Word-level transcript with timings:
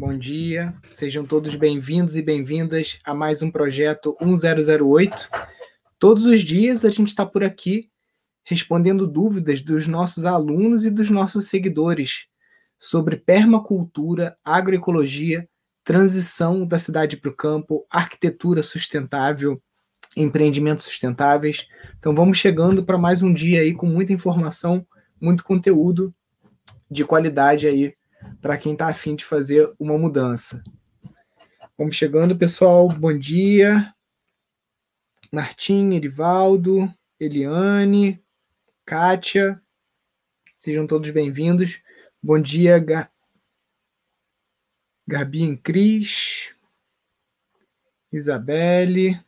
Bom 0.00 0.16
dia, 0.16 0.74
sejam 0.90 1.26
todos 1.26 1.54
bem-vindos 1.56 2.16
e 2.16 2.22
bem-vindas 2.22 2.98
a 3.04 3.12
mais 3.12 3.42
um 3.42 3.50
projeto 3.50 4.16
1008. 4.18 5.28
Todos 5.98 6.24
os 6.24 6.40
dias 6.40 6.86
a 6.86 6.90
gente 6.90 7.08
está 7.08 7.26
por 7.26 7.44
aqui 7.44 7.90
respondendo 8.42 9.06
dúvidas 9.06 9.60
dos 9.60 9.86
nossos 9.86 10.24
alunos 10.24 10.86
e 10.86 10.90
dos 10.90 11.10
nossos 11.10 11.48
seguidores 11.48 12.24
sobre 12.78 13.14
permacultura, 13.14 14.38
agroecologia, 14.42 15.46
transição 15.84 16.66
da 16.66 16.78
cidade 16.78 17.18
para 17.18 17.30
o 17.30 17.36
campo, 17.36 17.84
arquitetura 17.90 18.62
sustentável, 18.62 19.62
empreendimentos 20.16 20.86
sustentáveis. 20.86 21.66
Então 21.98 22.14
vamos 22.14 22.38
chegando 22.38 22.82
para 22.82 22.96
mais 22.96 23.20
um 23.20 23.34
dia 23.34 23.60
aí 23.60 23.74
com 23.74 23.84
muita 23.84 24.14
informação, 24.14 24.82
muito 25.20 25.44
conteúdo 25.44 26.14
de 26.90 27.04
qualidade 27.04 27.66
aí 27.66 27.99
para 28.40 28.56
quem 28.58 28.72
está 28.72 28.88
afim 28.88 29.14
de 29.14 29.24
fazer 29.24 29.72
uma 29.78 29.98
mudança. 29.98 30.62
Vamos 31.76 31.96
chegando, 31.96 32.36
pessoal. 32.36 32.88
Bom 32.88 33.16
dia. 33.16 33.94
Martim, 35.32 35.94
Erivaldo, 35.94 36.92
Eliane, 37.18 38.22
Kátia. 38.84 39.62
Sejam 40.56 40.86
todos 40.86 41.10
bem-vindos. 41.10 41.80
Bom 42.22 42.38
dia, 42.38 42.78
Gar... 42.78 43.10
Gabi 45.06 45.44
e 45.44 45.56
Cris. 45.56 46.54
Isabelle. 48.12 49.18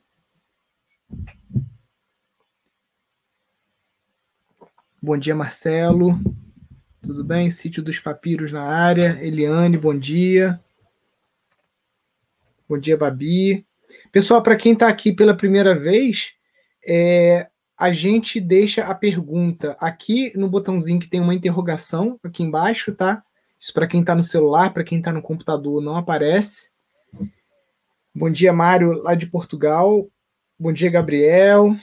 Bom 5.01 5.17
dia, 5.17 5.35
Marcelo. 5.35 6.19
Tudo 7.03 7.25
bem? 7.25 7.51
Sítio 7.51 7.83
dos 7.83 7.99
Papiros 7.99 8.53
na 8.53 8.63
área. 8.63 9.19
Eliane, 9.21 9.77
bom 9.77 9.99
dia. 9.99 10.61
Bom 12.69 12.79
dia, 12.79 12.97
Babi. 12.97 13.67
Pessoal, 14.13 14.41
para 14.41 14.55
quem 14.55 14.73
está 14.73 14.87
aqui 14.87 15.13
pela 15.13 15.37
primeira 15.37 15.75
vez, 15.75 16.35
é, 16.87 17.49
a 17.77 17.91
gente 17.91 18.41
deixa 18.41 18.85
a 18.85 18.95
pergunta 18.95 19.77
aqui 19.81 20.33
no 20.39 20.49
botãozinho 20.49 21.01
que 21.01 21.09
tem 21.09 21.21
uma 21.21 21.35
interrogação 21.35 22.21
aqui 22.23 22.45
embaixo, 22.45 22.95
tá? 22.95 23.25
Isso 23.59 23.73
para 23.73 23.89
quem 23.89 24.01
está 24.01 24.15
no 24.15 24.23
celular, 24.23 24.73
para 24.73 24.85
quem 24.85 24.99
está 24.99 25.13
no 25.13 25.21
computador 25.21 25.83
não 25.83 25.97
aparece. 25.97 26.71
Bom 28.15 28.31
dia, 28.31 28.53
Mário, 28.53 28.93
lá 29.03 29.17
de 29.17 29.27
Portugal. 29.27 30.09
Bom 30.57 30.73
dia, 30.73 30.89
Gabriel. 30.89 31.75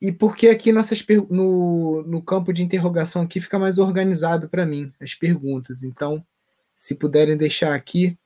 E 0.00 0.12
porque 0.12 0.48
aqui 0.48 0.72
nessas 0.72 1.04
no, 1.30 2.02
no 2.02 2.22
campo 2.22 2.52
de 2.52 2.62
interrogação 2.62 3.22
aqui 3.22 3.40
fica 3.40 3.58
mais 3.58 3.78
organizado 3.78 4.48
para 4.48 4.66
mim 4.66 4.92
as 5.00 5.14
perguntas. 5.14 5.82
Então, 5.82 6.24
se 6.74 6.94
puderem 6.94 7.36
deixar 7.36 7.74
aqui, 7.74 8.18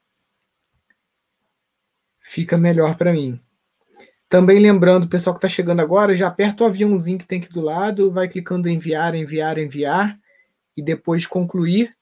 fica 2.18 2.58
melhor 2.58 2.96
para 2.96 3.12
mim. 3.12 3.40
Também 4.28 4.58
lembrando, 4.58 5.04
o 5.04 5.08
pessoal 5.08 5.34
que 5.34 5.38
está 5.38 5.48
chegando 5.48 5.80
agora, 5.80 6.14
já 6.14 6.26
aperta 6.26 6.62
o 6.62 6.66
aviãozinho 6.66 7.18
que 7.18 7.26
tem 7.26 7.40
aqui 7.40 7.48
do 7.48 7.62
lado, 7.62 8.10
vai 8.10 8.28
clicando 8.28 8.68
em 8.68 8.74
enviar, 8.74 9.14
enviar, 9.14 9.56
enviar, 9.56 10.18
e 10.76 10.82
depois 10.82 11.26
concluir, 11.26 11.96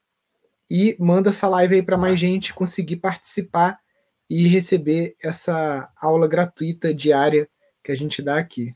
e 0.68 0.96
manda 0.98 1.30
essa 1.30 1.48
live 1.48 1.76
aí 1.76 1.82
para 1.82 1.96
mais 1.96 2.18
gente 2.18 2.52
conseguir 2.52 2.96
participar 2.96 3.78
e 4.28 4.48
receber 4.48 5.14
essa 5.22 5.88
aula 6.00 6.26
gratuita 6.26 6.92
diária 6.92 7.48
que 7.82 7.92
a 7.92 7.94
gente 7.94 8.20
dá 8.20 8.36
aqui. 8.38 8.74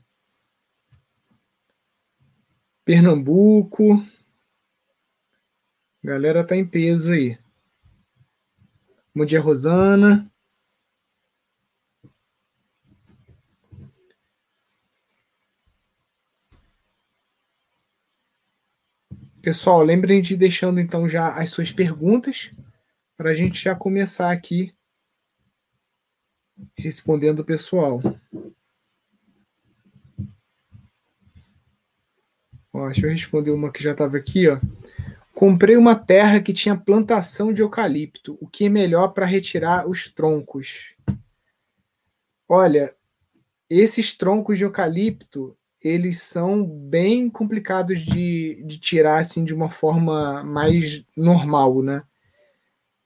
Pernambuco. 2.91 4.05
Galera 6.03 6.45
tá 6.45 6.57
em 6.57 6.67
peso 6.67 7.13
aí. 7.13 7.39
Bom 9.15 9.23
dia, 9.23 9.39
Rosana. 9.39 10.29
Pessoal, 19.41 19.81
lembrem 19.81 20.21
de 20.21 20.35
deixando 20.35 20.81
então 20.81 21.07
já 21.07 21.33
as 21.41 21.49
suas 21.49 21.71
perguntas 21.71 22.51
para 23.15 23.29
a 23.29 23.33
gente 23.33 23.63
já 23.63 23.73
começar 23.73 24.33
aqui 24.33 24.75
respondendo 26.75 27.39
o 27.39 27.45
pessoal. 27.45 28.01
Deixa 32.87 33.05
eu 33.05 33.11
responder 33.11 33.51
uma 33.51 33.71
que 33.71 33.83
já 33.83 33.91
estava 33.91 34.17
aqui, 34.17 34.47
ó. 34.47 34.59
Comprei 35.33 35.77
uma 35.77 35.95
terra 35.95 36.41
que 36.41 36.53
tinha 36.53 36.75
plantação 36.75 37.53
de 37.53 37.61
eucalipto. 37.61 38.37
O 38.39 38.47
que 38.47 38.65
é 38.65 38.69
melhor 38.69 39.09
para 39.09 39.25
retirar 39.25 39.87
os 39.87 40.09
troncos? 40.09 40.93
Olha, 42.47 42.93
esses 43.69 44.13
troncos 44.13 44.57
de 44.57 44.65
eucalipto, 44.65 45.57
eles 45.81 46.21
são 46.21 46.63
bem 46.63 47.29
complicados 47.29 48.01
de, 48.01 48.61
de 48.65 48.77
tirar 48.77 49.19
assim 49.19 49.43
de 49.43 49.53
uma 49.53 49.69
forma 49.69 50.43
mais 50.43 51.03
normal, 51.15 51.81
né? 51.81 52.03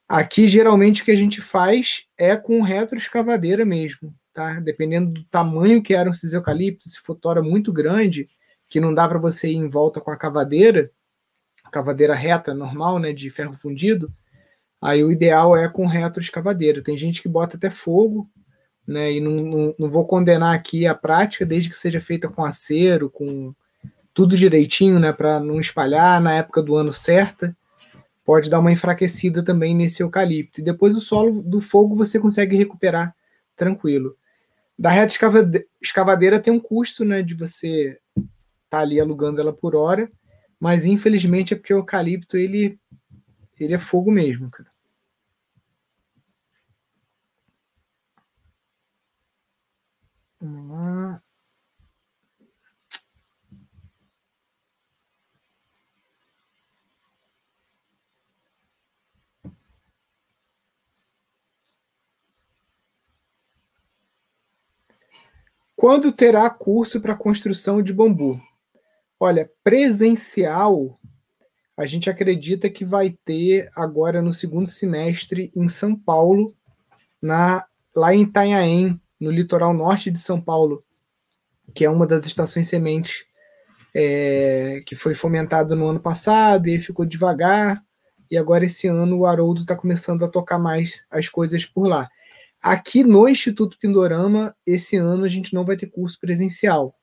Aqui, 0.08 0.46
geralmente, 0.46 1.02
o 1.02 1.04
que 1.04 1.10
a 1.10 1.16
gente 1.16 1.40
faz 1.40 2.04
é 2.18 2.36
com 2.36 2.60
retroescavadeira 2.60 3.64
mesmo, 3.64 4.14
tá? 4.32 4.60
Dependendo 4.60 5.10
do 5.12 5.24
tamanho 5.24 5.82
que 5.82 5.94
eram 5.94 6.10
esses 6.10 6.32
eucaliptos, 6.32 6.92
se 6.92 7.00
for 7.00 7.14
tora 7.14 7.42
muito 7.42 7.72
grande, 7.72 8.28
que 8.68 8.80
não 8.80 8.92
dá 8.92 9.08
para 9.08 9.18
você 9.18 9.48
ir 9.48 9.56
em 9.56 9.68
volta 9.68 10.00
com 10.00 10.10
a 10.10 10.16
cavadeira, 10.16 10.90
cavadeira 11.70 12.14
reta, 12.14 12.54
normal, 12.54 12.98
né, 12.98 13.12
de 13.12 13.30
ferro 13.30 13.52
fundido, 13.52 14.10
aí 14.80 15.02
o 15.04 15.10
ideal 15.10 15.56
é 15.56 15.68
com 15.68 15.86
retroescavadeira. 15.86 16.82
Tem 16.82 16.96
gente 16.96 17.22
que 17.22 17.28
bota 17.28 17.56
até 17.56 17.70
fogo, 17.70 18.28
né, 18.86 19.12
e 19.12 19.20
não, 19.20 19.32
não, 19.32 19.74
não 19.78 19.90
vou 19.90 20.06
condenar 20.06 20.54
aqui 20.54 20.86
a 20.86 20.94
prática, 20.94 21.44
desde 21.44 21.70
que 21.70 21.76
seja 21.76 22.00
feita 22.00 22.28
com 22.28 22.44
acero, 22.44 23.10
com 23.10 23.54
tudo 24.14 24.36
direitinho, 24.36 24.98
né, 24.98 25.12
para 25.12 25.38
não 25.40 25.60
espalhar 25.60 26.20
na 26.20 26.34
época 26.34 26.62
do 26.62 26.74
ano 26.76 26.92
certa. 26.92 27.56
Pode 28.24 28.50
dar 28.50 28.58
uma 28.58 28.72
enfraquecida 28.72 29.42
também 29.42 29.74
nesse 29.74 30.02
eucalipto. 30.02 30.60
E 30.60 30.64
depois 30.64 30.96
o 30.96 31.00
solo 31.00 31.42
do 31.42 31.60
fogo 31.60 31.94
você 31.94 32.18
consegue 32.18 32.56
recuperar 32.56 33.14
tranquilo. 33.54 34.16
Da 34.78 34.90
reta 34.90 35.14
escavadeira 35.80 36.40
tem 36.40 36.52
um 36.52 36.60
custo, 36.60 37.04
né, 37.04 37.22
de 37.22 37.34
você 37.34 37.98
tá 38.76 38.82
ali 38.82 39.00
alugando 39.00 39.40
ela 39.40 39.52
por 39.52 39.74
hora, 39.74 40.10
mas 40.60 40.84
infelizmente 40.84 41.54
é 41.54 41.56
porque 41.56 41.74
o 41.74 41.78
eucalipto 41.78 42.36
ele, 42.36 42.78
ele 43.58 43.74
é 43.74 43.78
fogo 43.78 44.10
mesmo, 44.10 44.50
cara. 44.50 44.70
Quando 65.76 66.10
terá 66.10 66.48
curso 66.48 67.00
para 67.02 67.14
construção 67.14 67.82
de 67.82 67.92
bambu? 67.92 68.40
Olha, 69.18 69.50
presencial, 69.64 71.00
a 71.76 71.86
gente 71.86 72.10
acredita 72.10 72.68
que 72.68 72.84
vai 72.84 73.16
ter 73.24 73.70
agora 73.74 74.20
no 74.20 74.32
segundo 74.32 74.68
semestre 74.68 75.50
em 75.56 75.68
São 75.68 75.96
Paulo, 75.96 76.54
na, 77.20 77.64
lá 77.94 78.14
em 78.14 78.22
Itanhaém, 78.22 79.00
no 79.18 79.30
litoral 79.30 79.72
norte 79.72 80.10
de 80.10 80.18
São 80.18 80.40
Paulo, 80.40 80.84
que 81.74 81.84
é 81.84 81.90
uma 81.90 82.06
das 82.06 82.26
estações 82.26 82.68
sementes 82.68 83.24
é, 83.94 84.82
que 84.84 84.94
foi 84.94 85.14
fomentado 85.14 85.74
no 85.74 85.88
ano 85.88 86.00
passado 86.00 86.68
e 86.68 86.78
ficou 86.78 87.06
devagar. 87.06 87.82
E 88.30 88.36
agora 88.36 88.64
esse 88.64 88.86
ano 88.86 89.18
o 89.18 89.26
Haroldo 89.26 89.60
está 89.60 89.76
começando 89.76 90.24
a 90.24 90.28
tocar 90.28 90.58
mais 90.58 91.00
as 91.10 91.28
coisas 91.28 91.64
por 91.64 91.88
lá. 91.88 92.08
Aqui 92.62 93.04
no 93.04 93.28
Instituto 93.28 93.78
Pindorama, 93.78 94.54
esse 94.66 94.96
ano 94.96 95.24
a 95.24 95.28
gente 95.28 95.54
não 95.54 95.64
vai 95.64 95.76
ter 95.76 95.86
curso 95.86 96.18
presencial? 96.18 96.95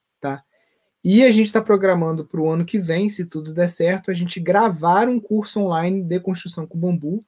E 1.04 1.24
a 1.24 1.32
gente 1.32 1.48
está 1.48 1.62
programando 1.62 2.26
para 2.26 2.40
o 2.40 2.50
ano 2.50 2.64
que 2.64 2.80
vem, 2.80 3.10
se 3.10 3.26
tudo 3.26 3.54
der 3.54 3.68
certo, 3.68 4.10
a 4.10 4.14
gente 4.14 4.40
gravar 4.40 5.10
um 5.10 5.20
curso 5.20 5.60
online 5.60 6.02
de 6.02 6.20
construção 6.20 6.66
com 6.66 6.80
bambu 6.80 7.24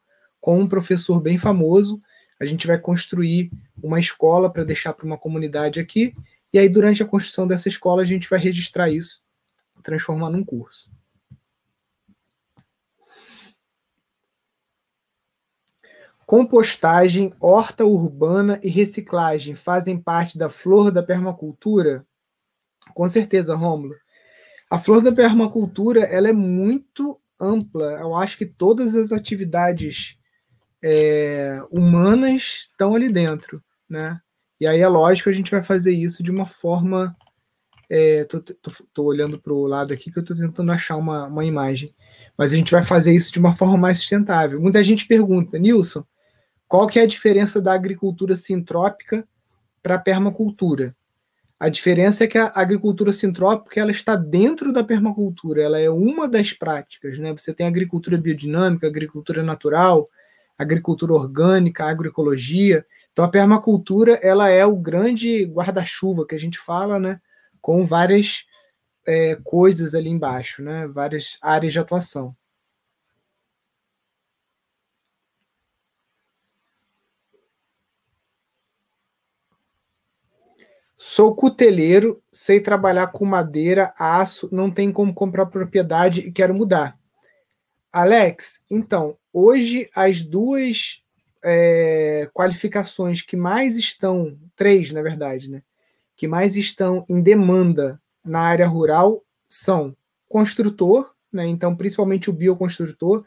com 0.46 0.60
um 0.60 0.68
professor 0.68 1.20
bem 1.20 1.40
famoso. 1.40 2.00
A 2.40 2.46
gente 2.46 2.68
vai 2.68 2.78
construir 2.78 3.50
uma 3.82 4.00
escola 4.00 4.48
para 4.48 4.64
deixar 4.64 4.94
para 4.94 5.04
uma 5.04 5.18
comunidade 5.18 5.80
aqui. 5.80 6.14
E 6.54 6.60
aí, 6.60 6.70
durante 6.70 7.02
a 7.02 7.06
construção 7.08 7.48
dessa 7.48 7.68
escola, 7.68 8.04
a 8.04 8.06
gente 8.06 8.30
vai 8.30 8.38
registrar 8.38 8.92
isso, 8.92 9.24
transformar 9.82 10.30
num 10.30 10.46
curso. 10.46 10.92
Compostagem, 16.28 17.34
horta 17.40 17.84
urbana 17.84 18.60
e 18.62 18.70
reciclagem 18.70 19.56
fazem 19.56 19.98
parte 19.98 20.38
da 20.38 20.48
flor 20.48 20.92
da 20.92 21.02
permacultura? 21.02 22.06
Com 22.96 23.10
certeza, 23.10 23.56
Rômulo. 23.56 23.94
A 24.72 24.80
flor 24.80 25.02
da 25.02 25.12
permacultura 25.12 26.06
ela 26.06 26.30
é 26.30 26.34
muito 26.34 27.20
ampla. 27.40 28.00
Eu 28.00 28.16
acho 28.16 28.38
que 28.38 28.46
todas 28.46 28.96
as 28.96 29.12
atividades 29.12 30.18
é, 30.82 31.62
humanas 31.70 32.62
estão 32.62 32.96
ali 32.96 33.12
dentro, 33.12 33.62
né? 33.88 34.20
E 34.60 34.66
aí 34.66 34.80
é 34.80 34.88
lógico 34.88 35.30
a 35.30 35.34
gente 35.34 35.52
vai 35.52 35.62
fazer 35.62 35.92
isso 35.92 36.24
de 36.24 36.32
uma 36.32 36.46
forma. 36.46 37.16
É, 37.88 38.26
olhando 38.98 39.40
para 39.40 39.54
o 39.54 39.68
lado 39.68 39.94
aqui 39.94 40.10
que 40.10 40.18
eu 40.18 40.22
estou 40.22 40.36
tentando 40.36 40.72
achar 40.72 40.96
uma, 40.96 41.28
uma 41.28 41.44
imagem. 41.44 41.94
Mas 42.38 42.54
a 42.54 42.56
gente 42.56 42.72
vai 42.72 42.82
fazer 42.82 43.14
isso 43.14 43.32
de 43.32 43.40
uma 43.40 43.54
forma 43.54 43.78
mais 43.78 44.00
sustentável. 44.00 44.60
Muita 44.60 44.82
gente 44.82 45.06
pergunta, 45.06 45.60
Nilson, 45.60 46.04
qual 46.66 46.88
que 46.88 46.98
é 46.98 47.04
a 47.04 47.08
diferença 47.08 47.62
da 47.62 47.74
agricultura 47.74 48.38
sintrópica 48.38 49.28
para 49.84 49.96
a 49.96 50.00
permacultura? 50.00 50.94
A 51.58 51.70
diferença 51.70 52.26
é 52.26 52.28
que 52.28 52.38
a 52.38 52.52
agricultura 52.54 53.14
sintrópica 53.14 53.80
ela 53.80 53.92
está 53.92 54.16
dentro 54.16 54.74
da 54.74 54.84
permacultura, 54.84 55.64
ela 55.64 55.80
é 55.80 55.90
uma 55.90 56.28
das 56.28 56.52
práticas. 56.52 57.18
Né? 57.18 57.32
Você 57.32 57.54
tem 57.54 57.66
agricultura 57.66 58.18
biodinâmica, 58.18 58.88
agricultura 58.88 59.42
natural, 59.42 60.10
agricultura 60.58 61.14
orgânica, 61.14 61.86
agroecologia. 61.86 62.86
Então 63.12 63.24
a 63.24 63.30
permacultura 63.30 64.20
ela 64.22 64.50
é 64.50 64.66
o 64.66 64.76
grande 64.76 65.46
guarda-chuva 65.46 66.28
que 66.28 66.36
a 66.36 66.40
gente 66.40 66.60
fala, 66.60 67.00
né? 67.00 67.22
com 67.62 67.86
várias 67.86 68.44
é, 69.08 69.36
coisas 69.42 69.96
ali 69.96 70.10
embaixo, 70.10 70.62
né? 70.62 70.88
várias 70.88 71.38
áreas 71.42 71.72
de 71.72 71.80
atuação. 71.80 72.36
Sou 81.16 81.34
cuteleiro, 81.34 82.22
sei 82.30 82.60
trabalhar 82.60 83.08
com 83.08 83.24
madeira, 83.24 83.94
aço, 83.98 84.50
não 84.52 84.70
tem 84.70 84.92
como 84.92 85.14
comprar 85.14 85.46
propriedade 85.46 86.20
e 86.20 86.30
quero 86.30 86.54
mudar. 86.54 87.00
Alex, 87.90 88.60
então, 88.70 89.18
hoje 89.32 89.90
as 89.96 90.22
duas 90.22 91.02
é, 91.42 92.30
qualificações 92.34 93.22
que 93.22 93.38
mais 93.38 93.78
estão, 93.78 94.38
três 94.58 94.92
na 94.92 95.02
verdade, 95.02 95.50
né? 95.50 95.64
Que 96.18 96.28
mais 96.28 96.58
estão 96.58 97.06
em 97.08 97.22
demanda 97.22 97.98
na 98.22 98.42
área 98.42 98.68
rural 98.68 99.24
são 99.48 99.96
construtor, 100.28 101.14
né? 101.32 101.48
Então, 101.48 101.78
principalmente 101.78 102.30
o 102.30 102.34
bioconstrutor, 102.34 103.24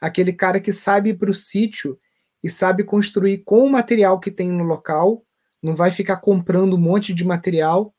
aquele 0.00 0.32
cara 0.32 0.60
que 0.60 0.72
sabe 0.72 1.12
para 1.12 1.32
o 1.32 1.34
sítio 1.34 1.98
e 2.40 2.48
sabe 2.48 2.84
construir 2.84 3.38
com 3.38 3.64
o 3.64 3.68
material 3.68 4.20
que 4.20 4.30
tem 4.30 4.48
no 4.48 4.62
local 4.62 5.24
não 5.62 5.76
vai 5.76 5.90
ficar 5.90 6.16
comprando 6.16 6.74
um 6.74 6.80
monte 6.80 7.14
de 7.14 7.24
material, 7.24 7.94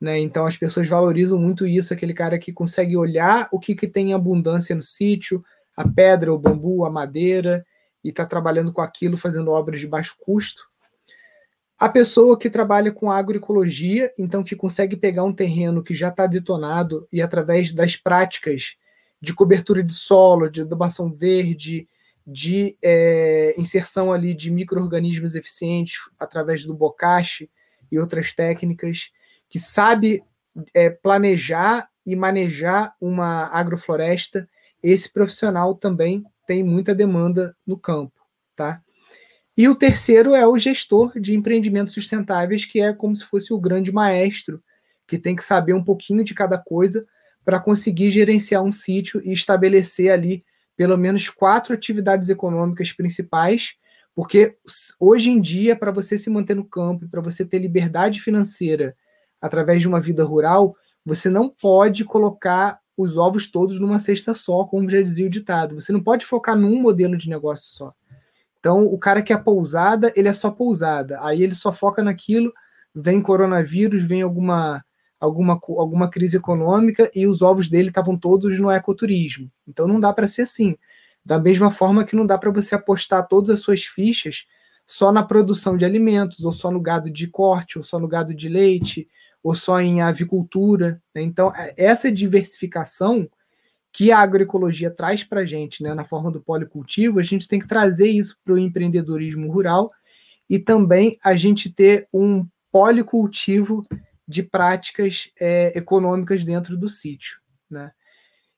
né? 0.00 0.18
Então 0.18 0.46
as 0.46 0.56
pessoas 0.56 0.88
valorizam 0.88 1.38
muito 1.38 1.66
isso, 1.66 1.92
aquele 1.92 2.14
cara 2.14 2.38
que 2.38 2.52
consegue 2.52 2.96
olhar 2.96 3.48
o 3.52 3.60
que, 3.60 3.74
que 3.74 3.86
tem 3.86 4.10
em 4.10 4.14
abundância 4.14 4.74
no 4.74 4.82
sítio, 4.82 5.44
a 5.76 5.86
pedra, 5.88 6.32
o 6.32 6.38
bambu, 6.38 6.84
a 6.84 6.90
madeira, 6.90 7.64
e 8.02 8.08
está 8.08 8.26
trabalhando 8.26 8.72
com 8.72 8.80
aquilo, 8.80 9.16
fazendo 9.16 9.50
obras 9.50 9.78
de 9.78 9.86
baixo 9.86 10.16
custo. 10.18 10.62
A 11.78 11.88
pessoa 11.88 12.38
que 12.38 12.50
trabalha 12.50 12.92
com 12.92 13.10
agroecologia, 13.10 14.12
então 14.18 14.42
que 14.42 14.56
consegue 14.56 14.96
pegar 14.96 15.24
um 15.24 15.32
terreno 15.32 15.82
que 15.82 15.94
já 15.94 16.08
está 16.08 16.26
detonado 16.26 17.06
e 17.12 17.20
através 17.20 17.72
das 17.72 17.96
práticas 17.96 18.76
de 19.20 19.34
cobertura 19.34 19.82
de 19.82 19.92
solo, 19.92 20.50
de 20.50 20.62
adubação 20.62 21.12
verde, 21.12 21.88
de 22.26 22.76
é, 22.82 23.54
inserção 23.58 24.12
ali 24.12 24.34
de 24.34 24.50
micro-organismos 24.50 25.34
eficientes 25.34 25.96
através 26.18 26.64
do 26.64 26.74
bocache 26.74 27.50
e 27.90 27.98
outras 27.98 28.34
técnicas, 28.34 29.10
que 29.48 29.58
sabe 29.58 30.22
é, 30.74 30.90
planejar 30.90 31.88
e 32.04 32.16
manejar 32.16 32.94
uma 33.00 33.46
agrofloresta, 33.46 34.48
esse 34.82 35.12
profissional 35.12 35.74
também 35.74 36.24
tem 36.46 36.62
muita 36.62 36.94
demanda 36.94 37.56
no 37.66 37.78
campo, 37.78 38.14
tá? 38.56 38.82
E 39.56 39.68
o 39.68 39.74
terceiro 39.74 40.34
é 40.34 40.46
o 40.46 40.56
gestor 40.56 41.20
de 41.20 41.34
empreendimentos 41.34 41.94
sustentáveis, 41.94 42.64
que 42.64 42.80
é 42.80 42.92
como 42.92 43.14
se 43.14 43.24
fosse 43.24 43.52
o 43.52 43.60
grande 43.60 43.92
maestro, 43.92 44.62
que 45.06 45.18
tem 45.18 45.36
que 45.36 45.44
saber 45.44 45.74
um 45.74 45.84
pouquinho 45.84 46.24
de 46.24 46.34
cada 46.34 46.56
coisa 46.56 47.06
para 47.44 47.60
conseguir 47.60 48.10
gerenciar 48.10 48.62
um 48.62 48.72
sítio 48.72 49.20
e 49.24 49.32
estabelecer 49.32 50.10
ali 50.10 50.44
pelo 50.82 50.98
menos 50.98 51.30
quatro 51.30 51.72
atividades 51.72 52.28
econômicas 52.28 52.90
principais, 52.90 53.74
porque 54.16 54.56
hoje 54.98 55.30
em 55.30 55.40
dia, 55.40 55.76
para 55.76 55.92
você 55.92 56.18
se 56.18 56.28
manter 56.28 56.56
no 56.56 56.64
campo, 56.64 57.08
para 57.08 57.20
você 57.20 57.44
ter 57.44 57.60
liberdade 57.60 58.20
financeira 58.20 58.96
através 59.40 59.80
de 59.80 59.86
uma 59.86 60.00
vida 60.00 60.24
rural, 60.24 60.74
você 61.06 61.30
não 61.30 61.48
pode 61.48 62.04
colocar 62.04 62.80
os 62.98 63.16
ovos 63.16 63.48
todos 63.48 63.78
numa 63.78 64.00
cesta 64.00 64.34
só, 64.34 64.64
como 64.64 64.90
já 64.90 65.00
dizia 65.00 65.24
o 65.24 65.30
ditado. 65.30 65.80
Você 65.80 65.92
não 65.92 66.02
pode 66.02 66.26
focar 66.26 66.56
num 66.56 66.82
modelo 66.82 67.16
de 67.16 67.30
negócio 67.30 67.70
só. 67.70 67.94
Então, 68.58 68.84
o 68.84 68.98
cara 68.98 69.22
que 69.22 69.32
é 69.32 69.38
pousada, 69.38 70.12
ele 70.16 70.26
é 70.26 70.32
só 70.32 70.50
pousada. 70.50 71.16
Aí 71.22 71.44
ele 71.44 71.54
só 71.54 71.72
foca 71.72 72.02
naquilo, 72.02 72.52
vem 72.92 73.22
coronavírus, 73.22 74.02
vem 74.02 74.22
alguma 74.22 74.84
alguma, 75.22 75.58
alguma 75.78 76.08
crise 76.08 76.36
econômica 76.36 77.08
e 77.14 77.28
os 77.28 77.42
ovos 77.42 77.68
dele 77.68 77.88
estavam 77.88 78.18
todos 78.18 78.58
no 78.58 78.68
ecoturismo. 78.68 79.48
Então 79.68 79.86
não 79.86 80.00
dá 80.00 80.12
para 80.12 80.26
ser 80.26 80.42
assim. 80.42 80.76
Da 81.24 81.38
mesma 81.38 81.70
forma 81.70 82.04
que 82.04 82.16
não 82.16 82.26
dá 82.26 82.36
para 82.36 82.50
você 82.50 82.74
apostar 82.74 83.28
todas 83.28 83.50
as 83.50 83.60
suas 83.60 83.84
fichas 83.84 84.46
só 84.84 85.12
na 85.12 85.22
produção 85.22 85.76
de 85.76 85.84
alimentos, 85.84 86.44
ou 86.44 86.52
só 86.52 86.72
no 86.72 86.80
gado 86.80 87.08
de 87.08 87.28
corte, 87.28 87.78
ou 87.78 87.84
só 87.84 88.00
no 88.00 88.08
gado 88.08 88.34
de 88.34 88.48
leite, 88.48 89.08
ou 89.40 89.54
só 89.54 89.80
em 89.80 90.02
avicultura. 90.02 91.00
Né? 91.14 91.22
Então, 91.22 91.54
é, 91.54 91.72
essa 91.76 92.10
diversificação 92.10 93.30
que 93.92 94.10
a 94.10 94.18
agroecologia 94.18 94.90
traz 94.90 95.22
para 95.22 95.42
a 95.42 95.44
gente, 95.44 95.84
né, 95.84 95.94
na 95.94 96.02
forma 96.02 96.32
do 96.32 96.40
policultivo, 96.40 97.20
a 97.20 97.22
gente 97.22 97.46
tem 97.46 97.60
que 97.60 97.68
trazer 97.68 98.08
isso 98.08 98.36
para 98.44 98.54
o 98.54 98.58
empreendedorismo 98.58 99.52
rural 99.52 99.92
e 100.50 100.58
também 100.58 101.16
a 101.22 101.36
gente 101.36 101.70
ter 101.70 102.08
um 102.12 102.44
policultivo 102.72 103.86
de 104.32 104.42
práticas 104.42 105.30
é, 105.38 105.76
econômicas 105.76 106.44
dentro 106.44 106.76
do 106.76 106.88
sítio, 106.88 107.38
né? 107.70 107.92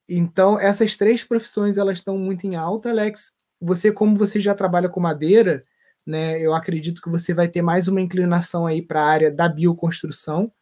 Então, 0.08 0.58
essas 0.60 0.96
três 0.96 1.24
profissões 1.24 1.76
elas 1.76 1.98
estão 1.98 2.16
muito 2.18 2.46
em 2.46 2.56
alta, 2.56 2.90
Alex. 2.90 3.32
Você, 3.60 3.90
como 3.90 4.16
você 4.16 4.38
já 4.40 4.54
trabalha 4.54 4.88
com 4.88 5.00
madeira, 5.00 5.62
né? 6.06 6.38
Eu 6.38 6.54
acredito 6.54 7.00
que 7.00 7.08
você 7.08 7.32
vai 7.34 7.48
ter 7.48 7.62
mais 7.62 7.88
uma 7.88 8.00
inclinação 8.00 8.66
aí 8.66 8.82
para 8.82 9.02
a 9.02 9.06
área 9.06 9.30
da 9.30 9.48
bioconstrução. 9.48 10.52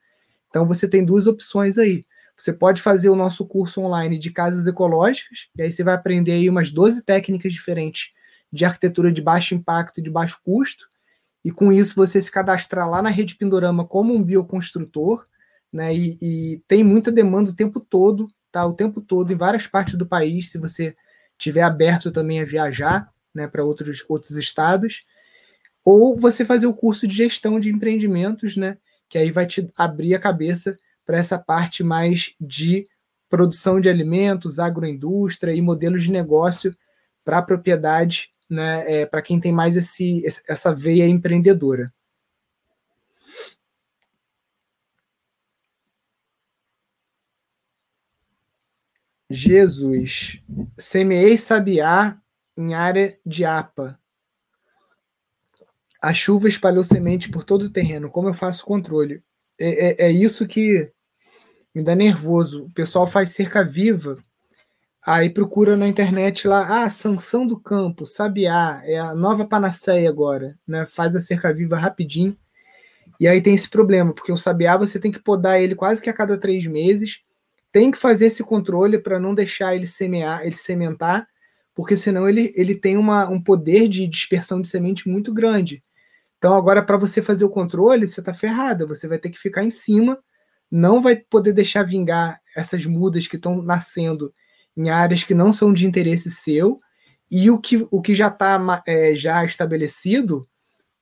Então, 0.49 0.67
você 0.67 0.88
tem 0.88 1.05
duas 1.05 1.26
opções 1.26 1.79
aí. 1.79 2.05
Você 2.37 2.53
pode 2.53 2.81
fazer 2.81 3.08
o 3.11 3.17
nosso 3.17 3.47
curso 3.47 3.81
online 3.81 4.19
de 4.19 4.31
casas 4.31 4.67
ecológicas, 4.67 5.49
e 5.56 5.62
aí 5.62 5.70
você 5.70 5.85
vai 5.85 5.94
aprender 5.94 6.32
aí 6.32 6.49
umas 6.49 6.70
12 6.70 7.05
técnicas 7.05 7.53
diferentes 7.53 8.11
de 8.53 8.65
arquitetura 8.65 9.12
de 9.12 9.20
baixo 9.20 9.55
impacto 9.55 9.99
e 9.99 10.03
de 10.03 10.11
baixo 10.11 10.41
custo 10.44 10.87
e 11.44 11.51
com 11.51 11.72
isso 11.72 11.94
você 11.94 12.20
se 12.20 12.31
cadastrar 12.31 12.89
lá 12.89 13.03
na 13.03 13.11
Rede 13.11 13.34
Pindorama 13.34 13.84
como 13.84 14.15
um 14.15 14.22
bioconstrutor, 14.22 15.27
né? 15.72 15.94
E, 15.94 16.19
e, 16.20 16.63
tem 16.69 16.84
muita 16.84 17.11
demanda 17.11 17.51
o 17.51 17.55
tempo 17.55 17.81
todo, 17.81 18.29
tá? 18.51 18.65
O 18.67 18.75
tempo 18.75 19.01
todo 19.01 19.32
em 19.32 19.37
várias 19.37 19.67
partes 19.67 19.94
do 19.94 20.06
país, 20.06 20.51
se 20.51 20.58
você 20.58 20.94
tiver 21.39 21.63
aberto 21.63 22.13
também 22.13 22.41
a 22.41 22.44
viajar, 22.44 23.11
né, 23.34 23.49
para 23.49 23.65
outros 23.65 24.05
outros 24.08 24.37
estados, 24.37 25.03
ou 25.84 26.19
você 26.19 26.44
fazer 26.44 26.67
o 26.67 26.75
curso 26.75 27.08
de 27.08 27.17
gestão 27.17 27.58
de 27.58 27.70
empreendimentos, 27.70 28.56
né? 28.56 28.79
Que 29.08 29.19
aí 29.19 29.31
vai 29.31 29.46
te 29.46 29.69
abrir 29.77 30.15
a 30.15 30.20
cabeça 30.20 30.77
para 31.05 31.19
essa 31.19 31.39
parte 31.39 31.82
mais 31.82 32.34
de 32.41 32.87
produção 33.29 33.81
de 33.81 33.89
alimentos, 33.89 34.58
agroindústria 34.58 35.55
e 35.55 35.61
modelos 35.61 36.05
de 36.05 36.13
negócio 36.13 36.77
para 37.25 37.43
propriedade 37.43 38.31
né, 38.53 39.01
é, 39.01 39.06
para 39.06 39.23
quem 39.23 39.41
tem 39.41 39.51
mais 39.53 39.77
esse, 39.77 40.23
essa 40.49 40.75
veia 40.75 41.09
empreendedora. 41.09 41.93
Jesus, 49.31 50.43
semeei 50.79 51.39
sabiá 51.39 52.21
em 52.56 52.75
área 52.75 53.19
de 53.25 53.47
APA. 53.47 53.99
A 56.01 56.13
chuva 56.13 56.49
espalhou 56.49 56.85
semente 56.85 57.31
por 57.31 57.44
todo 57.44 57.63
o 57.63 57.71
terreno. 57.71 58.11
Como 58.11 58.29
eu 58.29 58.35
faço 58.35 58.67
controle? 58.67 59.23
É, 59.59 60.06
é, 60.06 60.09
é 60.09 60.13
isso 60.13 60.47
que 60.47 60.93
me 61.75 61.82
dá 61.82 61.94
nervoso. 61.94 62.65
O 62.65 62.73
pessoal 62.73 63.06
faz 63.06 63.31
cerca 63.31 63.65
viva 63.65 64.23
Aí 65.05 65.29
procura 65.29 65.77
na 65.77 65.89
internet 65.89 66.47
lá, 66.47 66.85
ah, 66.85 66.91
sanção 66.91 67.44
do 67.44 67.59
campo, 67.59 68.06
sabiá, 68.06 68.81
é 68.85 68.99
a 68.99 69.15
nova 69.17 69.44
panaceia 69.44 70.09
agora, 70.09 70.56
né? 70.67 70.87
Faz 70.87 71.17
a 71.17 71.21
cerca 71.21 71.53
viva 71.53 71.77
rapidinho. 71.77 72.37
E 73.19 73.27
aí 73.27 73.43
tem 73.43 73.55
esse 73.55 73.69
problema, 73.69 74.13
porque 74.15 74.32
o 74.32 74.37
sabiá 74.37 74.77
você 74.77 75.01
tem 75.01 75.11
que 75.11 75.19
podar 75.19 75.61
ele 75.61 75.75
quase 75.75 76.01
que 76.01 76.09
a 76.09 76.13
cada 76.13 76.39
três 76.39 76.67
meses, 76.67 77.21
tem 77.73 77.91
que 77.91 77.99
fazer 77.99 78.27
esse 78.27 78.44
controle 78.44 78.99
para 78.99 79.19
não 79.19 79.35
deixar 79.35 79.75
ele 79.75 79.87
semear, 79.87 80.43
ele 80.44 80.56
sementar, 80.56 81.27
porque 81.75 81.97
senão 81.97 82.29
ele, 82.29 82.53
ele 82.56 82.75
tem 82.75 82.97
uma, 82.97 83.29
um 83.29 83.43
poder 83.43 83.89
de 83.89 84.06
dispersão 84.06 84.61
de 84.61 84.69
semente 84.69 85.09
muito 85.09 85.32
grande. 85.32 85.82
Então 86.39 86.55
agora 86.55 86.82
para 86.82 86.97
você 86.97 87.21
fazer 87.23 87.44
o 87.44 87.51
controle, 87.51 88.06
você 88.06 88.21
está 88.21 88.35
ferrada, 88.35 88.87
você 88.87 89.09
vai 89.09 89.19
ter 89.19 89.31
que 89.31 89.39
ficar 89.39 89.65
em 89.65 89.71
cima, 89.71 90.19
não 90.71 91.03
vai 91.03 91.17
poder 91.17 91.53
deixar 91.53 91.82
vingar 91.82 92.41
essas 92.56 92.87
mudas 92.87 93.27
que 93.27 93.37
estão 93.37 93.63
nascendo 93.63 94.32
em 94.76 94.91
áreas 94.91 95.24
que 95.24 95.34
não 95.34 95.52
são 95.52 95.72
de 95.72 95.86
interesse 95.86 96.31
seu, 96.31 96.79
E 97.31 97.50
o 97.50 97.58
que, 97.58 97.86
o 97.91 98.02
que 98.02 98.14
já 98.14 98.29
está 98.29 98.82
é, 98.86 99.14
já 99.14 99.44
estabelecido, 99.44 100.43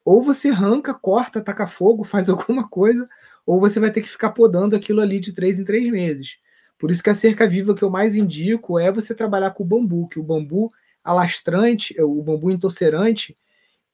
ou 0.04 0.22
você 0.22 0.48
arranca, 0.50 0.94
corta, 0.94 1.40
taca 1.42 1.66
fogo, 1.66 2.04
faz 2.04 2.28
alguma 2.28 2.68
coisa, 2.68 3.08
ou 3.46 3.60
você 3.60 3.80
vai 3.80 3.90
ter 3.92 4.02
que 4.02 4.08
ficar 4.08 4.30
podando 4.30 4.76
aquilo 4.76 5.00
ali 5.00 5.20
de 5.20 5.32
três 5.32 5.58
em 5.58 5.64
três 5.64 5.90
meses. 5.90 6.38
Por 6.78 6.90
isso 6.90 7.02
que 7.02 7.10
a 7.10 7.14
cerca 7.14 7.48
viva 7.48 7.74
que 7.74 7.82
eu 7.84 7.90
mais 7.90 8.16
indico 8.16 8.78
é 8.78 8.90
você 8.92 9.14
trabalhar 9.14 9.50
com 9.52 9.64
o 9.64 9.66
bambu, 9.66 10.08
que 10.08 10.18
o 10.20 10.22
bambu 10.22 10.70
alastrante, 11.04 11.94
o 12.00 12.22
bambu 12.22 12.50
entorcerante, 12.50 13.36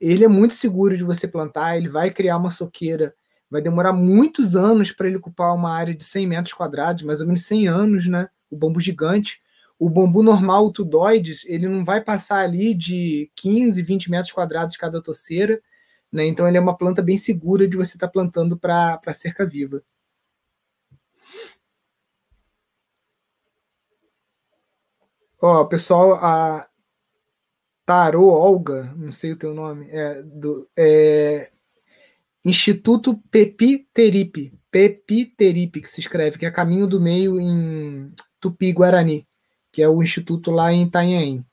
ele 0.01 0.25
é 0.25 0.29
muito 0.29 0.55
seguro 0.55 0.97
de 0.97 1.05
você 1.05 1.27
plantar, 1.29 1.77
ele 1.77 1.89
vai 1.89 2.11
criar 2.11 2.37
uma 2.37 2.51
soqueira, 2.51 3.15
vai 3.51 3.63
demorar 3.63 3.93
muitos 3.93 4.57
anos 4.57 4.93
para 4.93 5.09
ele 5.09 5.17
ocupar 5.17 5.55
uma 5.55 5.73
área 5.73 5.95
de 5.95 6.05
100 6.05 6.27
metros 6.27 6.55
quadrados, 6.55 7.03
mais 7.05 7.21
ou 7.21 7.27
menos 7.27 7.45
100 7.47 7.69
anos, 7.69 8.07
né? 8.07 8.29
O 8.51 8.57
bambu 8.57 8.81
gigante. 8.81 9.41
O 9.79 9.91
bambu 9.91 10.23
normal, 10.23 10.67
o 10.67 10.73
tudoides, 10.73 11.45
ele 11.47 11.69
não 11.69 11.85
vai 11.85 12.03
passar 12.03 12.39
ali 12.41 12.75
de 12.75 13.31
15, 13.37 13.83
20 13.83 14.11
metros 14.11 14.33
quadrados 14.33 14.77
cada 14.77 15.03
torceira, 15.03 15.61
né? 16.11 16.27
Então 16.27 16.49
ele 16.49 16.57
é 16.57 16.61
uma 16.61 16.77
planta 16.77 17.03
bem 17.03 17.17
segura 17.17 17.67
de 17.69 17.77
você 17.77 17.97
estar 17.97 18.07
tá 18.07 18.13
plantando 18.13 18.59
para 18.59 19.01
cerca 19.15 19.45
viva. 19.47 19.83
Ó, 25.41 25.65
pessoal, 25.65 26.15
a 26.15 26.67
Tarô 27.85 28.29
Olga, 28.29 28.93
não 28.97 29.13
sei 29.13 29.33
o 29.33 29.37
teu 29.37 29.55
nome, 29.55 29.89
é, 29.91 30.23
do, 30.23 30.69
é 30.77 31.53
Instituto 32.45 33.17
Pepiteripe, 33.31 34.53
Pepiteripe, 34.71 35.81
que 35.81 35.91
se 35.91 36.01
escreve, 36.01 36.39
que 36.39 36.47
é 36.47 36.51
Caminho 36.51 36.87
do 36.87 37.01
Meio 37.01 37.41
em 37.41 38.13
Tupi-Guarani, 38.41 39.27
que 39.77 39.83
é 39.83 39.89
o 39.91 40.03
instituto 40.03 40.51
lá 40.51 40.73
em 40.73 40.85
Itanhaém. 40.85 41.45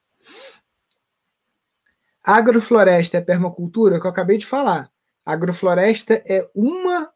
Agrofloresta 2.24 3.18
é 3.18 3.22
permacultura, 3.22 4.00
que 4.00 4.08
eu 4.08 4.10
acabei 4.10 4.38
de 4.38 4.46
falar. 4.46 4.90
Agrofloresta 5.26 6.24
é 6.26 6.50
uma 6.56 7.12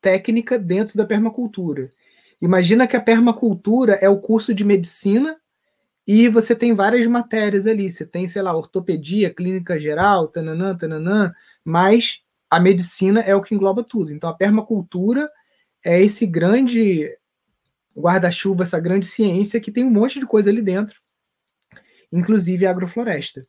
técnica 0.00 0.56
dentro 0.56 0.96
da 0.96 1.04
permacultura. 1.04 1.90
Imagina 2.40 2.86
que 2.86 2.94
a 2.94 3.00
permacultura 3.00 3.94
é 3.94 4.08
o 4.08 4.20
curso 4.20 4.54
de 4.54 4.64
medicina 4.64 5.36
e 6.06 6.28
você 6.28 6.54
tem 6.54 6.72
várias 6.72 7.04
matérias 7.08 7.66
ali. 7.66 7.90
Você 7.90 8.06
tem, 8.06 8.28
sei 8.28 8.40
lá, 8.40 8.56
ortopedia, 8.56 9.34
clínica 9.34 9.76
geral, 9.76 10.28
tananã, 10.28 10.76
tananã, 10.76 11.34
mas 11.64 12.20
a 12.48 12.60
medicina 12.60 13.18
é 13.22 13.34
o 13.34 13.42
que 13.42 13.56
engloba 13.56 13.82
tudo. 13.82 14.12
Então 14.12 14.30
a 14.30 14.36
permacultura 14.36 15.28
é 15.84 16.00
esse 16.00 16.24
grande 16.26 17.10
guarda-chuva, 17.96 18.64
essa 18.64 18.80
grande 18.80 19.06
ciência 19.06 19.60
que 19.60 19.72
tem 19.72 19.84
um 19.84 19.90
monte 19.90 20.18
de 20.18 20.26
coisa 20.26 20.50
ali 20.50 20.62
dentro, 20.62 21.00
inclusive 22.12 22.66
a 22.66 22.70
agrofloresta. 22.70 23.46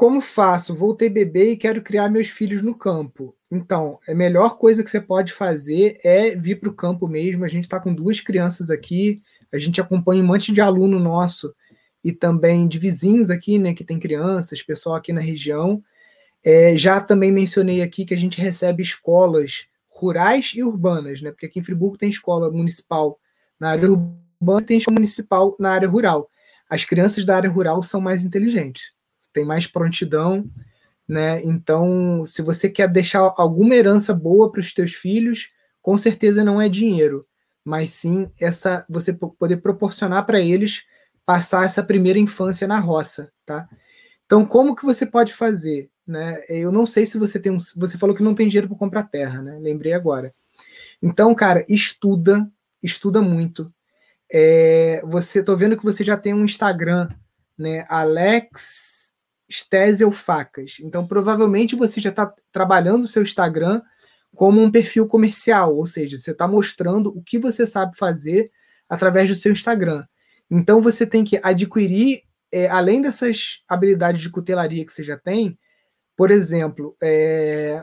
Como 0.00 0.22
faço? 0.22 0.74
Voltei 0.74 1.10
bebê 1.10 1.52
e 1.52 1.56
quero 1.58 1.82
criar 1.82 2.08
meus 2.08 2.28
filhos 2.28 2.62
no 2.62 2.74
campo. 2.74 3.36
Então, 3.50 3.98
a 4.08 4.14
melhor 4.14 4.56
coisa 4.56 4.82
que 4.82 4.90
você 4.90 4.98
pode 4.98 5.30
fazer 5.30 5.98
é 6.02 6.34
vir 6.34 6.58
para 6.58 6.70
o 6.70 6.74
campo 6.74 7.06
mesmo. 7.06 7.44
A 7.44 7.48
gente 7.48 7.64
está 7.64 7.78
com 7.78 7.92
duas 7.92 8.18
crianças 8.18 8.70
aqui, 8.70 9.22
a 9.52 9.58
gente 9.58 9.78
acompanha 9.78 10.22
um 10.22 10.26
monte 10.26 10.52
de 10.52 10.60
aluno 10.62 10.98
nosso 10.98 11.54
e 12.02 12.12
também 12.12 12.66
de 12.66 12.78
vizinhos 12.78 13.28
aqui, 13.28 13.58
né, 13.58 13.74
que 13.74 13.84
tem 13.84 13.98
crianças, 13.98 14.62
pessoal 14.62 14.96
aqui 14.96 15.12
na 15.12 15.20
região. 15.20 15.84
É, 16.44 16.76
já 16.76 17.00
também 17.00 17.30
mencionei 17.30 17.82
aqui 17.82 18.04
que 18.04 18.14
a 18.14 18.16
gente 18.16 18.40
recebe 18.40 18.82
escolas 18.82 19.66
rurais 19.88 20.52
e 20.54 20.62
urbanas, 20.62 21.20
né? 21.20 21.30
Porque 21.30 21.46
aqui 21.46 21.58
em 21.58 21.62
Friburgo 21.64 21.98
tem 21.98 22.08
escola 22.08 22.50
municipal 22.50 23.18
na 23.58 23.70
área 23.70 23.90
urbana 23.90 24.62
e 24.62 24.64
tem 24.64 24.78
escola 24.78 24.94
municipal 24.94 25.56
na 25.58 25.72
área 25.72 25.88
rural. 25.88 26.30
As 26.68 26.84
crianças 26.84 27.24
da 27.24 27.36
área 27.36 27.50
rural 27.50 27.82
são 27.82 28.00
mais 28.00 28.24
inteligentes 28.24 28.90
tem 29.32 29.44
mais 29.44 29.66
prontidão, 29.66 30.48
né? 31.08 31.42
Então, 31.44 32.24
se 32.24 32.42
você 32.42 32.68
quer 32.68 32.88
deixar 32.88 33.32
alguma 33.36 33.74
herança 33.74 34.14
boa 34.14 34.50
para 34.50 34.60
os 34.60 34.72
teus 34.72 34.92
filhos, 34.92 35.48
com 35.82 35.96
certeza 35.98 36.44
não 36.44 36.60
é 36.60 36.68
dinheiro, 36.68 37.24
mas 37.64 37.90
sim 37.90 38.30
essa 38.40 38.84
você 38.88 39.12
poder 39.12 39.58
proporcionar 39.58 40.24
para 40.24 40.40
eles 40.40 40.82
passar 41.26 41.64
essa 41.64 41.82
primeira 41.82 42.18
infância 42.18 42.66
na 42.66 42.78
roça, 42.78 43.30
tá? 43.44 43.68
Então, 44.24 44.44
como 44.44 44.76
que 44.76 44.84
você 44.84 45.04
pode 45.04 45.34
fazer, 45.34 45.90
né? 46.10 46.42
Eu 46.48 46.72
não 46.72 46.86
sei 46.86 47.06
se 47.06 47.16
você 47.16 47.38
tem 47.38 47.52
um, 47.52 47.58
você 47.76 47.96
falou 47.96 48.14
que 48.14 48.22
não 48.22 48.34
tem 48.34 48.48
dinheiro 48.48 48.68
para 48.68 48.76
comprar 48.76 49.04
terra, 49.04 49.40
né? 49.40 49.58
Lembrei 49.60 49.92
agora. 49.92 50.34
Então, 51.00 51.34
cara, 51.34 51.64
estuda, 51.68 52.50
estuda 52.82 53.22
muito. 53.22 53.72
É, 54.32 55.00
você 55.04 55.42
tô 55.42 55.56
vendo 55.56 55.76
que 55.76 55.84
você 55.84 56.04
já 56.04 56.16
tem 56.16 56.34
um 56.34 56.44
Instagram, 56.44 57.08
né? 57.56 57.84
Alex 57.88 59.14
Stesel 59.50 60.10
Facas. 60.10 60.78
Então, 60.80 61.06
provavelmente 61.06 61.76
você 61.76 62.00
já 62.00 62.10
está 62.10 62.32
trabalhando 62.52 63.04
o 63.04 63.08
seu 63.08 63.22
Instagram 63.22 63.80
como 64.34 64.62
um 64.62 64.70
perfil 64.70 65.06
comercial, 65.06 65.76
ou 65.76 65.86
seja, 65.86 66.18
você 66.18 66.30
está 66.30 66.46
mostrando 66.46 67.08
o 67.08 67.22
que 67.22 67.38
você 67.38 67.66
sabe 67.66 67.96
fazer 67.96 68.50
através 68.88 69.28
do 69.28 69.34
seu 69.34 69.50
Instagram. 69.50 70.04
Então, 70.50 70.80
você 70.80 71.06
tem 71.06 71.24
que 71.24 71.40
adquirir, 71.42 72.22
é, 72.50 72.68
além 72.68 73.00
dessas 73.00 73.62
habilidades 73.68 74.20
de 74.20 74.30
cutelaria 74.30 74.84
que 74.84 74.92
você 74.92 75.02
já 75.02 75.16
tem, 75.16 75.58
por 76.20 76.30
exemplo, 76.30 76.94
é, 77.02 77.82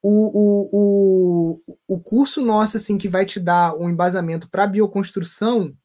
o, 0.00 0.08
o, 0.08 0.70
o, 0.72 1.94
o 1.94 2.00
curso 2.00 2.42
nosso 2.42 2.78
assim 2.78 2.96
que 2.96 3.06
vai 3.06 3.26
te 3.26 3.38
dar 3.38 3.76
um 3.76 3.90
embasamento 3.90 4.48
para 4.48 4.66
bioconstrução, 4.66 5.76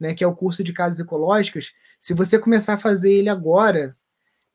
né, 0.00 0.14
que 0.14 0.24
é 0.24 0.26
o 0.26 0.34
curso 0.34 0.64
de 0.64 0.72
casas 0.72 1.00
ecológicas, 1.00 1.74
se 2.00 2.14
você 2.14 2.38
começar 2.38 2.72
a 2.72 2.78
fazer 2.78 3.12
ele 3.12 3.28
agora, 3.28 3.94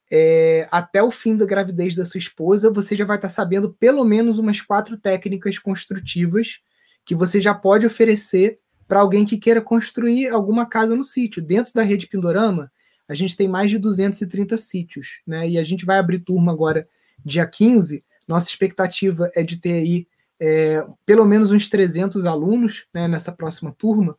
é, 0.09 0.67
até 0.71 1.03
o 1.03 1.11
fim 1.11 1.37
da 1.37 1.45
gravidez 1.45 1.95
da 1.95 2.05
sua 2.05 2.17
esposa, 2.17 2.71
você 2.71 2.95
já 2.95 3.05
vai 3.05 3.17
estar 3.17 3.29
sabendo 3.29 3.71
pelo 3.71 4.03
menos 4.03 4.39
umas 4.39 4.59
quatro 4.59 4.97
técnicas 4.97 5.59
construtivas 5.59 6.59
que 7.05 7.13
você 7.13 7.39
já 7.39 7.53
pode 7.53 7.85
oferecer 7.85 8.57
para 8.87 8.99
alguém 8.99 9.25
que 9.25 9.37
queira 9.37 9.61
construir 9.61 10.29
alguma 10.29 10.65
casa 10.65 10.95
no 10.95 11.03
sítio. 11.03 11.39
Dentro 11.39 11.71
da 11.71 11.83
rede 11.83 12.07
Pindorama, 12.07 12.71
a 13.07 13.13
gente 13.13 13.35
tem 13.35 13.47
mais 13.47 13.69
de 13.69 13.77
230 13.77 14.57
sítios, 14.57 15.21
né? 15.25 15.47
E 15.49 15.57
a 15.57 15.63
gente 15.63 15.85
vai 15.85 15.97
abrir 15.97 16.19
turma 16.19 16.51
agora 16.51 16.87
dia 17.23 17.45
15. 17.45 18.03
Nossa 18.27 18.49
expectativa 18.49 19.29
é 19.35 19.43
de 19.43 19.57
ter 19.57 19.73
aí 19.73 20.07
é, 20.39 20.85
pelo 21.05 21.25
menos 21.25 21.51
uns 21.51 21.69
300 21.69 22.25
alunos 22.25 22.85
né, 22.93 23.07
nessa 23.07 23.31
próxima 23.31 23.71
turma, 23.71 24.17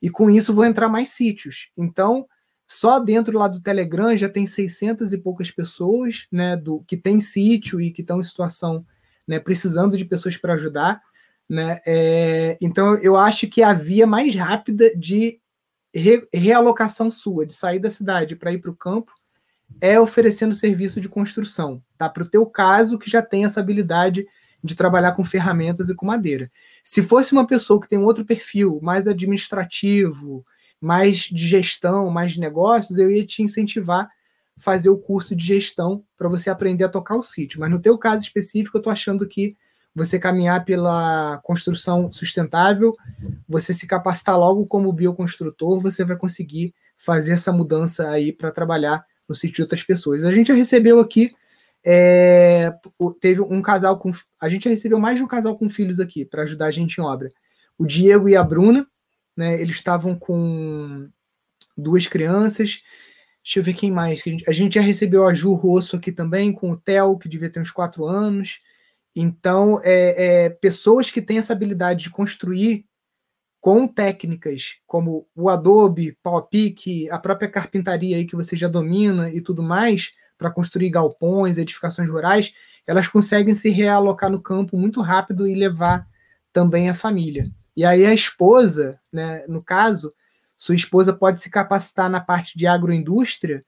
e 0.00 0.08
com 0.08 0.30
isso 0.30 0.54
vão 0.54 0.64
entrar 0.64 0.88
mais 0.88 1.08
sítios. 1.08 1.70
Então, 1.76 2.26
só 2.66 3.00
dentro 3.00 3.36
lá 3.36 3.48
do 3.48 3.60
Telegram 3.60 4.16
já 4.16 4.28
tem 4.28 4.46
600 4.46 5.12
e 5.12 5.18
poucas 5.18 5.50
pessoas, 5.50 6.26
né, 6.30 6.56
do 6.56 6.80
que 6.86 6.96
tem 6.96 7.18
sítio 7.20 7.80
e 7.80 7.90
que 7.90 8.02
estão 8.02 8.20
em 8.20 8.22
situação, 8.22 8.86
né, 9.26 9.40
precisando 9.40 9.96
de 9.96 10.04
pessoas 10.04 10.36
para 10.36 10.54
ajudar, 10.54 11.00
né? 11.48 11.80
É, 11.86 12.56
então 12.60 12.96
eu 12.98 13.16
acho 13.16 13.46
que 13.48 13.62
a 13.62 13.72
via 13.72 14.06
mais 14.06 14.34
rápida 14.34 14.94
de 14.96 15.40
re, 15.94 16.26
realocação 16.32 17.10
sua, 17.10 17.46
de 17.46 17.52
sair 17.52 17.78
da 17.78 17.90
cidade 17.90 18.36
para 18.36 18.52
ir 18.52 18.58
para 18.58 18.70
o 18.70 18.76
campo, 18.76 19.12
é 19.80 19.98
oferecendo 19.98 20.54
serviço 20.54 21.00
de 21.00 21.08
construção, 21.08 21.82
tá? 21.96 22.08
Para 22.08 22.24
o 22.24 22.28
teu 22.28 22.46
caso 22.46 22.98
que 22.98 23.10
já 23.10 23.22
tem 23.22 23.44
essa 23.44 23.60
habilidade 23.60 24.26
de 24.62 24.74
trabalhar 24.74 25.12
com 25.12 25.22
ferramentas 25.22 25.88
e 25.88 25.94
com 25.94 26.06
madeira. 26.06 26.50
Se 26.82 27.02
fosse 27.02 27.32
uma 27.32 27.46
pessoa 27.46 27.80
que 27.80 27.88
tem 27.88 27.98
um 27.98 28.04
outro 28.04 28.24
perfil, 28.24 28.80
mais 28.82 29.06
administrativo, 29.06 30.44
mais 30.80 31.18
de 31.18 31.46
gestão, 31.46 32.10
mais 32.10 32.32
de 32.32 32.40
negócios, 32.40 32.98
eu 32.98 33.10
ia 33.10 33.26
te 33.26 33.42
incentivar 33.42 34.04
a 34.04 34.10
fazer 34.60 34.88
o 34.88 34.98
curso 34.98 35.36
de 35.36 35.44
gestão 35.44 36.04
para 36.16 36.28
você 36.28 36.48
aprender 36.48 36.84
a 36.84 36.88
tocar 36.88 37.16
o 37.16 37.22
sítio. 37.22 37.60
Mas 37.60 37.70
no 37.70 37.80
teu 37.80 37.98
caso 37.98 38.22
específico, 38.22 38.76
eu 38.76 38.80
estou 38.80 38.92
achando 38.92 39.26
que 39.28 39.56
você 39.94 40.18
caminhar 40.18 40.64
pela 40.64 41.38
construção 41.44 42.10
sustentável, 42.12 42.92
você 43.48 43.72
se 43.72 43.86
capacitar 43.86 44.38
logo 44.38 44.66
como 44.66 44.92
bioconstrutor, 44.92 45.78
você 45.78 46.04
vai 46.04 46.16
conseguir 46.16 46.74
fazer 46.98 47.32
essa 47.32 47.52
mudança 47.52 48.10
aí 48.10 48.32
para 48.32 48.50
trabalhar 48.50 49.04
no 49.28 49.34
sítio 49.34 49.56
de 49.56 49.62
outras 49.62 49.82
pessoas. 49.82 50.24
A 50.24 50.32
gente 50.32 50.48
já 50.48 50.54
recebeu 50.54 51.00
aqui, 51.00 51.32
é, 51.84 52.72
teve 53.20 53.40
um 53.40 53.62
casal 53.62 53.98
com. 53.98 54.10
A 54.40 54.48
gente 54.48 54.64
já 54.64 54.70
recebeu 54.70 54.98
mais 54.98 55.16
de 55.16 55.22
um 55.22 55.28
casal 55.28 55.56
com 55.56 55.68
filhos 55.68 56.00
aqui 56.00 56.24
para 56.24 56.42
ajudar 56.42 56.66
a 56.66 56.70
gente 56.70 56.98
em 56.98 57.02
obra. 57.02 57.28
O 57.78 57.86
Diego 57.86 58.28
e 58.28 58.36
a 58.36 58.42
Bruna, 58.42 58.86
né? 59.36 59.60
Eles 59.60 59.76
estavam 59.76 60.18
com 60.18 61.08
duas 61.76 62.06
crianças. 62.06 62.80
Deixa 63.42 63.58
eu 63.58 63.62
ver 63.62 63.74
quem 63.74 63.90
mais. 63.90 64.22
A 64.48 64.52
gente 64.52 64.76
já 64.76 64.80
recebeu 64.80 65.26
a 65.26 65.34
Ju 65.34 65.52
Rosso 65.52 65.96
aqui 65.96 66.10
também, 66.10 66.52
com 66.52 66.70
o 66.70 66.76
Theo, 66.76 67.18
que 67.18 67.28
devia 67.28 67.50
ter 67.50 67.60
uns 67.60 67.70
quatro 67.70 68.06
anos. 68.06 68.60
Então, 69.14 69.80
é, 69.82 70.44
é, 70.44 70.50
pessoas 70.50 71.10
que 71.10 71.22
têm 71.22 71.38
essa 71.38 71.52
habilidade 71.52 72.04
de 72.04 72.10
construir 72.10 72.84
com 73.60 73.86
técnicas 73.88 74.76
como 74.86 75.26
o 75.34 75.48
Adobe, 75.48 76.18
PowerPic, 76.22 77.08
a 77.10 77.18
própria 77.18 77.48
carpintaria 77.48 78.16
aí 78.16 78.26
que 78.26 78.36
você 78.36 78.56
já 78.56 78.68
domina 78.68 79.30
e 79.30 79.40
tudo 79.40 79.62
mais, 79.62 80.10
para 80.36 80.50
construir 80.50 80.90
galpões, 80.90 81.56
edificações 81.56 82.10
rurais, 82.10 82.52
elas 82.86 83.08
conseguem 83.08 83.54
se 83.54 83.70
realocar 83.70 84.30
no 84.30 84.40
campo 84.40 84.76
muito 84.76 85.00
rápido 85.00 85.46
e 85.46 85.54
levar 85.54 86.06
também 86.52 86.90
a 86.90 86.94
família. 86.94 87.50
E 87.76 87.84
aí 87.84 88.04
a 88.04 88.12
esposa, 88.12 89.00
né, 89.12 89.44
no 89.48 89.62
caso, 89.62 90.12
sua 90.56 90.74
esposa 90.74 91.12
pode 91.12 91.40
se 91.40 91.50
capacitar 91.50 92.10
na 92.10 92.20
parte 92.20 92.58
de 92.58 92.66
agroindústria, 92.66 93.64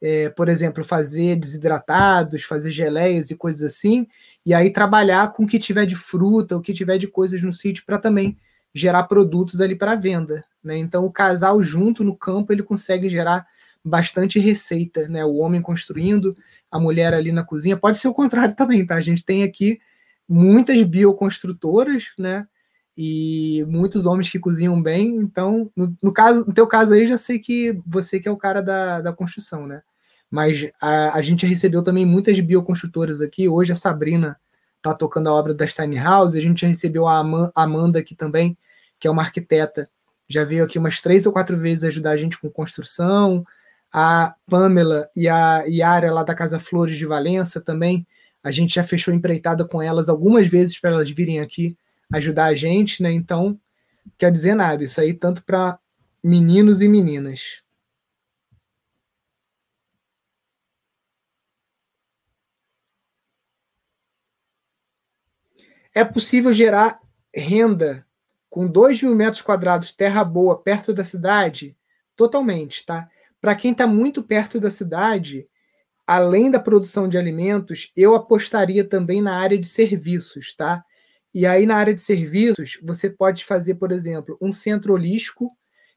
é, 0.00 0.30
por 0.30 0.48
exemplo, 0.48 0.82
fazer 0.82 1.36
desidratados, 1.36 2.42
fazer 2.42 2.70
geleias 2.70 3.30
e 3.30 3.36
coisas 3.36 3.74
assim, 3.74 4.06
e 4.44 4.54
aí 4.54 4.70
trabalhar 4.70 5.32
com 5.32 5.44
o 5.44 5.46
que 5.46 5.58
tiver 5.58 5.86
de 5.86 5.96
fruta, 5.96 6.56
o 6.56 6.60
que 6.60 6.72
tiver 6.72 6.98
de 6.98 7.06
coisas 7.06 7.42
no 7.42 7.52
sítio 7.52 7.84
para 7.84 7.98
também 7.98 8.38
gerar 8.74 9.04
produtos 9.04 9.60
ali 9.60 9.76
para 9.76 9.94
venda. 9.94 10.44
Né? 10.62 10.78
Então, 10.78 11.04
o 11.04 11.12
casal 11.12 11.62
junto 11.62 12.02
no 12.04 12.16
campo 12.16 12.52
ele 12.52 12.62
consegue 12.62 13.08
gerar 13.08 13.46
bastante 13.84 14.38
receita, 14.38 15.08
né? 15.08 15.24
O 15.24 15.36
homem 15.36 15.62
construindo, 15.62 16.36
a 16.70 16.78
mulher 16.78 17.14
ali 17.14 17.32
na 17.32 17.42
cozinha. 17.42 17.76
Pode 17.76 17.98
ser 17.98 18.08
o 18.08 18.14
contrário 18.14 18.54
também, 18.56 18.84
tá? 18.86 18.96
A 18.96 19.00
gente 19.00 19.24
tem 19.24 19.42
aqui 19.42 19.80
muitas 20.28 20.82
bioconstrutoras, 20.82 22.08
né? 22.18 22.46
E 22.96 23.64
muitos 23.68 24.04
homens 24.04 24.28
que 24.28 24.38
cozinham 24.38 24.80
bem. 24.82 25.16
Então, 25.16 25.70
no, 25.74 25.96
no 26.02 26.12
caso, 26.12 26.44
no 26.46 26.52
teu 26.52 26.66
caso 26.66 26.92
aí, 26.92 27.06
já 27.06 27.16
sei 27.16 27.38
que 27.38 27.80
você 27.86 28.20
que 28.20 28.28
é 28.28 28.30
o 28.30 28.36
cara 28.36 28.60
da, 28.60 29.00
da 29.00 29.12
construção, 29.12 29.66
né? 29.66 29.82
Mas 30.30 30.70
a, 30.80 31.16
a 31.16 31.22
gente 31.22 31.46
recebeu 31.46 31.82
também 31.82 32.06
muitas 32.06 32.38
bioconstrutoras 32.40 33.20
aqui. 33.20 33.48
Hoje 33.48 33.72
a 33.72 33.76
Sabrina 33.76 34.38
tá 34.80 34.94
tocando 34.94 35.28
a 35.28 35.34
obra 35.34 35.52
da 35.52 35.66
Tiny 35.66 35.96
House. 35.96 36.34
A 36.34 36.40
gente 36.40 36.60
já 36.62 36.68
recebeu 36.68 37.08
a 37.08 37.18
Amanda 37.54 37.98
aqui 37.98 38.14
também, 38.14 38.56
que 38.98 39.08
é 39.08 39.10
uma 39.10 39.22
arquiteta. 39.22 39.88
Já 40.28 40.44
veio 40.44 40.64
aqui 40.64 40.78
umas 40.78 41.00
três 41.00 41.26
ou 41.26 41.32
quatro 41.32 41.56
vezes 41.58 41.84
ajudar 41.84 42.12
a 42.12 42.16
gente 42.16 42.38
com 42.38 42.48
construção 42.48 43.44
a 43.92 44.34
Pamela 44.46 45.10
e 45.16 45.28
a 45.28 45.64
Yara 45.64 46.12
lá 46.12 46.22
da 46.22 46.34
Casa 46.34 46.58
Flores 46.58 46.96
de 46.96 47.06
Valença 47.06 47.60
também. 47.60 48.06
A 48.42 48.50
gente 48.50 48.74
já 48.74 48.84
fechou 48.84 49.12
empreitada 49.12 49.66
com 49.66 49.82
elas 49.82 50.08
algumas 50.08 50.46
vezes 50.46 50.78
para 50.78 50.90
elas 50.90 51.10
virem 51.10 51.40
aqui 51.40 51.76
ajudar 52.12 52.46
a 52.46 52.54
gente, 52.54 53.02
né? 53.02 53.12
Então, 53.12 53.58
quer 54.16 54.30
dizer 54.30 54.54
nada, 54.54 54.82
isso 54.82 55.00
aí 55.00 55.12
tanto 55.12 55.44
para 55.44 55.78
meninos 56.22 56.80
e 56.80 56.88
meninas. 56.88 57.62
É 66.00 66.04
possível 66.04 66.50
gerar 66.50 66.98
renda 67.34 68.06
com 68.48 68.66
2 68.66 69.02
mil 69.02 69.14
metros 69.14 69.42
quadrados, 69.42 69.92
terra 69.92 70.24
boa, 70.24 70.58
perto 70.58 70.94
da 70.94 71.04
cidade? 71.04 71.76
Totalmente, 72.16 72.86
tá? 72.86 73.06
Para 73.38 73.54
quem 73.54 73.72
está 73.72 73.86
muito 73.86 74.22
perto 74.22 74.58
da 74.58 74.70
cidade, 74.70 75.46
além 76.06 76.50
da 76.50 76.58
produção 76.58 77.06
de 77.06 77.18
alimentos, 77.18 77.92
eu 77.94 78.14
apostaria 78.14 78.82
também 78.82 79.20
na 79.20 79.36
área 79.36 79.58
de 79.58 79.66
serviços, 79.66 80.54
tá? 80.54 80.82
E 81.34 81.44
aí, 81.44 81.66
na 81.66 81.76
área 81.76 81.92
de 81.92 82.00
serviços, 82.00 82.78
você 82.82 83.10
pode 83.10 83.44
fazer, 83.44 83.74
por 83.74 83.92
exemplo, 83.92 84.38
um 84.40 84.52
centro 84.52 84.94
holístico, 84.94 85.50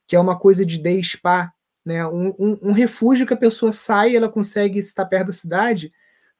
que 0.05 0.17
é 0.17 0.19
uma 0.19 0.37
coisa 0.37 0.65
de 0.65 0.79
day 0.79 1.01
spa, 1.01 1.49
né? 1.85 2.05
Um, 2.05 2.33
um, 2.37 2.59
um 2.61 2.71
refúgio 2.73 3.25
que 3.25 3.33
a 3.33 3.37
pessoa 3.37 3.71
sai 3.71 4.11
e 4.11 4.15
ela 4.17 4.27
consegue 4.27 4.79
estar 4.79 5.05
perto 5.05 5.27
da 5.27 5.33
cidade, 5.33 5.93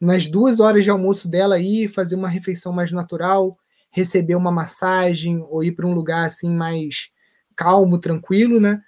nas 0.03 0.27
duas 0.27 0.59
horas 0.59 0.83
de 0.83 0.89
almoço 0.89 1.29
dela 1.29 1.59
ir 1.59 1.87
fazer 1.87 2.15
uma 2.15 2.27
refeição 2.27 2.73
mais 2.73 2.91
natural, 2.91 3.57
receber 3.89 4.35
uma 4.35 4.51
massagem 4.51 5.41
ou 5.49 5.63
ir 5.63 5.71
para 5.71 5.87
um 5.87 5.93
lugar 5.93 6.25
assim 6.25 6.53
mais 6.53 7.09
calmo, 7.55 7.97
tranquilo, 7.97 8.59
né? 8.59 8.81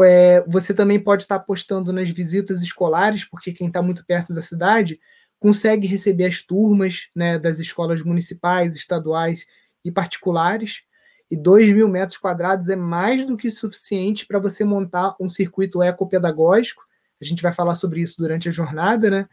É, 0.00 0.42
você 0.46 0.72
também 0.72 1.00
pode 1.00 1.22
estar 1.22 1.36
apostando 1.36 1.92
nas 1.92 2.08
visitas 2.08 2.62
escolares, 2.62 3.24
porque 3.24 3.52
quem 3.52 3.66
está 3.66 3.82
muito 3.82 4.04
perto 4.06 4.32
da 4.32 4.40
cidade 4.40 5.00
consegue 5.40 5.88
receber 5.88 6.26
as 6.26 6.40
turmas 6.40 7.08
né, 7.16 7.38
das 7.38 7.58
escolas 7.58 8.00
municipais, 8.02 8.76
estaduais 8.76 9.44
e 9.84 9.90
particulares. 9.90 10.82
E 11.28 11.36
2 11.36 11.72
mil 11.72 11.88
metros 11.88 12.18
quadrados 12.18 12.68
é 12.68 12.76
mais 12.76 13.26
do 13.26 13.36
que 13.36 13.50
suficiente 13.50 14.26
para 14.26 14.38
você 14.38 14.64
montar 14.64 15.16
um 15.18 15.28
circuito 15.28 15.82
ecopedagógico. 15.82 16.82
A 17.20 17.24
gente 17.24 17.42
vai 17.42 17.52
falar 17.52 17.74
sobre 17.74 18.00
isso 18.00 18.16
durante 18.18 18.48
a 18.48 18.52
jornada, 18.52 19.10
né? 19.10 19.28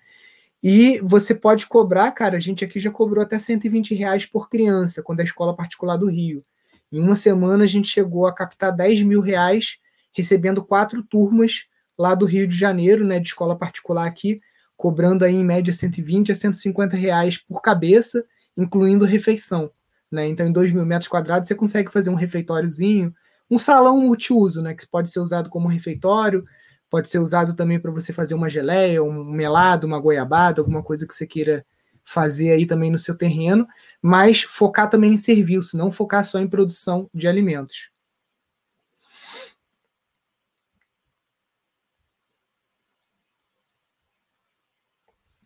E 0.62 1.00
você 1.00 1.34
pode 1.34 1.68
cobrar, 1.68 2.12
cara, 2.12 2.36
a 2.36 2.40
gente 2.40 2.66
aqui 2.66 2.80
já 2.80 2.92
cobrou 2.92 3.24
até 3.24 3.40
120 3.40 3.96
reais 3.96 4.26
por 4.26 4.50
criança, 4.50 5.02
quando 5.02 5.20
é 5.20 5.24
a 5.24 5.26
escola 5.26 5.56
particular 5.56 5.96
do 5.96 6.08
Rio. 6.08 6.44
Em 6.92 7.00
uma 7.00 7.16
semana 7.16 7.64
a 7.64 7.68
gente 7.68 7.88
chegou 7.88 8.28
a 8.28 8.34
captar 8.34 8.76
10 8.76 9.04
mil 9.04 9.22
reais 9.22 9.78
recebendo 10.12 10.64
quatro 10.64 11.04
turmas 11.04 11.66
lá 11.98 12.16
do 12.16 12.26
Rio 12.26 12.48
de 12.48 12.58
Janeiro, 12.58 13.06
né, 13.06 13.20
de 13.20 13.28
escola 13.28 13.58
particular 13.58 14.06
aqui, 14.06 14.42
cobrando 14.76 15.24
aí 15.24 15.36
em 15.36 15.44
média 15.44 15.74
120 15.74 16.32
a 16.32 16.36
150 16.36 16.96
reais 16.96 17.38
por 17.38 17.62
cabeça, 17.62 18.26
incluindo 18.58 19.06
refeição. 19.06 19.72
Né? 20.12 20.28
Então, 20.28 20.48
em 20.48 20.52
2 20.52 20.72
mil 20.72 20.86
metros 20.86 21.08
quadrados, 21.08 21.48
você 21.48 21.56
consegue 21.56 21.92
fazer 21.92 22.10
um 22.10 22.16
refeitóriozinho, 22.16 23.14
um 23.50 23.58
salão 23.58 24.00
multiuso, 24.02 24.62
né, 24.62 24.74
que 24.74 24.88
pode 24.88 25.10
ser 25.10 25.20
usado 25.20 25.50
como 25.50 25.68
refeitório, 25.68 26.46
pode 26.90 27.10
ser 27.10 27.20
usado 27.20 27.56
também 27.56 27.80
para 27.80 27.92
você 27.92 28.12
fazer 28.12 28.34
uma 28.34 28.50
geleia, 28.50 29.04
um 29.04 29.24
melado, 29.24 29.86
uma 29.86 30.00
goiabada, 30.00 30.62
alguma 30.62 30.84
coisa 30.84 31.08
que 31.08 31.14
você 31.14 31.28
queira 31.28 31.66
fazer 32.04 32.52
aí 32.52 32.66
também 32.66 32.90
no 32.90 32.98
seu 32.98 33.16
terreno, 33.16 33.68
mas 34.02 34.42
focar 34.42 34.90
também 34.90 35.14
em 35.14 35.18
serviço, 35.18 35.78
não 35.78 35.92
focar 35.92 36.26
só 36.26 36.40
em 36.40 36.48
produção 36.48 37.10
de 37.14 37.28
alimentos. 37.28 37.92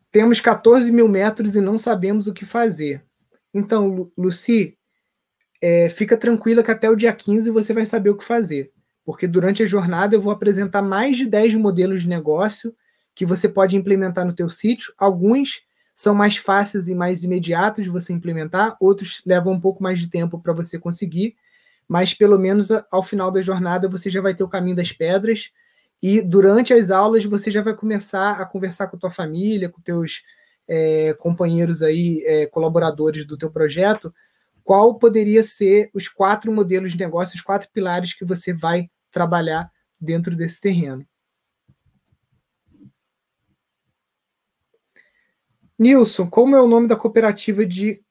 Temos 0.10 0.40
14 0.40 0.92
mil 0.92 1.08
metros 1.08 1.56
e 1.56 1.60
não 1.60 1.78
sabemos 1.78 2.28
o 2.28 2.34
que 2.34 2.46
fazer. 2.46 3.04
Então, 3.54 4.06
Luci, 4.18 4.78
é, 5.62 5.90
fica 5.90 6.16
tranquila 6.16 6.64
que 6.64 6.72
até 6.72 6.90
o 6.90 6.96
dia 6.96 7.12
15 7.12 7.50
você 7.50 7.74
vai 7.74 7.86
saber 7.86 8.12
o 8.12 8.18
que 8.18 8.24
fazer. 8.24 8.72
Porque 9.06 9.28
durante 9.28 9.64
a 9.64 9.66
jornada 9.66 10.16
eu 10.16 10.22
vou 10.22 10.32
apresentar 10.32 10.82
mais 10.82 11.18
de 11.18 11.26
10 11.26 11.56
modelos 11.56 12.04
de 12.04 12.10
negócio 12.10 12.76
que 13.16 13.26
você 13.26 13.48
pode 13.48 13.76
implementar 13.76 14.26
no 14.26 14.34
teu 14.34 14.50
sítio. 14.50 14.94
Alguns 14.98 15.62
são 15.94 16.16
mais 16.16 16.38
fáceis 16.38 16.88
e 16.88 16.96
mais 16.96 17.24
imediatos 17.24 17.84
de 17.84 17.90
você 17.90 18.14
implementar, 18.14 18.76
outros 18.82 19.22
levam 19.26 19.54
um 19.54 19.60
pouco 19.60 19.84
mais 19.84 20.00
de 20.00 20.10
tempo 20.10 20.40
para 20.40 20.54
você 20.54 20.80
conseguir, 20.80 21.36
mas 21.88 22.14
pelo 22.14 22.40
menos 22.40 22.70
ao 22.92 23.04
final 23.04 23.30
da 23.30 23.42
jornada 23.42 23.88
você 23.88 24.10
já 24.10 24.22
vai 24.22 24.34
ter 24.34 24.44
o 24.44 24.50
caminho 24.50 24.76
das 24.76 24.92
pedras 24.92 25.52
e 26.02 26.22
durante 26.22 26.74
as 26.74 26.90
aulas 26.90 27.24
você 27.26 27.52
já 27.52 27.62
vai 27.62 27.76
começar 27.76 28.42
a 28.42 28.46
conversar 28.46 28.88
com 28.88 28.98
a 28.98 29.00
tua 29.00 29.12
família, 29.12 29.70
com 29.70 29.82
teus 29.82 30.24
é, 30.68 31.14
companheiros 31.14 31.84
aí, 31.84 32.24
é, 32.26 32.46
colaboradores 32.48 33.26
do 33.26 33.38
teu 33.38 33.52
projeto, 33.52 34.14
qual 34.64 34.96
poderia 34.96 35.44
ser 35.44 35.90
os 35.94 36.08
quatro 36.08 36.52
modelos 36.52 36.94
de 36.94 36.98
negócio, 36.98 37.36
os 37.36 37.42
quatro 37.42 37.70
pilares 37.72 38.14
que 38.14 38.26
você 38.26 38.54
vai 38.54 38.90
trabalhar 39.14 39.72
dentro 40.02 40.36
desse 40.36 40.60
terreno. 40.60 41.08
Nilson, 45.80 46.30
como 46.30 46.56
é 46.56 46.62
o 46.62 46.68
nome 46.68 46.88
da 46.88 46.96
cooperativa 46.96 47.66
de 47.66 48.04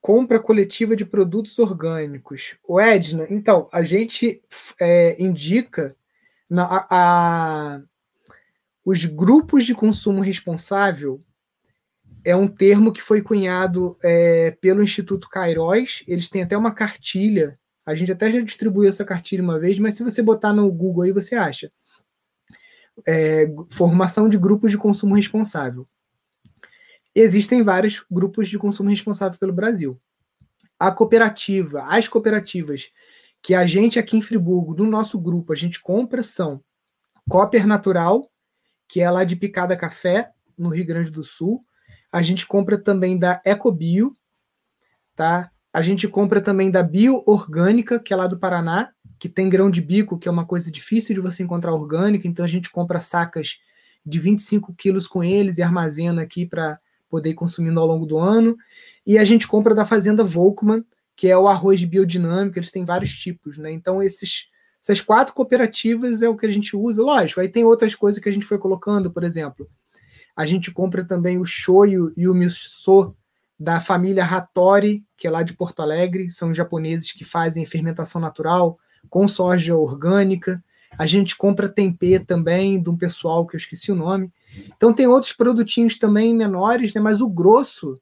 compra 0.00 0.40
coletiva 0.40 0.94
de 0.94 1.04
produtos 1.04 1.58
orgânicos? 1.58 2.56
O 2.66 2.80
Edna, 2.80 3.26
então, 3.30 3.68
a 3.72 3.82
gente 3.82 4.42
é, 4.80 5.20
indica 5.22 5.96
na, 6.48 6.64
a, 6.64 6.86
a, 6.90 7.82
os 8.84 9.04
grupos 9.04 9.66
de 9.66 9.74
consumo 9.74 10.20
responsável 10.20 11.22
é 12.24 12.34
um 12.34 12.48
termo 12.48 12.92
que 12.92 13.02
foi 13.02 13.22
cunhado 13.22 13.96
é, 14.02 14.50
pelo 14.60 14.82
Instituto 14.82 15.28
Cairóis. 15.28 16.02
Eles 16.06 16.28
têm 16.28 16.42
até 16.42 16.56
uma 16.56 16.72
cartilha. 16.72 17.58
A 17.88 17.94
gente 17.94 18.12
até 18.12 18.30
já 18.30 18.38
distribuiu 18.42 18.86
essa 18.86 19.02
cartilha 19.02 19.42
uma 19.42 19.58
vez, 19.58 19.78
mas 19.78 19.94
se 19.94 20.02
você 20.02 20.22
botar 20.22 20.52
no 20.52 20.70
Google 20.70 21.04
aí, 21.04 21.10
você 21.10 21.34
acha. 21.34 21.72
É, 23.06 23.46
formação 23.70 24.28
de 24.28 24.36
grupos 24.36 24.70
de 24.70 24.76
consumo 24.76 25.14
responsável. 25.14 25.88
Existem 27.14 27.62
vários 27.62 28.04
grupos 28.10 28.50
de 28.50 28.58
consumo 28.58 28.90
responsável 28.90 29.38
pelo 29.38 29.54
Brasil. 29.54 29.98
A 30.78 30.92
cooperativa, 30.92 31.82
as 31.84 32.06
cooperativas 32.06 32.90
que 33.42 33.54
a 33.54 33.64
gente 33.64 33.98
aqui 33.98 34.18
em 34.18 34.22
Friburgo, 34.22 34.74
no 34.74 34.84
nosso 34.84 35.18
grupo, 35.18 35.54
a 35.54 35.56
gente 35.56 35.80
compra 35.80 36.22
são 36.22 36.62
Copper 37.26 37.66
Natural, 37.66 38.30
que 38.86 39.00
é 39.00 39.10
lá 39.10 39.24
de 39.24 39.34
Picada 39.34 39.74
Café, 39.74 40.30
no 40.58 40.68
Rio 40.68 40.84
Grande 40.84 41.10
do 41.10 41.24
Sul. 41.24 41.64
A 42.12 42.20
gente 42.20 42.46
compra 42.46 42.76
também 42.76 43.18
da 43.18 43.40
Ecobio, 43.46 44.14
tá? 45.16 45.50
A 45.72 45.82
gente 45.82 46.08
compra 46.08 46.40
também 46.40 46.70
da 46.70 46.82
Bio 46.82 47.22
Orgânica, 47.26 47.98
que 48.00 48.12
é 48.12 48.16
lá 48.16 48.26
do 48.26 48.38
Paraná, 48.38 48.90
que 49.18 49.28
tem 49.28 49.48
grão 49.48 49.70
de 49.70 49.82
bico, 49.82 50.18
que 50.18 50.28
é 50.28 50.30
uma 50.30 50.46
coisa 50.46 50.70
difícil 50.70 51.14
de 51.14 51.20
você 51.20 51.42
encontrar 51.42 51.74
orgânica, 51.74 52.26
então 52.26 52.44
a 52.44 52.48
gente 52.48 52.70
compra 52.70 53.00
sacas 53.00 53.58
de 54.04 54.18
25 54.18 54.74
quilos 54.74 55.06
com 55.06 55.22
eles 55.22 55.58
e 55.58 55.62
armazena 55.62 56.22
aqui 56.22 56.46
para 56.46 56.78
poder 57.08 57.30
ir 57.30 57.34
consumindo 57.34 57.80
ao 57.80 57.86
longo 57.86 58.06
do 58.06 58.18
ano. 58.18 58.56
E 59.06 59.18
a 59.18 59.24
gente 59.24 59.46
compra 59.46 59.74
da 59.74 59.84
Fazenda 59.84 60.22
Volkmann, 60.22 60.84
que 61.16 61.28
é 61.28 61.36
o 61.36 61.48
arroz 61.48 61.82
biodinâmico, 61.82 62.58
eles 62.58 62.70
têm 62.70 62.84
vários 62.84 63.12
tipos, 63.12 63.58
né? 63.58 63.72
Então, 63.72 64.02
esses, 64.02 64.46
essas 64.80 65.00
quatro 65.00 65.34
cooperativas 65.34 66.22
é 66.22 66.28
o 66.28 66.36
que 66.36 66.46
a 66.46 66.50
gente 66.50 66.76
usa. 66.76 67.02
Lógico, 67.02 67.40
aí 67.40 67.48
tem 67.48 67.64
outras 67.64 67.94
coisas 67.94 68.22
que 68.22 68.28
a 68.28 68.32
gente 68.32 68.46
foi 68.46 68.58
colocando, 68.58 69.10
por 69.10 69.24
exemplo. 69.24 69.68
A 70.36 70.46
gente 70.46 70.70
compra 70.70 71.04
também 71.04 71.38
o 71.38 71.44
shoyu 71.44 72.12
e 72.16 72.28
o 72.28 72.34
miso 72.34 73.16
da 73.58 73.80
família 73.80 74.24
Hattori, 74.24 75.04
que 75.16 75.26
é 75.26 75.30
lá 75.30 75.42
de 75.42 75.52
Porto 75.52 75.80
Alegre, 75.80 76.30
são 76.30 76.54
japoneses 76.54 77.10
que 77.12 77.24
fazem 77.24 77.66
fermentação 77.66 78.20
natural 78.20 78.78
com 79.10 79.26
soja 79.26 79.76
orgânica. 79.76 80.62
A 80.96 81.06
gente 81.06 81.36
compra 81.36 81.68
tempê 81.68 82.20
também 82.20 82.80
de 82.80 82.88
um 82.88 82.96
pessoal 82.96 83.46
que 83.46 83.56
eu 83.56 83.58
esqueci 83.58 83.90
o 83.90 83.96
nome. 83.96 84.32
Então 84.76 84.92
tem 84.92 85.06
outros 85.06 85.32
produtinhos 85.32 85.98
também 85.98 86.34
menores, 86.34 86.94
né? 86.94 87.00
mas 87.00 87.20
o 87.20 87.28
grosso, 87.28 88.00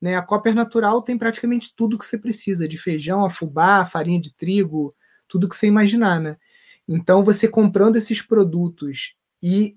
né? 0.00 0.14
a 0.14 0.22
Copper 0.22 0.54
Natural 0.54 1.00
tem 1.00 1.16
praticamente 1.16 1.72
tudo 1.74 1.98
que 1.98 2.04
você 2.04 2.18
precisa, 2.18 2.68
de 2.68 2.76
feijão, 2.76 3.24
a 3.24 3.30
fubá, 3.30 3.84
farinha 3.84 4.20
de 4.20 4.32
trigo, 4.32 4.94
tudo 5.26 5.48
que 5.48 5.56
você 5.56 5.66
imaginar. 5.66 6.20
Né? 6.20 6.36
Então 6.86 7.24
você 7.24 7.48
comprando 7.48 7.96
esses 7.96 8.20
produtos 8.20 9.14
e, 9.42 9.76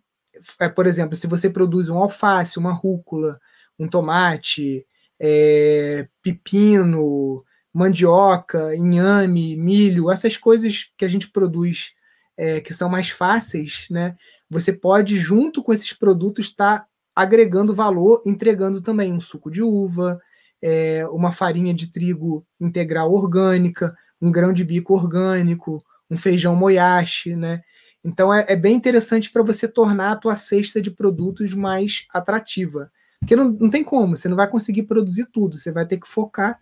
é, 0.60 0.68
por 0.68 0.86
exemplo, 0.86 1.16
se 1.16 1.26
você 1.26 1.50
produz 1.50 1.88
um 1.88 1.98
alface, 1.98 2.60
uma 2.60 2.74
rúcula, 2.74 3.40
um 3.80 3.88
tomate, 3.88 4.86
é, 5.24 6.08
pepino, 6.24 7.46
mandioca, 7.72 8.76
inhame, 8.76 9.56
milho, 9.56 10.10
essas 10.10 10.36
coisas 10.36 10.88
que 10.98 11.06
a 11.06 11.08
gente 11.08 11.30
produz 11.30 11.92
é, 12.36 12.60
que 12.60 12.74
são 12.74 12.90
mais 12.90 13.10
fáceis, 13.10 13.86
né? 13.92 14.16
Você 14.50 14.74
pode, 14.74 15.16
junto 15.18 15.62
com 15.62 15.72
esses 15.72 15.94
produtos, 15.94 16.46
estar 16.46 16.80
tá 16.80 16.88
agregando 17.16 17.76
valor, 17.76 18.24
entregando 18.26 18.82
também 18.82 19.14
um 19.14 19.20
suco 19.20 19.52
de 19.52 19.62
uva, 19.62 20.20
é, 20.60 21.06
uma 21.08 21.32
farinha 21.32 21.74
de 21.74 21.92
trigo 21.92 22.44
integral 22.60 23.14
orgânica, 23.14 23.96
um 24.20 24.32
grão 24.32 24.52
de 24.52 24.64
bico 24.64 24.96
orgânico, 24.96 25.84
um 26.10 26.18
feijão 26.18 26.56
moyashi, 26.56 27.36
né? 27.36 27.62
Então 28.04 28.34
é, 28.34 28.44
é 28.48 28.56
bem 28.56 28.76
interessante 28.76 29.32
para 29.32 29.44
você 29.44 29.68
tornar 29.68 30.14
a 30.14 30.16
tua 30.16 30.36
cesta 30.36 30.82
de 30.82 30.90
produtos 30.90 31.54
mais 31.54 32.06
atrativa. 32.12 32.92
Porque 33.22 33.36
não, 33.36 33.52
não 33.52 33.70
tem 33.70 33.84
como, 33.84 34.18
você 34.18 34.28
não 34.28 34.36
vai 34.36 34.50
conseguir 34.50 34.84
produzir 34.84 35.28
tudo, 35.32 35.58
você 35.58 35.72
vai 35.72 35.86
ter 35.86 36.00
que 36.00 36.08
focar. 36.08 36.60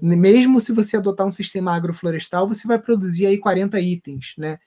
Mesmo 0.00 0.60
se 0.60 0.70
você 0.70 0.96
adotar 0.96 1.26
um 1.26 1.30
sistema 1.30 1.74
agroflorestal, 1.74 2.46
você 2.46 2.68
vai 2.68 2.78
produzir 2.78 3.26
aí 3.26 3.38
40 3.38 3.80
itens, 3.80 4.34
né? 4.36 4.58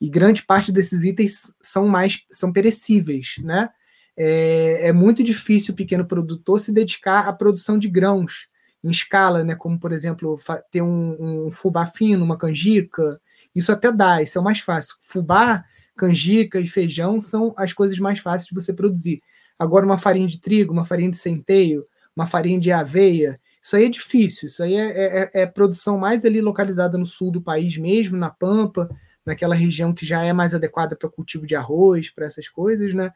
E 0.00 0.08
grande 0.08 0.42
parte 0.42 0.72
desses 0.72 1.04
itens 1.04 1.54
são 1.60 1.86
mais 1.86 2.22
são 2.32 2.52
perecíveis, 2.52 3.36
né? 3.38 3.68
É, 4.16 4.88
é 4.88 4.92
muito 4.92 5.22
difícil 5.22 5.74
o 5.74 5.76
pequeno 5.76 6.06
produtor 6.06 6.58
se 6.58 6.72
dedicar 6.72 7.28
à 7.28 7.32
produção 7.32 7.78
de 7.78 7.88
grãos 7.88 8.48
em 8.82 8.90
escala, 8.90 9.44
né? 9.44 9.54
Como 9.54 9.78
por 9.78 9.92
exemplo 9.92 10.38
ter 10.70 10.82
um, 10.82 11.46
um 11.46 11.50
fubá 11.50 11.86
fino, 11.86 12.24
uma 12.24 12.38
canjica, 12.38 13.20
isso 13.54 13.70
até 13.70 13.92
dá, 13.92 14.22
isso 14.22 14.38
é 14.38 14.40
o 14.40 14.44
mais 14.44 14.60
fácil. 14.60 14.96
Fubá, 15.00 15.64
canjica 15.96 16.58
e 16.58 16.66
feijão 16.66 17.20
são 17.20 17.54
as 17.56 17.72
coisas 17.72 17.98
mais 17.98 18.18
fáceis 18.18 18.46
de 18.46 18.54
você 18.54 18.72
produzir. 18.72 19.22
Agora, 19.58 19.86
uma 19.86 19.98
farinha 19.98 20.26
de 20.26 20.40
trigo, 20.40 20.72
uma 20.72 20.84
farinha 20.84 21.10
de 21.10 21.16
centeio, 21.16 21.86
uma 22.16 22.26
farinha 22.26 22.58
de 22.58 22.70
aveia, 22.72 23.40
isso 23.64 23.76
aí 23.76 23.86
é 23.86 23.88
difícil. 23.88 24.46
Isso 24.46 24.62
aí 24.62 24.74
é, 24.74 24.88
é, 24.90 25.30
é, 25.34 25.42
é 25.42 25.46
produção 25.46 25.96
mais 25.96 26.24
ali 26.24 26.42
localizada 26.42 26.98
no 26.98 27.06
sul 27.06 27.30
do 27.30 27.40
país 27.40 27.78
mesmo, 27.78 28.16
na 28.16 28.28
Pampa, 28.28 28.88
naquela 29.24 29.54
região 29.54 29.94
que 29.94 30.04
já 30.04 30.22
é 30.22 30.34
mais 30.34 30.54
adequada 30.54 30.94
para 30.94 31.08
cultivo 31.08 31.46
de 31.46 31.56
arroz, 31.56 32.10
para 32.10 32.26
essas 32.26 32.46
coisas, 32.48 32.92
né? 32.92 33.10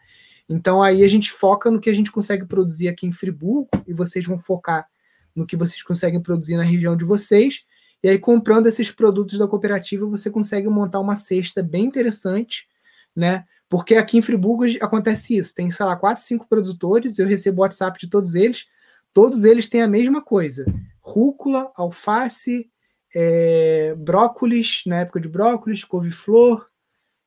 Então 0.48 0.82
aí 0.82 1.04
a 1.04 1.08
gente 1.08 1.30
foca 1.30 1.70
no 1.70 1.78
que 1.78 1.90
a 1.90 1.94
gente 1.94 2.10
consegue 2.10 2.46
produzir 2.46 2.88
aqui 2.88 3.06
em 3.06 3.12
Friburgo 3.12 3.68
e 3.86 3.92
vocês 3.92 4.24
vão 4.24 4.38
focar 4.38 4.88
no 5.36 5.46
que 5.46 5.54
vocês 5.54 5.82
conseguem 5.82 6.22
produzir 6.22 6.56
na 6.56 6.62
região 6.62 6.96
de 6.96 7.04
vocês. 7.04 7.60
E 8.02 8.08
aí 8.08 8.18
comprando 8.18 8.66
esses 8.66 8.90
produtos 8.90 9.38
da 9.38 9.46
cooperativa, 9.46 10.06
você 10.06 10.30
consegue 10.30 10.68
montar 10.68 11.00
uma 11.00 11.14
cesta 11.14 11.62
bem 11.62 11.84
interessante, 11.84 12.66
né? 13.14 13.44
Porque 13.68 13.96
aqui 13.96 14.16
em 14.16 14.22
Friburgo 14.22 14.64
acontece 14.80 15.36
isso. 15.36 15.54
Tem, 15.54 15.70
sei 15.70 15.84
lá, 15.84 15.96
quatro, 15.96 16.22
cinco 16.22 16.48
produtores, 16.48 17.18
eu 17.18 17.26
recebo 17.26 17.60
WhatsApp 17.62 17.98
de 17.98 18.08
todos 18.08 18.34
eles. 18.34 18.66
Todos 19.12 19.44
eles 19.44 19.68
têm 19.68 19.82
a 19.82 19.88
mesma 19.88 20.22
coisa: 20.22 20.64
rúcula, 21.00 21.70
alface, 21.74 22.70
é, 23.14 23.94
brócolis, 23.96 24.82
na 24.86 25.00
época 25.00 25.20
de 25.20 25.28
brócolis, 25.28 25.84
couve-flor, 25.84 26.66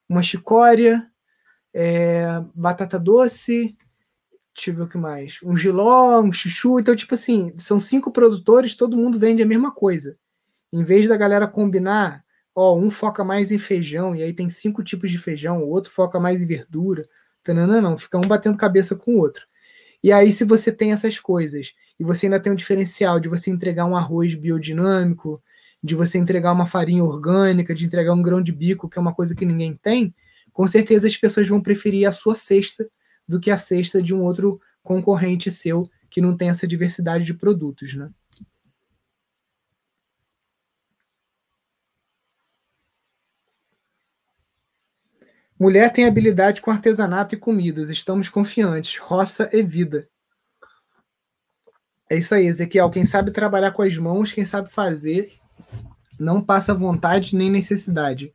uma 0.07 0.23
chicória, 0.23 1.07
é, 1.73 2.25
batata 2.53 2.99
doce, 2.99 3.77
deixa 4.55 4.71
eu 4.71 4.75
ver 4.75 4.81
o 4.83 4.87
que 4.87 4.97
mais, 4.97 5.39
um 5.43 5.55
giló, 5.55 6.21
um 6.21 6.31
chuchu. 6.31 6.79
Então, 6.79 6.95
tipo 6.95 7.15
assim, 7.15 7.53
são 7.57 7.79
cinco 7.79 8.11
produtores, 8.11 8.75
todo 8.75 8.97
mundo 8.97 9.19
vende 9.19 9.41
a 9.41 9.45
mesma 9.45 9.71
coisa. 9.71 10.17
Em 10.73 10.83
vez 10.83 11.07
da 11.07 11.17
galera 11.17 11.47
combinar, 11.47 12.23
ó, 12.55 12.77
um 12.77 12.89
foca 12.89 13.23
mais 13.23 13.51
em 13.51 13.57
feijão, 13.57 14.15
e 14.15 14.23
aí 14.23 14.33
tem 14.33 14.49
cinco 14.49 14.83
tipos 14.83 15.11
de 15.11 15.17
feijão, 15.17 15.63
o 15.63 15.69
outro 15.69 15.91
foca 15.91 16.19
mais 16.19 16.41
em 16.41 16.45
verdura. 16.45 17.07
Tanana, 17.43 17.81
não, 17.81 17.97
fica 17.97 18.17
um 18.17 18.21
batendo 18.21 18.57
cabeça 18.57 18.95
com 18.95 19.15
o 19.15 19.17
outro. 19.19 19.47
E 20.03 20.11
aí, 20.11 20.31
se 20.31 20.43
você 20.43 20.71
tem 20.71 20.91
essas 20.91 21.19
coisas, 21.19 21.73
e 21.99 22.03
você 22.03 22.25
ainda 22.25 22.39
tem 22.39 22.51
um 22.51 22.55
diferencial 22.55 23.19
de 23.19 23.29
você 23.29 23.51
entregar 23.51 23.85
um 23.85 23.95
arroz 23.95 24.33
biodinâmico, 24.33 25.41
de 25.83 25.95
você 25.95 26.17
entregar 26.17 26.51
uma 26.51 26.65
farinha 26.65 27.03
orgânica, 27.03 27.73
de 27.73 27.85
entregar 27.85 28.13
um 28.13 28.21
grão 28.21 28.41
de 28.41 28.51
bico, 28.51 28.89
que 28.89 28.97
é 28.97 29.01
uma 29.01 29.13
coisa 29.13 29.35
que 29.35 29.45
ninguém 29.45 29.75
tem, 29.75 30.13
com 30.51 30.67
certeza 30.67 31.07
as 31.07 31.17
pessoas 31.17 31.47
vão 31.47 31.61
preferir 31.61 32.07
a 32.07 32.11
sua 32.11 32.35
cesta 32.35 32.89
do 33.27 33.39
que 33.39 33.49
a 33.51 33.57
cesta 33.57 34.01
de 34.01 34.13
um 34.13 34.21
outro 34.21 34.59
concorrente 34.83 35.49
seu 35.49 35.89
que 36.09 36.21
não 36.21 36.35
tem 36.35 36.49
essa 36.49 36.67
diversidade 36.67 37.23
de 37.23 37.33
produtos, 37.33 37.95
né? 37.95 38.09
Mulher 45.61 45.93
tem 45.93 46.07
habilidade 46.07 46.59
com 46.59 46.71
artesanato 46.71 47.35
e 47.35 47.37
comidas. 47.37 47.91
Estamos 47.91 48.27
confiantes. 48.27 48.97
Roça 48.97 49.47
e 49.53 49.61
vida. 49.61 50.09
É 52.09 52.17
isso 52.17 52.33
aí, 52.33 52.47
Ezequiel. 52.47 52.89
Quem 52.89 53.05
sabe 53.05 53.29
trabalhar 53.29 53.69
com 53.69 53.83
as 53.83 53.95
mãos, 53.95 54.31
quem 54.31 54.43
sabe 54.43 54.71
fazer, 54.71 55.31
não 56.19 56.41
passa 56.41 56.73
vontade 56.73 57.35
nem 57.35 57.51
necessidade. 57.51 58.33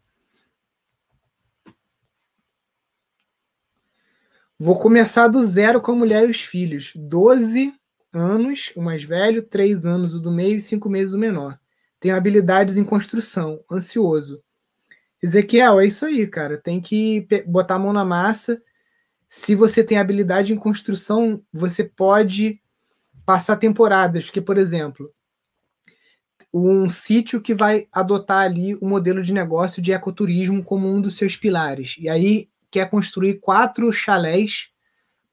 Vou 4.57 4.79
começar 4.79 5.27
do 5.27 5.45
zero 5.45 5.81
com 5.81 5.91
a 5.91 5.97
mulher 5.97 6.29
e 6.29 6.31
os 6.31 6.43
filhos. 6.43 6.93
12 6.95 7.75
anos, 8.13 8.73
o 8.77 8.81
mais 8.81 9.03
velho, 9.03 9.43
3 9.43 9.85
anos 9.85 10.15
o 10.15 10.21
do 10.21 10.31
meio 10.31 10.59
e 10.59 10.61
5 10.61 10.89
meses 10.89 11.13
o 11.13 11.19
menor. 11.19 11.59
Tenho 11.99 12.15
habilidades 12.15 12.77
em 12.77 12.85
construção, 12.85 13.59
ansioso. 13.69 14.46
Ezequiel, 15.23 15.81
é 15.81 15.87
isso 15.87 16.05
aí, 16.05 16.27
cara. 16.27 16.59
Tem 16.59 16.81
que 16.81 17.27
botar 17.47 17.77
a 17.77 17.79
mão 17.79 17.93
na 17.93 18.05
massa. 18.05 18.61
Se 19.29 19.55
você 19.55 19.83
tem 19.83 19.99
habilidade 19.99 20.53
em 20.53 20.57
construção, 20.57 21.43
você 21.53 21.85
pode 21.85 22.61
passar 23.25 23.57
temporadas. 23.57 24.27
Porque, 24.27 24.41
por 24.41 24.59
exemplo, 24.59 25.13
um 26.53 26.89
sítio 26.89 27.41
que 27.41 27.55
vai 27.55 27.87
adotar 27.93 28.43
ali 28.45 28.75
o 28.77 28.87
modelo 28.87 29.23
de 29.23 29.33
negócio 29.33 29.83
de 29.83 29.93
ecoturismo 29.93 30.63
como 30.63 30.89
um 30.89 31.01
dos 31.01 31.17
seus 31.17 31.37
pilares. 31.37 31.97
E 31.99 32.09
aí 32.09 32.49
quer 32.71 32.89
construir 32.89 33.41
quatro 33.41 33.91
chalés 33.93 34.69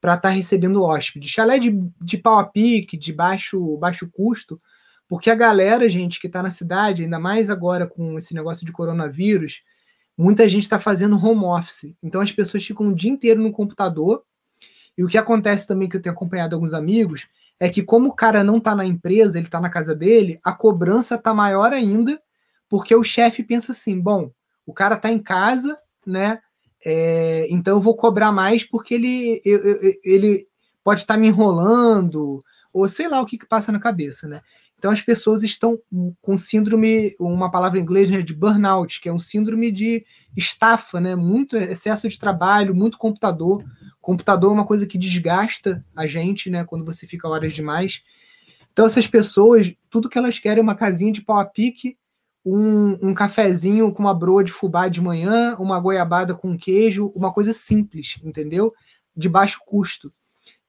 para 0.02 0.16
estar 0.16 0.30
tá 0.30 0.36
recebendo 0.36 0.84
hóspede. 0.84 1.30
Chalé 1.30 1.60
de, 1.60 1.72
de 2.02 2.18
pau 2.18 2.40
a 2.40 2.44
pique, 2.44 2.98
de 2.98 3.14
baixo, 3.14 3.78
baixo 3.78 4.10
custo, 4.12 4.62
porque 5.08 5.30
a 5.30 5.36
galera, 5.36 5.88
gente, 5.88 6.20
que 6.20 6.28
está 6.28 6.44
na 6.44 6.52
cidade, 6.52 7.04
ainda 7.04 7.20
mais 7.20 7.50
agora 7.50 7.88
com 7.88 8.18
esse 8.18 8.34
negócio 8.34 8.66
de 8.66 8.72
coronavírus, 8.72 9.62
muita 10.18 10.48
gente 10.48 10.64
está 10.64 10.80
fazendo 10.80 11.18
home 11.18 11.46
office. 11.46 11.96
Então 12.02 12.22
as 12.22 12.32
pessoas 12.32 12.66
ficam 12.66 12.88
o 12.88 12.96
dia 12.96 13.12
inteiro 13.12 13.42
no 13.42 13.52
computador. 13.52 14.24
E 14.98 15.04
o 15.04 15.08
que 15.08 15.18
acontece 15.18 15.66
também, 15.66 15.90
que 15.90 15.98
eu 15.98 16.02
tenho 16.02 16.14
acompanhado 16.14 16.56
alguns 16.56 16.74
amigos, 16.74 17.28
é 17.60 17.70
que 17.70 17.82
como 17.82 18.10
o 18.10 18.14
cara 18.14 18.44
não 18.44 18.58
está 18.58 18.76
na 18.76 18.86
empresa, 18.86 19.38
ele 19.38 19.48
está 19.48 19.60
na 19.60 19.70
casa 19.70 19.96
dele, 19.96 20.40
a 20.44 20.54
cobrança 20.54 21.16
está 21.16 21.34
maior 21.34 21.74
ainda, 21.74 22.22
porque 22.70 22.96
o 22.96 23.04
chefe 23.04 23.44
pensa 23.44 23.72
assim, 23.72 24.00
bom, 24.00 24.32
o 24.66 24.74
cara 24.74 24.96
está 24.96 25.12
em 25.12 25.20
casa, 25.20 25.78
né? 26.06 26.40
É, 26.86 27.48
então 27.50 27.78
eu 27.78 27.82
vou 27.82 27.96
cobrar 27.96 28.32
mais 28.32 28.64
porque 28.64 28.94
ele, 28.94 29.42
eu, 29.46 29.60
eu, 29.60 29.94
ele 30.04 30.46
pode 30.84 31.02
estar 31.02 31.14
tá 31.14 31.20
me 31.20 31.28
enrolando, 31.28 32.44
ou 32.74 32.88
sei 32.88 33.08
lá 33.08 33.22
o 33.22 33.26
que, 33.26 33.38
que 33.38 33.48
passa 33.48 33.72
na 33.72 33.80
cabeça, 33.80 34.28
né? 34.28 34.42
Então 34.84 34.92
as 34.92 35.02
pessoas 35.02 35.44
estão 35.44 35.80
com 36.22 36.38
síndrome, 36.38 37.16
uma 37.18 37.50
palavra 37.50 37.80
em 37.80 37.82
inglês 37.82 38.12
né, 38.12 38.22
de 38.22 38.34
burnout, 38.34 39.00
que 39.00 39.08
é 39.08 39.14
um 39.14 39.18
síndrome 39.18 39.72
de 39.72 40.06
estafa, 40.36 41.00
né? 41.00 41.16
Muito 41.16 41.56
excesso 41.56 42.10
de 42.10 42.20
trabalho, 42.20 42.76
muito 42.76 42.98
computador. 42.98 43.64
Computador 44.02 44.52
é 44.52 44.54
uma 44.54 44.66
coisa 44.66 44.86
que 44.86 44.98
desgasta 44.98 45.86
a 45.96 46.06
gente, 46.06 46.50
né? 46.50 46.66
Quando 46.66 46.84
você 46.84 47.08
fica 47.08 47.30
horas 47.30 47.54
demais. 47.54 48.04
Então 48.74 48.86
essas 48.86 49.08
pessoas, 49.08 49.74
tudo 49.90 50.10
que 50.10 50.18
elas 50.18 50.38
querem 50.38 50.60
é 50.60 50.62
uma 50.62 50.76
casinha 50.76 51.14
de 51.14 51.22
pau 51.22 51.40
a 51.40 51.46
pique, 51.46 51.98
um, 52.46 52.98
um 53.02 53.14
cafezinho 53.14 53.90
com 53.94 54.04
uma 54.04 54.14
broa 54.14 54.44
de 54.44 54.52
fubá 54.52 54.90
de 54.90 55.00
manhã, 55.00 55.56
uma 55.60 55.80
goiabada 55.80 56.36
com 56.36 56.58
queijo, 56.58 57.10
uma 57.16 57.32
coisa 57.32 57.54
simples, 57.54 58.20
entendeu? 58.22 58.74
De 59.16 59.30
baixo 59.30 59.62
custo. 59.66 60.12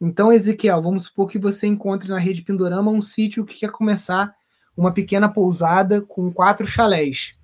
Então, 0.01 0.33
Ezequiel, 0.33 0.83
vamos 0.83 1.05
supor 1.05 1.29
que 1.29 1.39
você 1.39 1.67
encontre 1.67 2.09
na 2.09 2.19
rede 2.19 2.43
Pindorama 2.43 2.91
um 2.91 3.03
sítio 3.03 3.45
que 3.45 3.59
quer 3.61 3.71
começar 3.71 4.35
uma 4.77 4.93
pequena 4.93 5.29
pousada 5.29 6.03
com 6.03 6.33
quatro 6.33 6.67
chalés. 6.67 7.35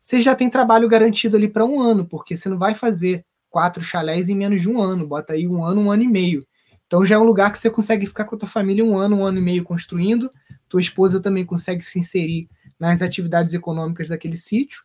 Você 0.00 0.20
já 0.20 0.34
tem 0.34 0.50
trabalho 0.50 0.88
garantido 0.88 1.36
ali 1.36 1.48
para 1.48 1.64
um 1.64 1.80
ano, 1.80 2.06
porque 2.06 2.36
você 2.36 2.48
não 2.48 2.58
vai 2.58 2.74
fazer 2.74 3.24
quatro 3.48 3.82
chalés 3.82 4.28
em 4.28 4.34
menos 4.34 4.60
de 4.60 4.68
um 4.68 4.80
ano, 4.80 5.06
bota 5.06 5.32
aí 5.32 5.46
um 5.46 5.64
ano, 5.64 5.82
um 5.82 5.90
ano 5.90 6.02
e 6.02 6.08
meio. 6.08 6.46
Então 6.86 7.04
já 7.04 7.14
é 7.14 7.18
um 7.18 7.24
lugar 7.24 7.50
que 7.50 7.58
você 7.58 7.70
consegue 7.70 8.06
ficar 8.06 8.24
com 8.24 8.34
a 8.34 8.38
tua 8.38 8.48
família 8.48 8.84
um 8.84 8.96
ano, 8.96 9.16
um 9.16 9.24
ano 9.24 9.38
e 9.38 9.42
meio 9.42 9.64
construindo. 9.64 10.30
Tua 10.68 10.80
esposa 10.80 11.20
também 11.20 11.44
consegue 11.44 11.82
se 11.82 11.98
inserir 11.98 12.48
nas 12.78 13.00
atividades 13.00 13.54
econômicas 13.54 14.08
daquele 14.08 14.36
sítio. 14.36 14.84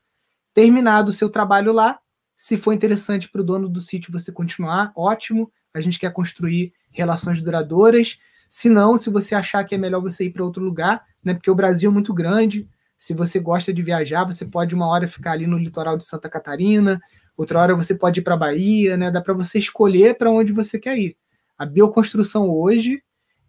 Terminado 0.54 1.10
o 1.10 1.14
seu 1.14 1.30
trabalho 1.30 1.74
lá, 1.74 2.00
se 2.36 2.56
for 2.56 2.74
interessante 2.74 3.30
para 3.30 3.42
o 3.42 3.44
dono 3.44 3.68
do 3.68 3.82
sítio 3.82 4.12
você 4.12 4.32
continuar, 4.32 4.92
ótimo. 4.96 5.52
A 5.74 5.82
gente 5.82 6.00
quer 6.00 6.12
construir 6.12 6.74
relações 6.92 7.42
duradouras. 7.42 8.18
Se 8.50 8.70
não, 8.70 8.98
se 8.98 9.10
você 9.10 9.36
achar 9.36 9.64
que 9.64 9.76
é 9.76 9.78
melhor 9.78 10.02
você 10.02 10.26
ir 10.26 10.32
para 10.32 10.44
outro 10.44 10.64
lugar, 10.64 11.04
né? 11.24 11.34
Porque 11.34 11.52
o 11.52 11.56
Brasil 11.56 11.90
é 11.90 11.94
muito 11.94 12.14
grande. 12.14 12.68
Se 12.98 13.14
você 13.14 13.40
gosta 13.40 13.72
de 13.72 13.82
viajar, 13.82 14.26
você 14.26 14.46
pode 14.46 14.76
uma 14.76 14.88
hora 14.88 15.08
ficar 15.08 15.32
ali 15.32 15.48
no 15.48 15.58
litoral 15.58 15.96
de 15.96 16.04
Santa 16.04 16.28
Catarina, 16.28 17.00
outra 17.38 17.60
hora 17.60 17.76
você 17.76 17.96
pode 17.96 18.20
ir 18.20 18.24
para 18.24 18.36
Bahia, 18.36 18.98
né? 18.98 19.10
Dá 19.12 19.22
para 19.22 19.34
você 19.34 19.60
escolher 19.60 20.18
para 20.18 20.30
onde 20.30 20.52
você 20.52 20.78
quer 20.78 20.98
ir. 20.98 21.16
A 21.58 21.66
bioconstrução 21.66 22.50
hoje, 22.50 23.02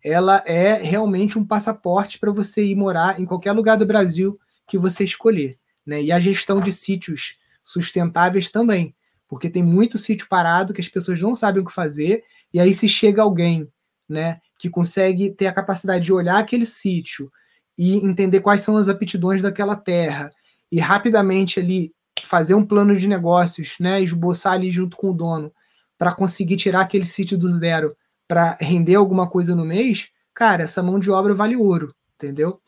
ela 0.05 0.43
é 0.47 0.75
realmente 0.75 1.39
um 1.39 1.45
passaporte 1.45 2.19
para 2.19 2.31
você 2.31 2.65
ir 2.65 2.77
morar 2.77 3.21
em 3.21 3.25
qualquer 3.25 3.53
lugar 3.53 3.77
do 3.77 3.87
Brasil 3.87 4.39
que 4.67 4.79
você 4.79 5.03
escolher, 5.03 5.59
né? 5.85 6.03
E 6.03 6.13
a 6.13 6.21
gestão 6.21 6.61
de 6.61 6.71
sítios 6.71 7.37
sustentáveis 7.65 8.51
também, 8.51 8.95
porque 9.31 9.49
tem 9.49 9.63
muito 9.63 9.97
sítio 9.97 10.27
parado 10.29 10.75
que 10.75 10.81
as 10.81 10.89
pessoas 10.89 11.21
não 11.21 11.37
sabem 11.37 11.63
o 11.63 11.65
que 11.65 11.73
fazer, 11.73 12.25
e 12.53 12.59
aí 12.59 12.75
se 12.75 12.89
chega 12.89 13.23
alguém, 13.23 13.69
né, 14.09 14.41
que 14.59 14.69
consegue 14.69 15.31
ter 15.31 15.47
a 15.47 15.53
capacidade 15.53 16.05
de 16.05 16.13
olhar 16.13 16.37
aquele 16.37 16.67
sítio 16.67 17.31
e 17.79 17.95
entender 17.99 18.41
quais 18.41 18.63
são 18.63 18.77
as 18.77 18.89
aptidões 18.89 19.41
daquela 19.41 19.77
terra 19.77 20.33
e 20.71 20.81
rapidamente 20.81 21.61
ali 21.61 21.95
fazer 22.23 22.55
um 22.55 22.67
plano 22.67 22.97
de 22.97 23.07
negócios, 23.07 23.77
né, 23.79 24.03
esboçar 24.03 24.55
ali 24.55 24.69
junto 24.69 24.97
com 24.97 25.11
o 25.11 25.15
dono 25.15 25.53
para 25.97 26.13
conseguir 26.13 26.57
tirar 26.57 26.81
aquele 26.81 27.07
sítio 27.07 27.39
do 27.39 27.57
zero 27.57 27.97
para 28.27 28.57
render 28.61 28.97
alguma 28.97 29.29
coisa 29.29 29.55
no 29.55 29.65
mês, 29.65 30.09
cara, 30.35 30.65
essa 30.65 30.83
mão 30.83 30.99
de 30.99 31.11
obra 31.11 31.35
vale 31.35 31.55
ouro, 31.57 31.95
entendeu? 32.17 32.61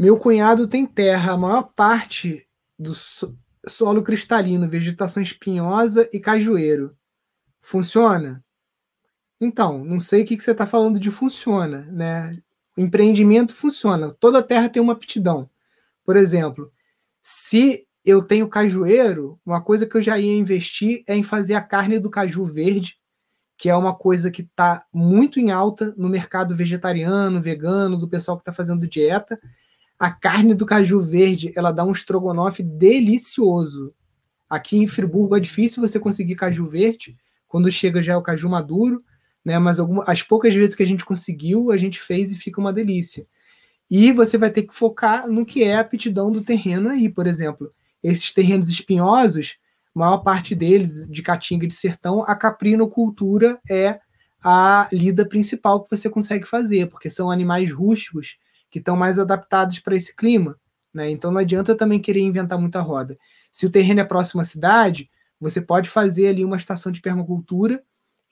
Meu 0.00 0.16
cunhado 0.16 0.66
tem 0.66 0.86
terra, 0.86 1.34
a 1.34 1.36
maior 1.36 1.74
parte 1.76 2.48
do 2.78 2.94
solo 3.66 4.02
cristalino, 4.02 4.66
vegetação 4.66 5.22
espinhosa 5.22 6.08
e 6.10 6.18
cajueiro. 6.18 6.96
Funciona? 7.60 8.42
Então, 9.38 9.84
não 9.84 10.00
sei 10.00 10.22
o 10.22 10.24
que, 10.24 10.40
você 10.40 10.52
está 10.52 10.66
falando 10.66 10.98
de 10.98 11.10
funciona, 11.10 11.82
né? 11.92 12.42
empreendimento 12.78 13.54
funciona. 13.54 14.10
Toda 14.10 14.42
terra 14.42 14.70
tem 14.70 14.80
uma 14.80 14.94
aptidão. 14.94 15.50
Por 16.02 16.16
exemplo, 16.16 16.72
se 17.20 17.86
eu 18.02 18.22
tenho 18.22 18.48
cajueiro, 18.48 19.38
uma 19.44 19.60
coisa 19.60 19.84
que 19.84 19.98
eu 19.98 20.00
já 20.00 20.18
ia 20.18 20.34
investir 20.34 21.04
é 21.06 21.14
em 21.14 21.22
fazer 21.22 21.52
a 21.52 21.60
carne 21.60 21.98
do 21.98 22.08
caju 22.08 22.46
verde, 22.46 22.98
que 23.54 23.68
é 23.68 23.76
uma 23.76 23.94
coisa 23.94 24.30
que 24.30 24.40
está 24.40 24.82
muito 24.90 25.38
em 25.38 25.50
alta 25.50 25.94
no 25.94 26.08
mercado 26.08 26.56
vegetariano, 26.56 27.38
vegano, 27.38 27.98
do 27.98 28.08
pessoal 28.08 28.38
que 28.38 28.40
está 28.40 28.52
fazendo 28.54 28.88
dieta. 28.88 29.38
A 30.00 30.10
carne 30.10 30.54
do 30.54 30.64
caju 30.64 30.98
verde, 30.98 31.52
ela 31.54 31.70
dá 31.70 31.84
um 31.84 31.92
estrogonofe 31.92 32.62
delicioso. 32.62 33.92
Aqui 34.48 34.78
em 34.78 34.86
Friburgo 34.86 35.36
é 35.36 35.40
difícil 35.40 35.86
você 35.86 36.00
conseguir 36.00 36.36
caju 36.36 36.64
verde, 36.64 37.18
quando 37.46 37.70
chega 37.70 38.00
já 38.00 38.14
é 38.14 38.16
o 38.16 38.22
caju 38.22 38.48
maduro, 38.48 39.04
né? 39.44 39.58
Mas 39.58 39.78
alguma, 39.78 40.02
as 40.06 40.22
poucas 40.22 40.54
vezes 40.54 40.74
que 40.74 40.82
a 40.82 40.86
gente 40.86 41.04
conseguiu, 41.04 41.70
a 41.70 41.76
gente 41.76 42.00
fez 42.00 42.32
e 42.32 42.36
fica 42.36 42.58
uma 42.58 42.72
delícia. 42.72 43.26
E 43.90 44.10
você 44.10 44.38
vai 44.38 44.50
ter 44.50 44.62
que 44.62 44.74
focar 44.74 45.28
no 45.28 45.44
que 45.44 45.62
é 45.64 45.74
a 45.74 45.80
aptidão 45.80 46.30
do 46.30 46.42
terreno 46.42 46.88
aí, 46.88 47.06
por 47.06 47.26
exemplo. 47.26 47.70
Esses 48.02 48.32
terrenos 48.32 48.70
espinhosos, 48.70 49.58
maior 49.94 50.18
parte 50.18 50.54
deles 50.54 51.06
de 51.10 51.20
caatinga 51.20 51.66
de 51.66 51.74
sertão, 51.74 52.22
a 52.22 52.34
caprinocultura 52.34 53.60
é 53.68 54.00
a 54.42 54.88
lida 54.90 55.26
principal 55.26 55.84
que 55.84 55.94
você 55.94 56.08
consegue 56.08 56.46
fazer, 56.46 56.88
porque 56.88 57.10
são 57.10 57.30
animais 57.30 57.70
rústicos 57.70 58.38
que 58.70 58.78
estão 58.78 58.96
mais 58.96 59.18
adaptados 59.18 59.80
para 59.80 59.96
esse 59.96 60.14
clima. 60.14 60.58
Né? 60.92 61.10
Então 61.10 61.30
não 61.30 61.38
adianta 61.38 61.74
também 61.74 62.00
querer 62.00 62.20
inventar 62.20 62.58
muita 62.58 62.80
roda. 62.80 63.18
Se 63.50 63.66
o 63.66 63.70
terreno 63.70 64.00
é 64.00 64.04
próximo 64.04 64.40
à 64.40 64.44
cidade, 64.44 65.10
você 65.40 65.60
pode 65.60 65.88
fazer 65.88 66.28
ali 66.28 66.44
uma 66.44 66.56
estação 66.56 66.92
de 66.92 67.00
permacultura 67.00 67.82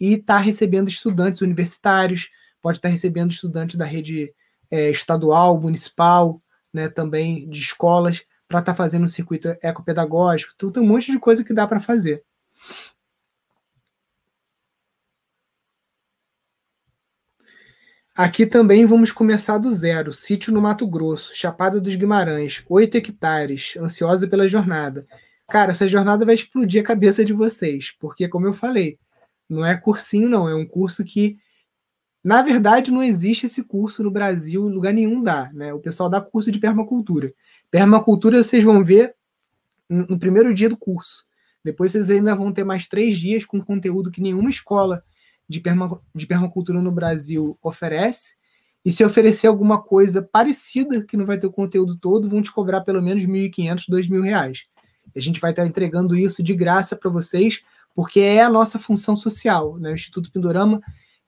e 0.00 0.14
estar 0.14 0.36
tá 0.36 0.40
recebendo 0.40 0.88
estudantes 0.88 1.40
universitários, 1.40 2.28
pode 2.60 2.78
estar 2.78 2.88
tá 2.88 2.92
recebendo 2.92 3.30
estudantes 3.30 3.76
da 3.76 3.84
rede 3.84 4.32
é, 4.70 4.90
estadual, 4.90 5.60
municipal, 5.60 6.42
né, 6.72 6.88
também 6.88 7.48
de 7.48 7.58
escolas, 7.58 8.24
para 8.46 8.60
estar 8.60 8.72
tá 8.72 8.76
fazendo 8.76 9.04
um 9.04 9.08
circuito 9.08 9.48
ecopedagógico. 9.62 10.52
Então 10.54 10.70
tem 10.70 10.82
um 10.82 10.86
monte 10.86 11.10
de 11.10 11.18
coisa 11.18 11.42
que 11.42 11.54
dá 11.54 11.66
para 11.66 11.80
fazer. 11.80 12.22
Aqui 18.18 18.44
também 18.44 18.84
vamos 18.84 19.12
começar 19.12 19.58
do 19.58 19.70
zero. 19.70 20.12
Sítio 20.12 20.52
no 20.52 20.60
Mato 20.60 20.84
Grosso, 20.88 21.32
Chapada 21.36 21.80
dos 21.80 21.94
Guimarães, 21.94 22.64
8 22.68 22.96
hectares, 22.96 23.74
ansiosa 23.78 24.26
pela 24.26 24.48
jornada. 24.48 25.06
Cara, 25.46 25.70
essa 25.70 25.86
jornada 25.86 26.26
vai 26.26 26.34
explodir 26.34 26.82
a 26.82 26.84
cabeça 26.84 27.24
de 27.24 27.32
vocês, 27.32 27.94
porque, 28.00 28.26
como 28.26 28.44
eu 28.44 28.52
falei, 28.52 28.98
não 29.48 29.64
é 29.64 29.76
cursinho, 29.76 30.28
não. 30.28 30.48
É 30.48 30.54
um 30.56 30.66
curso 30.66 31.04
que, 31.04 31.38
na 32.24 32.42
verdade, 32.42 32.90
não 32.90 33.04
existe 33.04 33.46
esse 33.46 33.62
curso 33.62 34.02
no 34.02 34.10
Brasil, 34.10 34.66
lugar 34.66 34.92
nenhum 34.92 35.22
dá. 35.22 35.48
Né? 35.52 35.72
O 35.72 35.78
pessoal 35.78 36.10
dá 36.10 36.20
curso 36.20 36.50
de 36.50 36.58
permacultura. 36.58 37.32
Permacultura 37.70 38.42
vocês 38.42 38.64
vão 38.64 38.82
ver 38.82 39.14
no 39.88 40.18
primeiro 40.18 40.52
dia 40.52 40.68
do 40.68 40.76
curso. 40.76 41.24
Depois 41.64 41.92
vocês 41.92 42.10
ainda 42.10 42.34
vão 42.34 42.52
ter 42.52 42.64
mais 42.64 42.88
três 42.88 43.16
dias 43.16 43.46
com 43.46 43.60
conteúdo 43.60 44.10
que 44.10 44.20
nenhuma 44.20 44.50
escola 44.50 45.04
de, 45.48 45.60
perma, 45.60 46.00
de 46.14 46.26
permacultura 46.26 46.82
no 46.82 46.92
Brasil 46.92 47.58
oferece. 47.62 48.36
E 48.84 48.92
se 48.92 49.04
oferecer 49.04 49.46
alguma 49.46 49.82
coisa 49.82 50.22
parecida, 50.22 51.04
que 51.04 51.16
não 51.16 51.26
vai 51.26 51.38
ter 51.38 51.46
o 51.46 51.52
conteúdo 51.52 51.96
todo, 51.96 52.28
vão 52.28 52.42
te 52.42 52.52
cobrar 52.52 52.82
pelo 52.82 53.02
menos 53.02 53.24
R$ 53.24 53.30
1.500, 53.50 53.84
R$ 53.88 53.96
2.000. 53.98 54.58
A 55.14 55.20
gente 55.20 55.40
vai 55.40 55.50
estar 55.50 55.66
entregando 55.66 56.16
isso 56.16 56.42
de 56.42 56.54
graça 56.54 56.94
para 56.94 57.10
vocês, 57.10 57.60
porque 57.94 58.20
é 58.20 58.42
a 58.42 58.50
nossa 58.50 58.78
função 58.78 59.16
social. 59.16 59.78
Né? 59.78 59.90
O 59.90 59.94
Instituto 59.94 60.30
Pindorama 60.30 60.80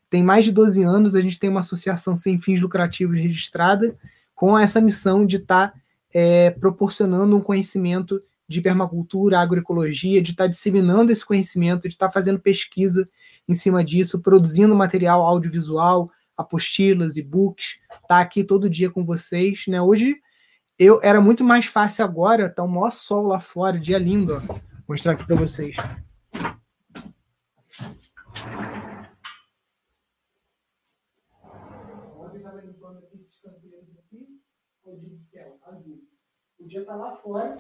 tem 0.09 0.23
mais 0.23 0.45
de 0.45 0.53
12 0.53 0.83
anos, 0.83 1.15
a 1.15 1.21
gente 1.21 1.39
tem 1.39 1.51
uma 1.51 1.61
associação 1.61 2.15
sem 2.15 2.39
fins 2.39 2.61
lucrativos 2.61 3.19
registrada, 3.19 3.97
com 4.35 4.59
essa 4.59 4.81
missão 4.81 5.27
de 5.27 5.37
estar 5.37 5.69
tá, 5.69 5.79
é, 6.13 6.51
proporcionando 6.51 7.37
um 7.37 7.41
conhecimento 7.41 8.23
de 8.49 8.61
permacultura, 8.61 9.39
agroecologia, 9.39 10.21
de 10.21 10.33
estar 10.33 10.45
tá 10.45 10.49
disseminando 10.49 11.13
esse 11.13 11.25
conhecimento, 11.25 11.83
de 11.83 11.95
estar 11.95 12.07
tá 12.07 12.13
fazendo 12.13 12.41
pesquisa 12.41 13.09
em 13.49 13.55
cima 13.55 13.85
disso, 13.85 14.21
produzindo 14.21 14.75
material 14.75 15.23
audiovisual, 15.23 16.11
apostilas, 16.37 17.17
e-books, 17.17 17.79
tá 18.09 18.21
aqui 18.21 18.43
todo 18.43 18.71
dia 18.71 18.91
com 18.91 19.05
vocês, 19.05 19.65
né? 19.69 19.81
Hoje 19.81 20.17
eu 20.79 21.01
era 21.03 21.21
muito 21.21 21.45
mais 21.45 21.67
fácil 21.67 22.05
agora, 22.05 22.49
tá 22.49 22.65
um 22.65 22.69
maior 22.69 22.91
sol 22.91 23.27
lá 23.27 23.39
fora, 23.39 23.79
dia 23.79 23.99
lindo, 23.99 24.35
ó. 24.35 24.39
Vou 24.39 24.59
mostrar 24.89 25.13
aqui 25.13 25.27
para 25.27 25.37
vocês. 25.37 25.77
O 36.59 36.67
dia 36.67 36.85
tá 36.85 36.95
lá 36.95 37.17
fora 37.17 37.57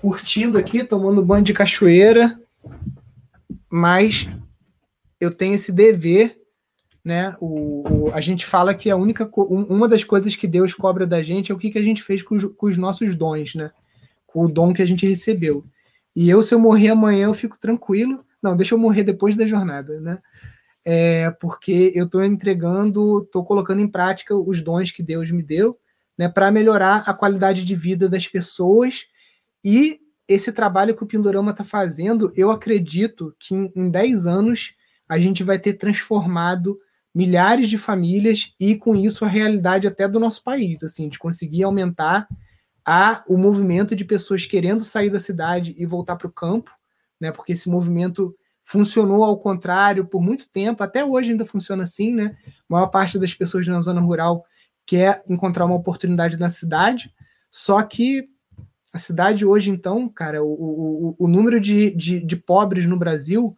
curtindo 0.00 0.58
aqui, 0.58 0.84
tomando 0.84 1.24
banho 1.24 1.44
de 1.44 1.54
cachoeira, 1.54 2.38
mas 3.70 4.28
eu 5.20 5.32
tenho 5.32 5.54
esse 5.54 5.72
dever, 5.72 6.36
né? 7.04 7.34
O, 7.40 8.06
o, 8.06 8.14
a 8.14 8.20
gente 8.20 8.46
fala 8.46 8.74
que 8.74 8.90
a 8.90 8.96
única 8.96 9.28
uma 9.48 9.88
das 9.88 10.04
coisas 10.04 10.36
que 10.36 10.46
Deus 10.46 10.74
cobra 10.74 11.06
da 11.06 11.22
gente 11.22 11.50
é 11.50 11.54
o 11.54 11.58
que, 11.58 11.70
que 11.70 11.78
a 11.78 11.82
gente 11.82 12.02
fez 12.02 12.22
com 12.22 12.34
os, 12.34 12.44
com 12.44 12.66
os 12.66 12.76
nossos 12.76 13.14
dons, 13.14 13.54
né? 13.54 13.70
Com 14.26 14.44
o 14.44 14.48
dom 14.48 14.72
que 14.72 14.82
a 14.82 14.86
gente 14.86 15.06
recebeu. 15.06 15.64
E 16.14 16.28
eu, 16.28 16.42
se 16.42 16.54
eu 16.54 16.58
morrer 16.58 16.88
amanhã, 16.88 17.26
eu 17.26 17.34
fico 17.34 17.58
tranquilo. 17.58 18.24
Não, 18.42 18.56
deixa 18.56 18.74
eu 18.74 18.78
morrer 18.78 19.04
depois 19.04 19.36
da 19.36 19.46
jornada, 19.46 20.00
né? 20.00 20.18
É, 20.84 21.30
porque 21.40 21.92
eu 21.94 22.06
estou 22.06 22.24
entregando, 22.24 23.22
estou 23.22 23.44
colocando 23.44 23.80
em 23.80 23.88
prática 23.88 24.34
os 24.34 24.62
dons 24.62 24.90
que 24.90 25.02
Deus 25.02 25.30
me 25.30 25.42
deu, 25.42 25.76
né, 26.16 26.28
para 26.28 26.50
melhorar 26.50 27.02
a 27.06 27.12
qualidade 27.12 27.64
de 27.64 27.74
vida 27.74 28.08
das 28.08 28.26
pessoas 28.26 29.06
e 29.64 30.00
esse 30.26 30.52
trabalho 30.52 30.94
que 30.94 31.02
o 31.02 31.06
Pindorama 31.06 31.52
está 31.52 31.64
fazendo, 31.64 32.30
eu 32.36 32.50
acredito 32.50 33.34
que 33.38 33.54
em, 33.54 33.72
em 33.74 33.90
10 33.90 34.26
anos 34.26 34.74
a 35.08 35.18
gente 35.18 35.42
vai 35.42 35.58
ter 35.58 35.74
transformado 35.74 36.78
milhares 37.14 37.68
de 37.68 37.78
famílias 37.78 38.52
e 38.60 38.76
com 38.76 38.94
isso 38.94 39.24
a 39.24 39.28
realidade 39.28 39.86
até 39.86 40.06
do 40.06 40.20
nosso 40.20 40.44
país, 40.44 40.82
assim, 40.82 41.08
de 41.08 41.18
conseguir 41.18 41.62
aumentar 41.62 42.28
a, 42.86 43.24
o 43.26 43.36
movimento 43.36 43.96
de 43.96 44.04
pessoas 44.04 44.44
querendo 44.44 44.82
sair 44.82 45.10
da 45.10 45.18
cidade 45.18 45.74
e 45.78 45.86
voltar 45.86 46.16
para 46.16 46.28
o 46.28 46.32
campo, 46.32 46.70
né? 47.20 47.32
Porque 47.32 47.52
esse 47.52 47.68
movimento 47.68 48.36
funcionou 48.62 49.24
ao 49.24 49.38
contrário 49.38 50.06
por 50.06 50.22
muito 50.22 50.50
tempo, 50.50 50.82
até 50.82 51.04
hoje 51.04 51.32
ainda 51.32 51.46
funciona 51.46 51.82
assim, 51.82 52.14
né? 52.14 52.36
A 52.46 52.50
maior 52.68 52.86
parte 52.88 53.18
das 53.18 53.34
pessoas 53.34 53.66
na 53.66 53.80
zona 53.80 54.00
rural 54.00 54.44
quer 54.86 55.22
encontrar 55.28 55.64
uma 55.64 55.74
oportunidade 55.74 56.38
na 56.38 56.50
cidade, 56.50 57.12
só 57.50 57.82
que 57.82 58.28
A 58.98 59.00
cidade 59.00 59.46
hoje, 59.46 59.70
então, 59.70 60.08
cara, 60.08 60.42
o, 60.42 60.48
o, 60.50 61.14
o 61.20 61.28
número 61.28 61.60
de, 61.60 61.94
de, 61.94 62.18
de 62.18 62.34
pobres 62.34 62.84
no 62.84 62.98
Brasil 62.98 63.56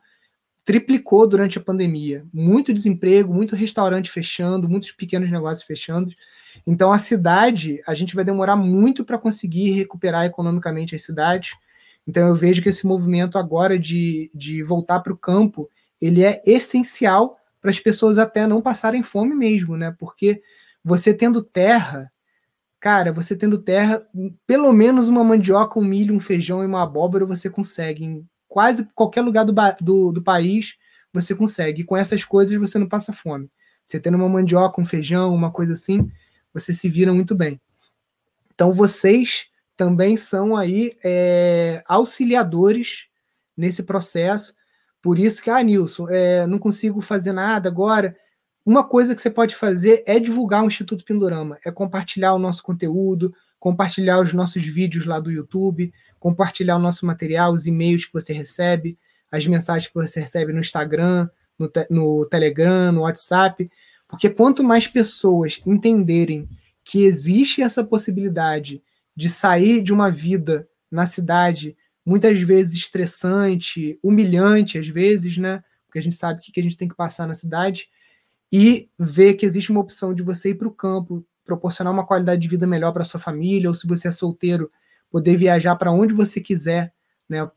triplicou 0.66 1.26
durante 1.26 1.57
a 1.57 1.62
pandemia. 1.62 2.26
Muito 2.31 2.74
desemprego, 2.74 3.33
muito 3.33 3.57
restaurante 3.57 4.11
fechando, 4.11 4.68
muitos 4.68 4.92
pequenos 4.92 5.31
negócios 5.31 5.64
fechando. 5.64 6.11
Então, 6.66 6.92
a 6.92 6.98
cidade, 6.98 7.81
a 7.87 7.94
gente 7.94 8.14
vai 8.14 8.22
demorar 8.22 8.55
muito 8.55 9.03
para 9.03 9.16
conseguir 9.16 9.70
recuperar 9.70 10.26
economicamente 10.26 10.94
as 10.94 11.05
cidades. 11.05 11.53
Então, 12.07 12.29
eu 12.29 12.35
vejo 12.35 12.61
que 12.61 12.68
esse 12.68 12.87
movimento 12.87 13.38
agora 13.38 13.79
de, 13.79 14.31
de 14.35 14.62
voltar 14.62 15.00
para 15.00 15.14
o 15.14 15.16
campo, 15.16 15.70
ele 15.98 16.22
é 16.22 16.42
essencial 16.44 17.38
para 17.62 17.70
as 17.70 17.81
pessoas 17.81 18.18
até 18.18 18.46
não 18.46 18.61
passarem 18.61 19.03
fome 19.03 19.35
mesmo, 19.35 19.74
né? 19.74 19.96
Porque 19.98 20.42
você 20.85 21.14
tendo 21.14 21.42
terra, 21.42 22.12
cara, 22.81 23.12
você 23.12 23.37
tendo 23.37 23.59
terra, 23.59 24.03
pelo 24.47 24.73
menos 24.73 25.09
uma 25.09 25.23
mandioca, 25.23 25.79
um 25.79 25.85
milho, 25.85 26.14
um 26.14 26.21
feijão 26.21 26.62
e 26.62 26.66
uma 26.66 26.83
abóbora 26.83 27.27
você 27.27 27.51
consegue. 27.51 28.05
Em 28.05 28.27
quase 28.49 28.88
qualquer 28.95 29.21
lugar 29.21 29.45
do, 29.45 29.55
do, 29.81 30.12
do 30.12 30.23
país 30.23 30.75
você 31.12 31.35
consegue. 31.35 31.83
E 31.83 31.85
com 31.85 31.97
essas 31.97 32.25
coisas 32.25 32.57
você 32.59 32.79
não 32.79 32.88
passa 32.88 33.12
fome. 33.12 33.51
Você 33.85 34.01
tendo 34.01 34.16
uma 34.16 34.29
mandioca, 34.29 34.81
um 34.81 34.85
feijão, 34.85 35.35
uma 35.35 35.51
coisa 35.51 35.75
assim, 35.75 36.11
você 36.55 36.73
se 36.73 36.88
vira 36.88 37.12
muito 37.12 37.35
bem. 37.35 37.61
Então 38.55 38.73
vocês 38.73 39.47
também 39.77 40.16
são 40.16 40.57
aí 40.57 40.93
é, 41.05 41.83
auxiliadores 41.87 43.09
nesse 43.57 43.83
processo. 43.83 44.55
Por 45.03 45.19
isso 45.19 45.43
que, 45.43 45.51
ah, 45.51 45.62
Nilson, 45.62 46.09
é, 46.09 46.47
não 46.47 46.59
consigo 46.59 47.01
fazer 47.01 47.33
nada 47.33 47.69
agora. 47.69 48.16
Uma 48.64 48.85
coisa 48.85 49.14
que 49.14 49.23
você 49.23 49.31
pode 49.31 49.57
fazer 49.57 50.03
é 50.07 50.18
divulgar 50.18 50.62
o 50.62 50.66
Instituto 50.66 51.05
Pindorama, 51.05 51.59
é 51.64 51.70
compartilhar 51.70 52.35
o 52.35 52.38
nosso 52.38 52.62
conteúdo, 52.62 53.35
compartilhar 53.59 54.20
os 54.20 54.33
nossos 54.33 54.64
vídeos 54.64 55.07
lá 55.07 55.18
do 55.18 55.31
YouTube, 55.31 55.92
compartilhar 56.18 56.77
o 56.77 56.81
nosso 56.81 57.07
material, 57.07 57.53
os 57.53 57.66
e-mails 57.66 58.05
que 58.05 58.12
você 58.12 58.33
recebe, 58.33 58.99
as 59.31 59.46
mensagens 59.46 59.87
que 59.87 59.94
você 59.94 60.20
recebe 60.20 60.53
no 60.53 60.61
Instagram, 60.61 61.29
no, 61.59 61.68
te 61.68 61.87
no 61.90 62.27
Telegram, 62.27 62.92
no 62.92 63.03
WhatsApp, 63.03 63.70
porque 64.09 64.29
quanto 64.29 64.64
mais 64.64 64.88
pessoas 64.88 65.61
entenderem 65.64 66.49
que 66.85 67.05
existe 67.05 67.62
essa 67.62 67.85
possibilidade 67.85 68.83
de 69.14 69.29
sair 69.29 69.83
de 69.83 69.92
uma 69.92 70.11
vida 70.11 70.68
na 70.90 71.07
cidade, 71.07 71.77
muitas 72.05 72.40
vezes 72.40 72.75
estressante, 72.75 73.99
humilhante, 74.03 74.79
às 74.79 74.88
vezes, 74.88 75.37
né? 75.37 75.62
Porque 75.85 75.99
a 75.99 76.03
gente 76.03 76.16
sabe 76.16 76.40
o 76.40 76.42
que 76.42 76.59
a 76.59 76.62
gente 76.62 76.77
tem 76.77 76.88
que 76.88 76.96
passar 76.96 77.29
na 77.29 77.35
cidade, 77.35 77.88
e 78.52 78.88
ver 78.98 79.34
que 79.34 79.46
existe 79.46 79.70
uma 79.70 79.80
opção 79.80 80.12
de 80.12 80.22
você 80.22 80.50
ir 80.50 80.54
para 80.54 80.68
o 80.68 80.72
campo, 80.72 81.24
proporcionar 81.44 81.92
uma 81.92 82.06
qualidade 82.06 82.40
de 82.40 82.48
vida 82.48 82.66
melhor 82.66 82.92
para 82.92 83.04
sua 83.04 83.20
família, 83.20 83.68
ou 83.68 83.74
se 83.74 83.86
você 83.86 84.08
é 84.08 84.10
solteiro, 84.10 84.70
poder 85.10 85.36
viajar 85.36 85.76
para 85.76 85.92
onde 85.92 86.14
você 86.14 86.40
quiser, 86.40 86.92
né? 87.28 87.48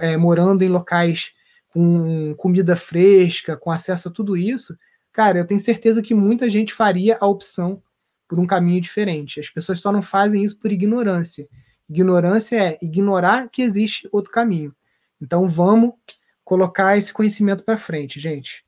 É, 0.00 0.16
morando 0.16 0.62
em 0.62 0.68
locais 0.68 1.32
com 1.68 2.34
comida 2.36 2.74
fresca, 2.74 3.56
com 3.56 3.70
acesso 3.70 4.08
a 4.08 4.10
tudo 4.10 4.36
isso, 4.36 4.78
cara, 5.12 5.38
eu 5.40 5.46
tenho 5.46 5.60
certeza 5.60 6.00
que 6.00 6.14
muita 6.14 6.48
gente 6.48 6.72
faria 6.72 7.18
a 7.20 7.26
opção 7.26 7.82
por 8.28 8.38
um 8.38 8.46
caminho 8.46 8.80
diferente. 8.80 9.40
As 9.40 9.50
pessoas 9.50 9.80
só 9.80 9.92
não 9.92 10.00
fazem 10.00 10.42
isso 10.42 10.58
por 10.58 10.72
ignorância. 10.72 11.48
Ignorância 11.88 12.56
é 12.56 12.78
ignorar 12.80 13.48
que 13.50 13.60
existe 13.60 14.08
outro 14.12 14.32
caminho. 14.32 14.74
Então 15.20 15.48
vamos 15.48 15.92
colocar 16.44 16.96
esse 16.96 17.12
conhecimento 17.12 17.64
para 17.64 17.76
frente, 17.76 18.18
gente. 18.20 18.64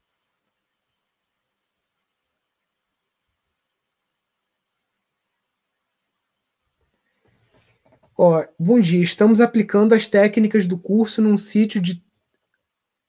Ó, 8.18 8.42
bom 8.58 8.80
dia. 8.80 9.02
Estamos 9.02 9.42
aplicando 9.42 9.94
as 9.94 10.08
técnicas 10.08 10.66
do 10.66 10.78
curso 10.78 11.20
num 11.20 11.36
sítio 11.36 11.78
de 11.82 12.02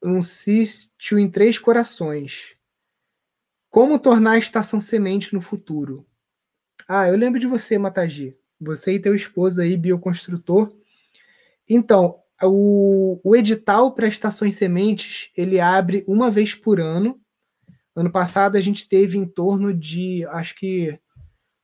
um 0.03 0.21
sítio 0.21 1.17
em 1.17 1.31
Três 1.31 1.57
Corações. 1.57 2.57
Como 3.69 3.99
tornar 3.99 4.31
a 4.31 4.37
estação 4.37 4.81
semente 4.81 5.33
no 5.33 5.39
futuro? 5.39 6.05
Ah, 6.85 7.07
eu 7.07 7.15
lembro 7.15 7.39
de 7.39 7.47
você, 7.47 7.77
Matagi. 7.77 8.35
Você 8.59 8.95
e 8.95 8.99
teu 8.99 9.15
esposo 9.15 9.61
aí, 9.61 9.77
bioconstrutor. 9.77 10.75
Então, 11.69 12.19
o, 12.43 13.17
o 13.23 13.33
edital 13.33 13.93
para 13.93 14.09
estações 14.09 14.55
sementes, 14.55 15.31
ele 15.37 15.57
abre 15.57 16.03
uma 16.05 16.29
vez 16.29 16.53
por 16.53 16.81
ano. 16.81 17.17
Ano 17.95 18.11
passado 18.11 18.57
a 18.57 18.61
gente 18.61 18.89
teve 18.89 19.17
em 19.17 19.25
torno 19.25 19.73
de, 19.73 20.25
acho 20.25 20.53
que 20.55 20.99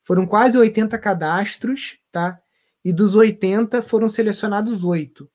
foram 0.02 0.26
quase 0.26 0.58
80 0.58 0.98
cadastros, 0.98 1.98
tá? 2.10 2.42
E 2.84 2.92
dos 2.92 3.16
80 3.16 3.82
foram 3.82 4.10
selecionados 4.10 4.84
oito. 4.84 5.30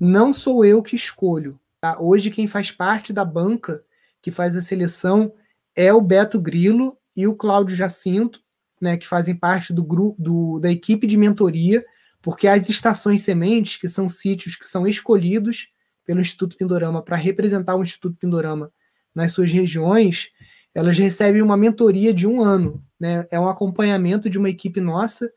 Não 0.00 0.32
sou 0.32 0.64
eu 0.64 0.82
que 0.82 0.96
escolho, 0.96 1.60
tá? 1.80 2.00
Hoje 2.00 2.30
quem 2.30 2.46
faz 2.46 2.70
parte 2.70 3.12
da 3.12 3.24
banca 3.24 3.82
que 4.22 4.30
faz 4.30 4.56
a 4.56 4.60
seleção 4.60 5.32
é 5.76 5.92
o 5.92 6.00
Beto 6.00 6.40
Grilo 6.40 6.96
e 7.16 7.26
o 7.26 7.34
Cláudio 7.34 7.76
Jacinto, 7.76 8.40
né, 8.80 8.96
que 8.96 9.06
fazem 9.06 9.36
parte 9.36 9.72
do 9.72 9.84
grupo 9.84 10.58
da 10.58 10.70
equipe 10.70 11.06
de 11.06 11.16
mentoria, 11.16 11.84
porque 12.22 12.48
as 12.48 12.68
estações 12.68 13.22
sementes, 13.22 13.76
que 13.76 13.88
são 13.88 14.08
sítios 14.08 14.56
que 14.56 14.64
são 14.64 14.86
escolhidos 14.86 15.68
pelo 16.04 16.20
Instituto 16.20 16.56
Pindorama 16.56 17.02
para 17.02 17.16
representar 17.16 17.76
o 17.76 17.82
Instituto 17.82 18.18
Pindorama 18.18 18.72
nas 19.14 19.32
suas 19.32 19.52
regiões, 19.52 20.30
elas 20.74 20.98
recebem 20.98 21.40
uma 21.40 21.56
mentoria 21.56 22.12
de 22.12 22.26
um 22.26 22.42
ano, 22.42 22.82
né? 22.98 23.26
É 23.30 23.38
um 23.38 23.48
acompanhamento 23.48 24.28
de 24.28 24.38
uma 24.38 24.50
equipe 24.50 24.80
nossa 24.80 25.30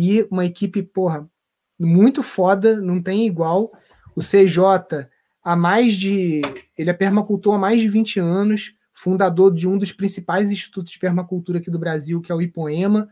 e 0.00 0.24
uma 0.30 0.44
equipe, 0.44 0.80
porra, 0.80 1.28
muito 1.76 2.22
foda, 2.22 2.80
não 2.80 3.02
tem 3.02 3.26
igual. 3.26 3.72
O 4.14 4.20
CJ 4.20 5.08
há 5.42 5.56
mais 5.56 5.94
de. 5.96 6.40
Ele 6.76 6.90
é 6.90 6.92
permacultor 6.92 7.56
há 7.56 7.58
mais 7.58 7.80
de 7.80 7.88
20 7.88 8.20
anos, 8.20 8.74
fundador 8.94 9.52
de 9.52 9.66
um 9.66 9.76
dos 9.76 9.90
principais 9.90 10.52
institutos 10.52 10.92
de 10.92 11.00
permacultura 11.00 11.58
aqui 11.58 11.68
do 11.68 11.80
Brasil, 11.80 12.20
que 12.20 12.30
é 12.30 12.34
o 12.34 12.40
Ipoema. 12.40 13.08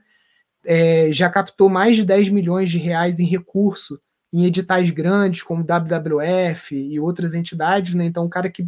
É, 0.64 1.10
já 1.10 1.28
captou 1.28 1.68
mais 1.68 1.96
de 1.96 2.04
10 2.04 2.28
milhões 2.28 2.70
de 2.70 2.78
reais 2.78 3.18
em 3.18 3.24
recurso 3.24 4.00
em 4.32 4.44
editais 4.44 4.88
grandes, 4.90 5.42
como 5.42 5.64
WWF 5.64 6.76
e 6.76 7.00
outras 7.00 7.34
entidades, 7.34 7.94
né? 7.94 8.04
Então, 8.04 8.24
um 8.24 8.28
cara 8.28 8.48
que, 8.48 8.64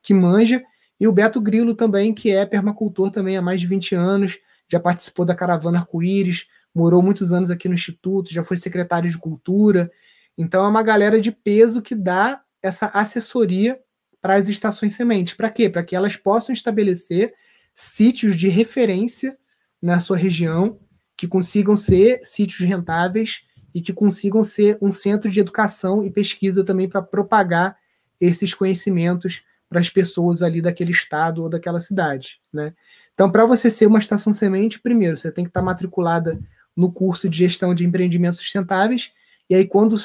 que 0.00 0.14
manja. 0.14 0.62
E 0.98 1.06
o 1.06 1.12
Beto 1.12 1.38
Grilo 1.38 1.74
também, 1.74 2.14
que 2.14 2.30
é 2.30 2.46
permacultor 2.46 3.10
também 3.10 3.36
há 3.36 3.42
mais 3.42 3.60
de 3.60 3.66
20 3.66 3.94
anos, 3.94 4.38
já 4.70 4.80
participou 4.80 5.26
da 5.26 5.34
Caravana 5.34 5.80
Arco-Íris, 5.80 6.46
morou 6.78 7.02
muitos 7.02 7.32
anos 7.32 7.50
aqui 7.50 7.68
no 7.68 7.74
Instituto, 7.74 8.32
já 8.32 8.44
foi 8.44 8.56
secretário 8.56 9.10
de 9.10 9.18
Cultura. 9.18 9.90
Então, 10.36 10.64
é 10.64 10.68
uma 10.68 10.82
galera 10.82 11.20
de 11.20 11.32
peso 11.32 11.82
que 11.82 11.94
dá 11.94 12.40
essa 12.62 12.86
assessoria 12.94 13.76
para 14.22 14.36
as 14.36 14.48
estações 14.48 14.94
sementes. 14.94 15.34
Para 15.34 15.50
quê? 15.50 15.68
Para 15.68 15.82
que 15.82 15.96
elas 15.96 16.14
possam 16.14 16.52
estabelecer 16.52 17.34
sítios 17.74 18.36
de 18.36 18.48
referência 18.48 19.36
na 19.82 19.98
sua 19.98 20.16
região, 20.16 20.78
que 21.16 21.26
consigam 21.26 21.76
ser 21.76 22.20
sítios 22.22 22.60
rentáveis 22.60 23.40
e 23.74 23.80
que 23.80 23.92
consigam 23.92 24.44
ser 24.44 24.78
um 24.80 24.92
centro 24.92 25.28
de 25.28 25.40
educação 25.40 26.04
e 26.04 26.10
pesquisa 26.10 26.64
também 26.64 26.88
para 26.88 27.02
propagar 27.02 27.76
esses 28.20 28.54
conhecimentos 28.54 29.42
para 29.68 29.80
as 29.80 29.90
pessoas 29.90 30.42
ali 30.42 30.62
daquele 30.62 30.92
estado 30.92 31.42
ou 31.42 31.48
daquela 31.48 31.80
cidade, 31.80 32.40
né? 32.52 32.72
Então, 33.12 33.30
para 33.30 33.44
você 33.44 33.68
ser 33.68 33.86
uma 33.86 33.98
estação 33.98 34.32
semente, 34.32 34.80
primeiro 34.80 35.16
você 35.16 35.30
tem 35.32 35.44
que 35.44 35.50
estar 35.50 35.60
tá 35.60 35.66
matriculada 35.66 36.40
no 36.78 36.92
curso 36.92 37.28
de 37.28 37.36
gestão 37.36 37.74
de 37.74 37.84
empreendimentos 37.84 38.38
sustentáveis. 38.38 39.10
E 39.50 39.54
aí 39.56 39.66
quando 39.66 39.96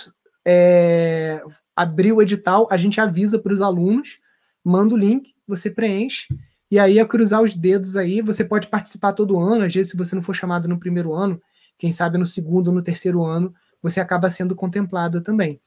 é, 0.43 1.39
abrir 1.75 2.11
o 2.11 2.19
edital, 2.19 2.67
a 2.71 2.77
gente 2.77 2.99
avisa 2.99 3.37
para 3.37 3.53
os 3.53 3.61
alunos, 3.61 4.19
manda 4.63 4.95
o 4.95 4.97
link, 4.97 5.35
você 5.47 5.69
preenche, 5.69 6.25
e 6.71 6.79
aí 6.79 6.97
é 6.97 7.05
cruzar 7.05 7.43
os 7.43 7.55
dedos 7.55 7.95
aí, 7.95 8.21
você 8.21 8.43
pode 8.43 8.69
participar 8.69 9.13
todo 9.13 9.39
ano, 9.39 9.63
às 9.63 9.71
vezes 9.71 9.91
se 9.91 9.97
você 9.97 10.15
não 10.15 10.23
for 10.23 10.33
chamado 10.33 10.67
no 10.67 10.79
primeiro 10.79 11.13
ano, 11.13 11.39
quem 11.77 11.91
sabe 11.91 12.17
no 12.17 12.25
segundo 12.25 12.69
ou 12.69 12.73
no 12.73 12.81
terceiro 12.81 13.23
ano, 13.23 13.53
você 13.79 13.99
acaba 13.99 14.27
sendo 14.31 14.55
contemplado 14.55 15.21
também. 15.21 15.61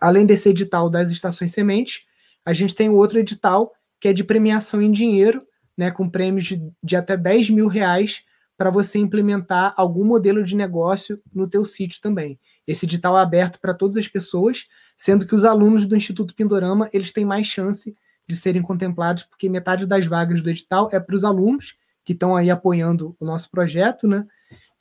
Além 0.00 0.26
desse 0.26 0.48
edital 0.48 0.90
das 0.90 1.08
estações 1.08 1.52
sementes, 1.52 2.00
a 2.44 2.52
gente 2.52 2.74
tem 2.74 2.88
outro 2.88 3.20
edital, 3.20 3.72
que 4.00 4.08
é 4.08 4.12
de 4.12 4.24
premiação 4.24 4.82
em 4.82 4.90
dinheiro, 4.90 5.46
né, 5.76 5.92
com 5.92 6.10
prêmios 6.10 6.46
de, 6.46 6.60
de 6.82 6.96
até 6.96 7.16
10 7.16 7.50
mil 7.50 7.68
reais 7.68 8.24
para 8.56 8.70
você 8.70 8.98
implementar 8.98 9.74
algum 9.76 10.04
modelo 10.04 10.42
de 10.42 10.56
negócio 10.56 11.20
no 11.32 11.48
teu 11.48 11.64
sítio 11.64 12.00
também. 12.00 12.38
Esse 12.66 12.86
edital 12.86 13.18
é 13.18 13.22
aberto 13.22 13.60
para 13.60 13.74
todas 13.74 13.96
as 13.96 14.08
pessoas, 14.08 14.66
sendo 14.96 15.26
que 15.26 15.34
os 15.34 15.44
alunos 15.44 15.86
do 15.86 15.96
Instituto 15.96 16.34
Pindorama 16.34 16.88
eles 16.92 17.12
têm 17.12 17.24
mais 17.24 17.46
chance 17.46 17.94
de 18.26 18.36
serem 18.36 18.62
contemplados, 18.62 19.22
porque 19.22 19.48
metade 19.48 19.86
das 19.86 20.06
vagas 20.06 20.42
do 20.42 20.50
edital 20.50 20.88
é 20.92 20.98
para 20.98 21.14
os 21.14 21.22
alunos 21.22 21.76
que 22.04 22.12
estão 22.12 22.34
aí 22.34 22.50
apoiando 22.50 23.16
o 23.20 23.24
nosso 23.24 23.50
projeto, 23.50 24.06
né? 24.06 24.26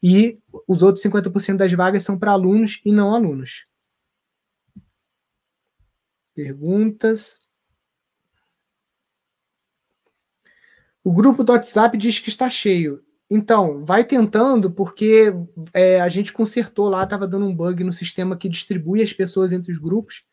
E 0.02 0.40
os 0.68 0.82
outros 0.82 1.04
50% 1.04 1.58
das 1.58 1.74
vagas 1.74 2.04
são 2.04 2.18
para 2.18 2.32
alunos 2.32 2.80
e 2.86 2.92
não 2.92 3.14
alunos. 3.14 3.66
Perguntas? 6.34 7.40
O 11.04 11.12
grupo 11.12 11.44
do 11.44 11.52
WhatsApp 11.52 11.98
diz 11.98 12.20
que 12.20 12.30
está 12.30 12.50
cheio. 12.50 13.04
Então, 13.30 13.84
vai 13.84 14.04
tentando, 14.04 14.70
porque 14.72 15.34
é, 15.74 16.00
a 16.00 16.08
gente 16.10 16.32
consertou 16.32 16.90
lá, 16.90 17.04
estava 17.04 17.28
dando 17.28 17.48
um 17.48 17.56
bug 17.56 17.84
no 17.84 17.92
sistema 17.92 18.38
que 18.38 18.48
distribui 18.48 19.02
as 19.02 19.12
pessoas 19.12 19.52
entre 19.52 19.72
os 19.72 19.80
grupos. 19.80 20.24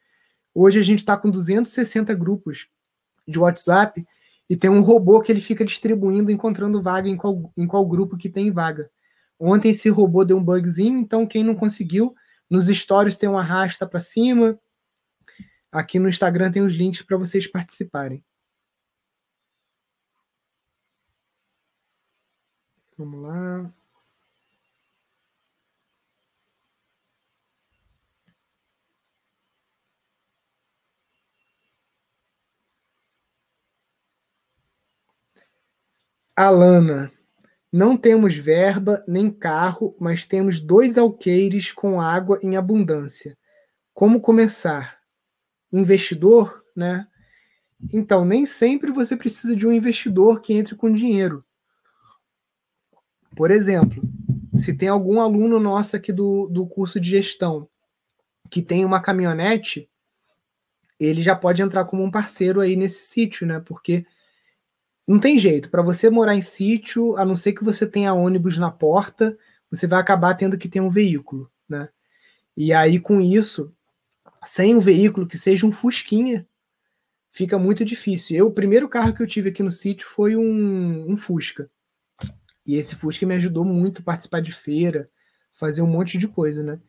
Hoje 0.55 0.79
a 0.79 0.83
gente 0.83 0.99
está 0.99 1.17
com 1.17 1.31
260 1.31 2.13
grupos 2.15 2.69
de 3.27 3.39
WhatsApp 3.39 4.05
e 4.49 4.57
tem 4.57 4.69
um 4.69 4.83
robô 4.83 5.21
que 5.23 5.33
ele 5.33 5.41
fica 5.41 5.65
distribuindo, 5.65 6.31
encontrando 6.31 6.83
vaga 6.83 7.09
em 7.09 7.17
qual, 7.17 7.51
em 7.57 7.67
qual 7.67 7.87
grupo 7.87 8.19
que 8.19 8.29
tem 8.29 8.51
vaga. 8.51 8.91
Ontem 9.39 9.71
esse 9.71 9.89
robô 9.89 10.25
deu 10.25 10.37
um 10.37 10.45
bugzinho, 10.45 10.99
então 10.99 11.27
quem 11.27 11.43
não 11.43 11.55
conseguiu, 11.55 12.15
nos 12.51 12.67
stories 12.67 13.17
tem 13.17 13.29
um 13.29 13.39
arrasta 13.39 13.87
para 13.87 14.01
cima. 14.01 14.59
Aqui 15.73 15.99
no 15.99 16.09
Instagram 16.09 16.51
tem 16.51 16.63
os 16.63 16.75
links 16.75 17.01
para 17.01 17.17
vocês 17.17 17.47
participarem. 17.47 18.23
Vamos 22.97 23.21
lá. 23.23 23.73
Alana, 36.37 37.11
não 37.73 37.97
temos 37.97 38.37
verba 38.37 39.05
nem 39.09 39.31
carro, 39.31 39.97
mas 40.01 40.27
temos 40.27 40.61
dois 40.61 40.99
alqueires 40.99 41.73
com 41.73 42.01
água 42.01 42.39
em 42.43 42.57
abundância. 42.57 43.37
Como 43.95 44.21
começar? 44.21 44.99
Investidor, 45.73 46.65
né? 46.77 47.07
Então, 47.93 48.25
nem 48.25 48.47
sempre 48.47 48.93
você 48.93 49.17
precisa 49.17 49.57
de 49.57 49.67
um 49.67 49.73
investidor 49.73 50.41
que 50.43 50.55
entre 50.55 50.77
com 50.77 50.93
dinheiro. 50.93 51.45
Por 53.35 53.51
exemplo, 53.51 54.03
se 54.55 54.75
tem 54.75 54.89
algum 54.89 55.21
aluno 55.21 55.59
nosso 55.59 55.97
aqui 55.97 56.13
do, 56.13 56.47
do 56.49 56.67
curso 56.67 57.01
de 57.01 57.11
gestão 57.11 57.69
que 58.51 58.61
tem 58.61 58.85
uma 58.85 59.01
caminhonete, 59.01 59.89
ele 61.01 61.23
já 61.23 61.35
pode 61.35 61.63
entrar 61.63 61.85
como 61.87 62.03
um 62.03 62.11
parceiro 62.11 62.61
aí 62.61 62.77
nesse 62.77 63.09
sítio, 63.09 63.47
né? 63.47 63.61
Porque 63.61 64.05
não 65.07 65.19
tem 65.19 65.39
jeito, 65.39 65.71
para 65.71 65.83
você 65.83 66.09
morar 66.09 66.37
em 66.37 66.43
sítio, 66.43 67.17
a 67.17 67.25
não 67.25 67.35
ser 67.35 67.55
que 67.55 67.65
você 67.65 67.87
tenha 67.87 68.15
ônibus 68.15 68.57
na 68.59 68.71
porta, 68.71 69.37
você 69.71 69.87
vai 69.87 70.01
acabar 70.01 70.35
tendo 70.35 70.59
que 70.59 70.69
ter 70.69 70.81
um 70.81 70.91
veículo, 70.91 71.51
né? 71.69 71.89
E 72.57 72.73
aí 72.73 73.01
com 73.01 73.21
isso, 73.21 73.75
sem 74.45 74.75
um 74.75 74.81
veículo 74.81 75.27
que 75.27 75.39
seja 75.39 75.67
um 75.67 75.73
Fusquinha, 75.73 76.47
fica 77.31 77.59
muito 77.59 77.85
difícil. 77.85 78.37
Eu, 78.37 78.47
o 78.49 78.53
primeiro 78.53 78.89
carro 78.89 79.15
que 79.15 79.23
eu 79.23 79.27
tive 79.27 79.49
aqui 79.49 79.63
no 79.63 79.71
sítio 79.71 80.07
foi 80.07 80.37
um, 80.37 81.11
um 81.11 81.17
Fusca. 81.17 81.71
E 82.67 82.77
esse 82.77 82.95
Fusca 82.95 83.27
me 83.27 83.35
ajudou 83.35 83.65
muito 83.65 84.01
a 84.01 84.05
participar 84.05 84.41
de 84.41 84.53
feira, 84.53 85.09
fazer 85.53 85.83
um 85.83 85.87
monte 85.87 86.17
de 86.17 86.29
coisa, 86.29 86.63
né? 86.63 86.81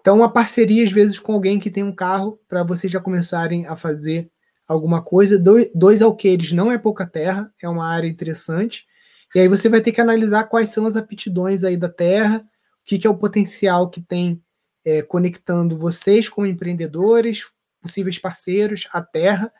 Então, 0.00 0.18
uma 0.18 0.32
parceria, 0.32 0.84
às 0.84 0.92
vezes, 0.92 1.18
com 1.18 1.32
alguém 1.32 1.58
que 1.58 1.70
tem 1.70 1.82
um 1.82 1.94
carro, 1.94 2.38
para 2.46 2.62
vocês 2.62 2.92
já 2.92 3.00
começarem 3.00 3.66
a 3.66 3.74
fazer 3.74 4.30
alguma 4.66 5.02
coisa. 5.02 5.36
Dois, 5.74 6.02
alqueires 6.02 6.52
não 6.52 6.70
é 6.70 6.78
pouca 6.78 7.06
terra, 7.06 7.52
é 7.60 7.68
uma 7.68 7.88
área 7.88 8.06
interessante. 8.06 8.86
E 9.34 9.40
aí 9.40 9.48
você 9.48 9.68
vai 9.68 9.80
ter 9.80 9.92
que 9.92 10.00
analisar 10.00 10.44
quais 10.44 10.70
são 10.70 10.86
as 10.86 10.96
aptidões 10.96 11.64
aí 11.64 11.76
da 11.76 11.88
terra, 11.88 12.38
o 12.38 12.84
que, 12.84 12.98
que 12.98 13.06
é 13.06 13.10
o 13.10 13.18
potencial 13.18 13.90
que 13.90 14.00
tem 14.00 14.40
é, 14.84 15.02
conectando 15.02 15.76
vocês 15.76 16.28
como 16.28 16.46
empreendedores, 16.46 17.44
possíveis 17.82 18.18
parceiros, 18.18 18.88
a 18.92 19.02
terra, 19.02 19.52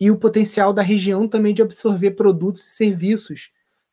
e 0.00 0.10
o 0.10 0.16
potencial 0.16 0.72
da 0.72 0.80
região 0.80 1.28
também 1.28 1.52
de 1.52 1.60
absorver 1.60 2.12
produtos 2.12 2.66
e 2.66 2.70
serviços 2.70 3.50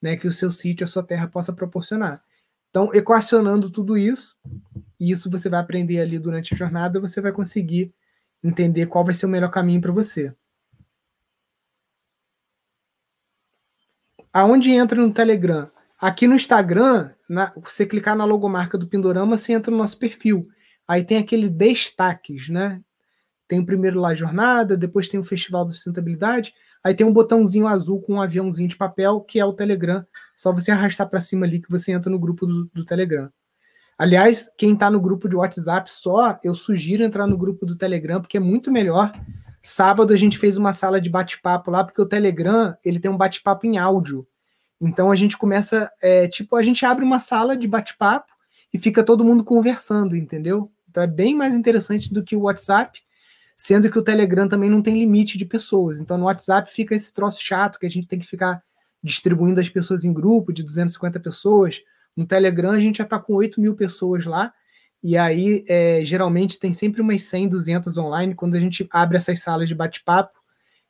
né, 0.07 0.15
que 0.15 0.27
o 0.27 0.31
seu 0.31 0.49
sítio, 0.49 0.85
a 0.85 0.87
sua 0.87 1.03
terra 1.03 1.27
possa 1.27 1.51
proporcionar. 1.51 2.23
Então, 2.69 2.93
equacionando 2.93 3.69
tudo 3.69 3.97
isso, 3.97 4.37
e 4.97 5.11
isso 5.11 5.29
você 5.29 5.49
vai 5.49 5.59
aprender 5.59 5.99
ali 5.99 6.17
durante 6.17 6.53
a 6.53 6.57
jornada, 6.57 6.97
você 6.97 7.19
vai 7.19 7.33
conseguir 7.33 7.93
entender 8.41 8.85
qual 8.85 9.03
vai 9.03 9.13
ser 9.13 9.25
o 9.25 9.29
melhor 9.29 9.51
caminho 9.51 9.81
para 9.81 9.91
você. 9.91 10.33
Aonde 14.31 14.71
entra 14.71 15.01
no 15.01 15.11
Telegram? 15.11 15.69
Aqui 15.99 16.25
no 16.25 16.35
Instagram, 16.35 17.11
na, 17.27 17.51
você 17.57 17.85
clicar 17.85 18.15
na 18.15 18.23
logomarca 18.23 18.77
do 18.77 18.87
Pindorama, 18.87 19.35
você 19.35 19.51
entra 19.51 19.71
no 19.71 19.77
nosso 19.77 19.97
perfil. 19.97 20.47
Aí 20.87 21.03
tem 21.03 21.17
aqueles 21.17 21.49
destaques, 21.49 22.47
né? 22.47 22.81
Tem 23.45 23.59
o 23.59 23.65
primeiro 23.65 23.99
lá, 23.99 24.13
jornada, 24.13 24.77
depois 24.77 25.09
tem 25.09 25.19
o 25.19 25.23
Festival 25.23 25.65
da 25.65 25.71
Sustentabilidade, 25.71 26.53
Aí 26.87 26.95
tem 26.95 27.05
um 27.05 27.11
botãozinho 27.11 27.67
azul 27.67 27.99
com 27.99 28.13
um 28.13 28.21
aviãozinho 28.21 28.69
de 28.69 28.77
papel, 28.77 29.19
que 29.19 29.41
é 29.41 29.43
o 29.43 29.51
Telegram. 29.51 30.05
Só 30.37 30.53
você 30.53 30.71
arrastar 30.71 31.09
para 31.09 31.19
cima 31.19 31.45
ali 31.45 31.59
que 31.59 31.69
você 31.69 31.91
entra 31.91 32.09
no 32.09 32.17
grupo 32.17 32.47
do, 32.47 32.63
do 32.73 32.85
Telegram. 32.85 33.29
Aliás, 33.97 34.49
quem 34.57 34.71
está 34.71 34.89
no 34.89 35.01
grupo 35.01 35.27
de 35.27 35.35
WhatsApp 35.35 35.91
só, 35.91 36.39
eu 36.41 36.55
sugiro 36.55 37.03
entrar 37.03 37.27
no 37.27 37.37
grupo 37.37 37.65
do 37.65 37.77
Telegram, 37.77 38.21
porque 38.21 38.37
é 38.37 38.39
muito 38.39 38.71
melhor. 38.71 39.11
Sábado 39.61 40.13
a 40.13 40.15
gente 40.15 40.37
fez 40.37 40.55
uma 40.55 40.71
sala 40.71 41.01
de 41.01 41.09
bate-papo 41.09 41.69
lá, 41.69 41.83
porque 41.83 42.01
o 42.01 42.05
Telegram 42.05 42.73
ele 42.85 43.01
tem 43.01 43.11
um 43.11 43.17
bate-papo 43.17 43.67
em 43.67 43.77
áudio. 43.77 44.25
Então 44.79 45.11
a 45.11 45.15
gente 45.17 45.35
começa, 45.35 45.91
é, 46.01 46.25
tipo, 46.29 46.55
a 46.55 46.63
gente 46.63 46.85
abre 46.85 47.03
uma 47.03 47.19
sala 47.19 47.57
de 47.57 47.67
bate-papo 47.67 48.31
e 48.73 48.79
fica 48.79 49.03
todo 49.03 49.25
mundo 49.25 49.43
conversando, 49.43 50.15
entendeu? 50.15 50.71
Então 50.89 51.03
é 51.03 51.07
bem 51.07 51.35
mais 51.35 51.53
interessante 51.53 52.13
do 52.13 52.23
que 52.23 52.33
o 52.33 52.43
WhatsApp 52.43 53.01
sendo 53.57 53.89
que 53.89 53.97
o 53.97 54.03
Telegram 54.03 54.47
também 54.47 54.69
não 54.69 54.83
tem 54.83 54.99
limite 54.99 55.37
de 55.37 55.45
pessoas. 55.45 55.99
Então 55.99 56.17
no 56.17 56.25
WhatsApp 56.25 56.71
fica 56.71 56.93
esse 56.93 57.11
troço 57.11 57.43
chato 57.43 57.79
que 57.79 57.87
a 57.87 57.89
gente 57.89 58.07
tem 58.07 58.19
que 58.19 58.27
ficar 58.27 58.61
distribuindo 59.03 59.59
as 59.59 59.67
pessoas 59.67 60.05
em 60.05 60.13
grupo 60.13 60.53
de 60.53 60.61
250 60.63 61.19
pessoas. 61.19 61.81
No 62.15 62.25
Telegram 62.25 62.71
a 62.71 62.79
gente 62.79 62.99
já 62.99 63.03
está 63.03 63.19
com 63.19 63.33
8 63.33 63.59
mil 63.59 63.75
pessoas 63.75 64.25
lá, 64.25 64.53
e 65.03 65.17
aí 65.17 65.63
é, 65.67 66.01
geralmente 66.05 66.59
tem 66.59 66.73
sempre 66.73 67.01
umas 67.01 67.23
100, 67.23 67.49
200 67.49 67.97
online. 67.97 68.35
Quando 68.35 68.55
a 68.55 68.59
gente 68.59 68.87
abre 68.91 69.17
essas 69.17 69.41
salas 69.41 69.67
de 69.67 69.75
bate-papo, 69.75 70.37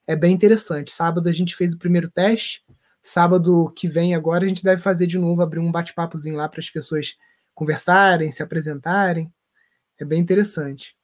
é 0.06 0.16
bem 0.16 0.34
interessante. 0.34 0.92
Sábado 0.92 1.28
a 1.30 1.32
gente 1.32 1.56
fez 1.56 1.74
o 1.74 1.78
primeiro 1.78 2.10
teste, 2.10 2.64
sábado 3.02 3.72
que 3.76 3.88
vem 3.88 4.14
agora 4.14 4.46
a 4.46 4.48
gente 4.48 4.64
deve 4.64 4.82
fazer 4.82 5.08
de 5.08 5.18
novo, 5.18 5.42
abrir 5.42 5.60
um 5.60 5.72
bate-papozinho 5.72 6.36
lá 6.36 6.50
para 6.50 6.60
as 6.60 6.70
pessoas 6.70 7.16
conversarem, 7.54 8.32
se 8.32 8.44
apresentarem. 8.44 9.32
É 10.00 10.06
bem 10.06 10.20
interessante. 10.20 10.97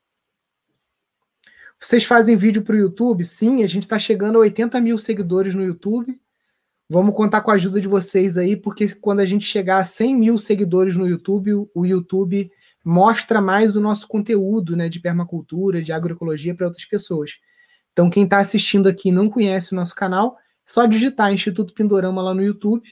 Vocês 1.83 2.05
fazem 2.05 2.37
vídeo 2.37 2.61
para 2.61 2.77
o 2.77 2.79
YouTube? 2.79 3.25
Sim, 3.25 3.61
a 3.61 3.67
gente 3.67 3.83
está 3.83 3.99
chegando 3.99 4.37
a 4.37 4.39
80 4.39 4.79
mil 4.79 4.97
seguidores 4.97 5.53
no 5.53 5.65
YouTube. 5.65 6.17
Vamos 6.89 7.13
contar 7.13 7.41
com 7.41 7.51
a 7.51 7.55
ajuda 7.55 7.81
de 7.81 7.89
vocês 7.89 8.37
aí, 8.37 8.55
porque 8.55 8.95
quando 8.95 9.19
a 9.19 9.25
gente 9.25 9.45
chegar 9.45 9.79
a 9.79 9.83
100 9.83 10.15
mil 10.15 10.37
seguidores 10.37 10.95
no 10.95 11.05
YouTube, 11.05 11.53
o 11.75 11.85
YouTube 11.85 12.49
mostra 12.85 13.41
mais 13.41 13.75
o 13.75 13.81
nosso 13.81 14.07
conteúdo 14.07 14.77
né, 14.77 14.87
de 14.87 15.01
permacultura, 15.01 15.81
de 15.81 15.91
agroecologia 15.91 16.55
para 16.55 16.67
outras 16.67 16.85
pessoas. 16.85 17.31
Então, 17.91 18.09
quem 18.09 18.23
está 18.23 18.37
assistindo 18.37 18.87
aqui 18.87 19.09
e 19.09 19.11
não 19.11 19.29
conhece 19.29 19.73
o 19.73 19.75
nosso 19.75 19.93
canal, 19.93 20.37
só 20.65 20.85
digitar 20.85 21.33
Instituto 21.33 21.73
Pindorama 21.73 22.21
lá 22.21 22.33
no 22.33 22.41
YouTube, 22.41 22.87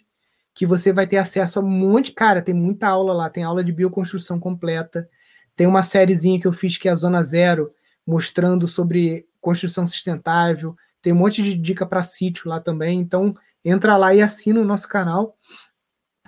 que 0.54 0.66
você 0.66 0.92
vai 0.92 1.08
ter 1.08 1.18
acesso 1.18 1.60
a 1.60 1.62
um 1.62 1.70
monte. 1.70 2.12
Cara, 2.12 2.42
tem 2.42 2.54
muita 2.54 2.90
aula 2.90 3.14
lá, 3.14 3.30
tem 3.30 3.46
aula 3.46 3.64
de 3.64 3.72
bioconstrução 3.72 4.38
completa, 4.38 5.08
tem 5.56 5.66
uma 5.66 5.82
sériezinha 5.82 6.42
que 6.42 6.48
eu 6.48 6.52
fiz 6.52 6.78
que 6.78 6.90
é 6.90 6.92
a 6.92 6.96
Zona 6.96 7.24
Zero, 7.24 7.72
mostrando 8.06 8.68
sobre 8.68 9.28
construção 9.40 9.86
sustentável. 9.86 10.76
Tem 11.02 11.14
um 11.14 11.18
monte 11.18 11.42
de 11.42 11.54
dica 11.54 11.86
para 11.86 12.04
sítio 12.04 12.50
lá 12.50 12.60
também. 12.60 13.00
Então, 13.00 13.36
entra 13.64 13.98
lá 13.98 14.14
e 14.14 14.22
assina 14.22 14.60
o 14.60 14.66
nosso 14.66 14.88
canal, 14.88 15.38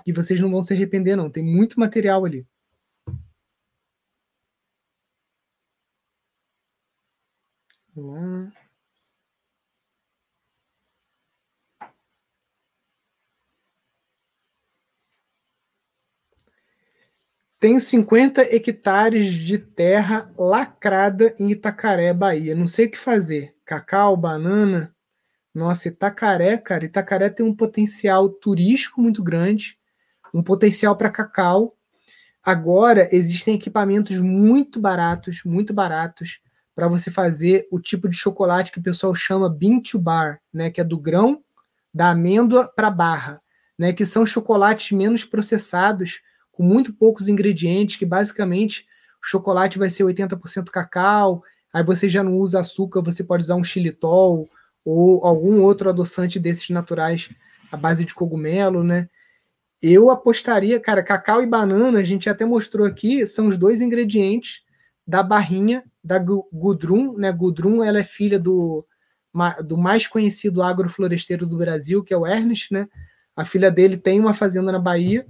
que 0.04 0.14
vocês 0.14 0.40
não 0.40 0.52
vão 0.52 0.62
se 0.62 0.74
arrepender, 0.74 1.16
não. 1.16 1.30
Tem 1.30 1.44
muito 1.44 1.80
material 1.80 2.26
ali. 2.26 2.46
Vamos 7.96 8.52
lá. 8.52 8.63
Tenho 17.64 17.80
50 17.80 18.42
hectares 18.54 19.32
de 19.32 19.58
terra 19.58 20.30
lacrada 20.38 21.34
em 21.40 21.50
Itacaré, 21.50 22.14
Bahia. 22.14 22.54
Não 22.54 22.68
sei 22.68 22.88
o 22.88 22.92
que 22.92 22.98
fazer. 22.98 23.56
Cacau, 23.66 24.18
banana. 24.18 24.94
Nossa, 25.56 25.88
Itacaré, 25.88 26.58
cara. 26.58 26.84
Itacaré 26.84 27.30
tem 27.30 27.46
um 27.46 27.56
potencial 27.56 28.28
turístico 28.28 29.00
muito 29.00 29.24
grande, 29.24 29.80
um 30.34 30.44
potencial 30.44 30.98
para 30.98 31.10
cacau. 31.10 31.78
Agora 32.44 33.08
existem 33.16 33.56
equipamentos 33.56 34.20
muito 34.20 34.78
baratos, 34.78 35.42
muito 35.46 35.74
baratos, 35.74 36.42
para 36.76 36.90
você 36.90 37.10
fazer 37.10 37.66
o 37.72 37.80
tipo 37.80 38.10
de 38.10 38.18
chocolate 38.18 38.74
que 38.74 38.80
o 38.80 38.84
pessoal 38.84 39.16
chama 39.16 39.50
bean 39.50 39.80
to 39.80 39.98
bar, 39.98 40.42
né? 40.54 40.70
Que 40.70 40.82
é 40.82 40.84
do 40.84 41.00
grão 41.00 41.42
da 41.94 42.10
amêndoa 42.10 42.68
para 42.68 42.90
barra, 42.90 43.42
né? 43.80 43.94
Que 43.94 44.06
são 44.06 44.26
chocolates 44.26 44.92
menos 44.92 45.24
processados 45.24 46.20
com 46.54 46.64
muito 46.64 46.94
poucos 46.94 47.28
ingredientes, 47.28 47.98
que 47.98 48.06
basicamente 48.06 48.86
o 49.22 49.28
chocolate 49.28 49.78
vai 49.78 49.90
ser 49.90 50.04
80% 50.04 50.70
cacau, 50.70 51.44
aí 51.74 51.84
você 51.84 52.08
já 52.08 52.24
não 52.24 52.38
usa 52.38 52.62
açúcar, 52.62 53.02
você 53.02 53.24
pode 53.24 53.44
usar 53.44 53.56
um 53.56 53.64
xilitol 53.64 54.48
ou 54.86 55.26
algum 55.26 55.62
outro 55.62 55.90
adoçante 55.90 56.40
desses 56.40 56.70
naturais 56.70 57.30
à 57.72 57.76
base 57.76 58.06
de 58.06 58.14
cogumelo, 58.14 58.84
né? 58.84 59.10
Eu 59.82 60.10
apostaria, 60.10 60.80
cara, 60.80 61.04
cacau 61.04 61.42
e 61.42 61.46
banana, 61.46 62.00
a 62.00 62.04
gente 62.04 62.30
até 62.30 62.46
mostrou 62.46 62.86
aqui, 62.86 63.26
são 63.26 63.48
os 63.48 63.58
dois 63.58 63.82
ingredientes 63.82 64.62
da 65.06 65.22
barrinha 65.24 65.84
da 66.04 66.20
Gudrun, 66.20 67.18
né? 67.18 67.32
Gudrun, 67.32 67.84
ela 67.84 68.00
é 68.00 68.04
filha 68.04 68.40
do, 68.40 68.86
do 69.66 69.78
mais 69.78 70.06
conhecido 70.06 70.62
agrofloresteiro 70.62 71.48
do 71.48 71.58
Brasil, 71.58 72.04
que 72.04 72.14
é 72.14 72.18
o 72.18 72.28
Ernest, 72.28 72.72
né? 72.72 72.88
A 73.36 73.44
filha 73.44 73.72
dele 73.72 73.98
tem 73.98 74.20
uma 74.20 74.34
fazenda 74.34 74.72
na 74.72 74.80
Bahia 74.80 75.26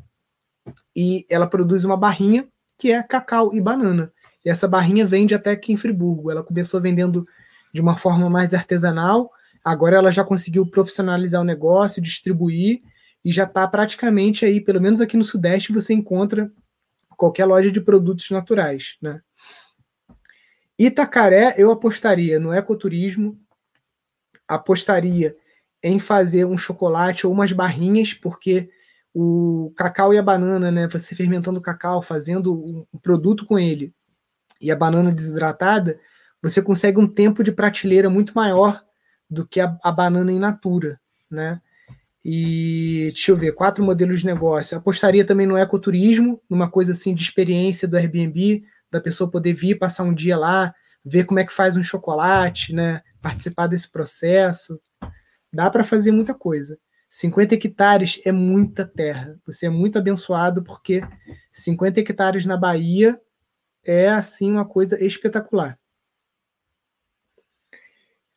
e 0.95 1.25
ela 1.29 1.47
produz 1.47 1.83
uma 1.83 1.97
barrinha 1.97 2.47
que 2.77 2.91
é 2.91 3.01
cacau 3.03 3.53
e 3.53 3.61
banana. 3.61 4.11
E 4.43 4.49
essa 4.49 4.67
barrinha 4.67 5.05
vende 5.05 5.33
até 5.33 5.51
aqui 5.51 5.71
em 5.71 5.77
Friburgo. 5.77 6.29
Ela 6.29 6.43
começou 6.43 6.81
vendendo 6.81 7.27
de 7.73 7.81
uma 7.81 7.95
forma 7.95 8.29
mais 8.29 8.53
artesanal, 8.53 9.31
agora 9.63 9.97
ela 9.97 10.11
já 10.11 10.23
conseguiu 10.23 10.65
profissionalizar 10.65 11.41
o 11.41 11.45
negócio, 11.45 12.01
distribuir 12.01 12.81
e 13.25 13.31
já 13.31 13.45
está 13.45 13.67
praticamente 13.67 14.45
aí, 14.45 14.61
pelo 14.61 14.81
menos 14.81 15.01
aqui 15.01 15.17
no 15.17 15.23
Sudeste, 15.23 15.71
você 15.71 15.93
encontra 15.93 16.51
qualquer 17.17 17.45
loja 17.45 17.71
de 17.71 17.81
produtos 17.81 18.29
naturais, 18.29 18.97
né? 19.01 19.21
Itacaré, 20.77 21.55
eu 21.57 21.71
apostaria 21.71 22.39
no 22.39 22.51
ecoturismo, 22.53 23.39
apostaria 24.47 25.35
em 25.81 25.99
fazer 25.99 26.45
um 26.45 26.57
chocolate 26.57 27.25
ou 27.25 27.33
umas 27.33 27.51
barrinhas, 27.51 28.13
porque 28.13 28.69
o 29.13 29.71
cacau 29.75 30.13
e 30.13 30.17
a 30.17 30.23
banana, 30.23 30.71
né? 30.71 30.87
Você 30.87 31.15
fermentando 31.15 31.59
o 31.59 31.61
cacau, 31.61 32.01
fazendo 32.01 32.53
um 32.53 32.99
produto 32.99 33.45
com 33.45 33.59
ele 33.59 33.93
e 34.59 34.71
a 34.71 34.75
banana 34.75 35.11
desidratada, 35.11 35.99
você 36.41 36.61
consegue 36.61 36.99
um 36.99 37.07
tempo 37.07 37.43
de 37.43 37.51
prateleira 37.51 38.09
muito 38.09 38.33
maior 38.33 38.83
do 39.29 39.47
que 39.47 39.59
a, 39.59 39.77
a 39.83 39.91
banana 39.91 40.31
in 40.31 40.39
natura, 40.39 40.99
né? 41.29 41.61
E 42.25 43.09
deixa 43.11 43.31
eu 43.31 43.35
ver, 43.35 43.51
quatro 43.51 43.83
modelos 43.83 44.21
de 44.21 44.25
negócio. 44.25 44.77
Apostaria 44.77 45.25
também 45.25 45.45
no 45.45 45.57
ecoturismo, 45.57 46.41
numa 46.49 46.69
coisa 46.69 46.93
assim 46.93 47.13
de 47.13 47.21
experiência 47.21 47.87
do 47.87 47.97
Airbnb, 47.97 48.63
da 48.89 49.01
pessoa 49.01 49.29
poder 49.29 49.53
vir 49.53 49.77
passar 49.77 50.03
um 50.03 50.13
dia 50.13 50.37
lá, 50.37 50.73
ver 51.03 51.25
como 51.25 51.39
é 51.39 51.45
que 51.45 51.51
faz 51.51 51.75
um 51.75 51.83
chocolate, 51.83 52.73
né? 52.73 53.01
Participar 53.21 53.67
desse 53.67 53.89
processo. 53.89 54.79
Dá 55.51 55.69
para 55.69 55.83
fazer 55.83 56.11
muita 56.11 56.33
coisa. 56.33 56.77
50 57.13 57.53
hectares 57.53 58.19
é 58.25 58.31
muita 58.31 58.87
terra. 58.87 59.39
Você 59.45 59.67
é 59.67 59.69
muito 59.69 59.99
abençoado 59.99 60.63
porque 60.63 61.03
50 61.51 61.99
hectares 61.99 62.43
na 62.43 62.57
Bahia 62.57 63.21
é 63.85 64.09
assim 64.09 64.49
uma 64.49 64.65
coisa 64.65 64.99
espetacular. 64.99 65.77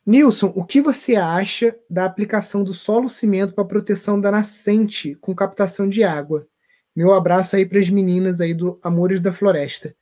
Nilson, 0.04 0.52
o 0.54 0.62
que 0.62 0.82
você 0.82 1.16
acha 1.16 1.74
da 1.88 2.04
aplicação 2.04 2.62
do 2.62 2.74
solo 2.74 3.08
cimento 3.08 3.54
para 3.54 3.64
proteção 3.64 4.20
da 4.20 4.30
nascente 4.30 5.14
com 5.14 5.34
captação 5.34 5.88
de 5.88 6.04
água? 6.04 6.46
Meu 6.94 7.14
abraço 7.14 7.56
aí 7.56 7.64
para 7.64 7.78
as 7.78 7.88
meninas 7.88 8.42
aí 8.42 8.52
do 8.52 8.78
Amores 8.84 9.22
da 9.22 9.32
Floresta. 9.32 9.96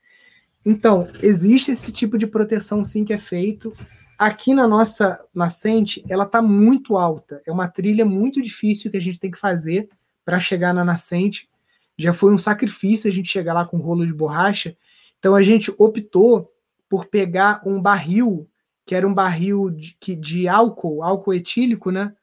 Então, 0.67 1.07
existe 1.23 1.71
esse 1.71 1.93
tipo 1.93 2.19
de 2.19 2.27
proteção 2.27 2.83
sim 2.83 3.05
que 3.05 3.13
é 3.13 3.19
feito. 3.19 3.73
Aqui 4.25 4.55
na 4.55 4.67
nossa 4.67 5.23
nascente, 5.35 6.03
ela 6.09 6.25
está 6.25 6.41
muito 6.41 6.97
alta. 6.97 7.43
É 7.47 7.53
uma 7.53 7.69
trilha 7.69 8.07
muito 8.07 8.41
difícil 8.41 8.91
que 8.91 8.97
a 8.97 9.01
gente 9.01 9.21
tem 9.21 9.31
que 9.31 9.39
fazer 9.39 9.87
para 10.25 10.41
chegar 10.41 10.73
na 10.73 10.83
nascente. 10.83 11.47
Já 11.95 12.11
foi 12.15 12.33
um 12.33 12.39
sacrifício 12.39 13.07
a 13.07 13.13
gente 13.13 13.29
chegar 13.29 13.53
lá 13.53 13.67
com 13.67 13.77
rolo 13.77 14.07
de 14.07 14.15
borracha. 14.15 14.75
Então 15.19 15.35
a 15.35 15.43
gente 15.43 15.71
optou 15.79 16.51
por 16.89 17.05
pegar 17.05 17.61
um 17.67 17.79
barril 17.83 18.49
que 18.87 18.95
era 18.95 19.07
um 19.07 19.13
barril 19.13 19.69
de, 19.69 19.95
de 20.17 20.49
álcool, 20.49 21.03
álcool 21.03 21.35
etílico, 21.35 21.91
né? 21.91 22.15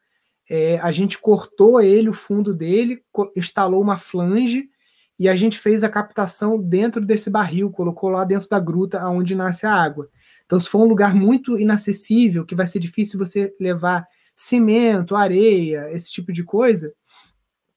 É, 0.50 0.80
a 0.80 0.90
gente 0.90 1.20
cortou 1.20 1.80
ele, 1.80 2.08
o 2.08 2.12
fundo 2.12 2.52
dele, 2.52 3.00
instalou 3.36 3.80
uma 3.80 3.96
flange 3.96 4.68
e 5.16 5.28
a 5.28 5.36
gente 5.36 5.56
fez 5.56 5.84
a 5.84 5.88
captação 5.88 6.60
dentro 6.60 7.06
desse 7.06 7.30
barril, 7.30 7.70
colocou 7.70 8.10
lá 8.10 8.24
dentro 8.24 8.48
da 8.48 8.58
gruta 8.58 9.08
onde 9.08 9.36
nasce 9.36 9.66
a 9.66 9.72
água. 9.72 10.08
Então, 10.52 10.60
se 10.60 10.68
for 10.68 10.82
um 10.82 10.86
lugar 10.86 11.14
muito 11.14 11.58
inacessível, 11.58 12.44
que 12.44 12.54
vai 12.54 12.66
ser 12.66 12.78
difícil 12.78 13.18
você 13.18 13.50
levar 13.58 14.06
cimento, 14.36 15.16
areia, 15.16 15.90
esse 15.92 16.12
tipo 16.12 16.30
de 16.30 16.44
coisa, 16.44 16.92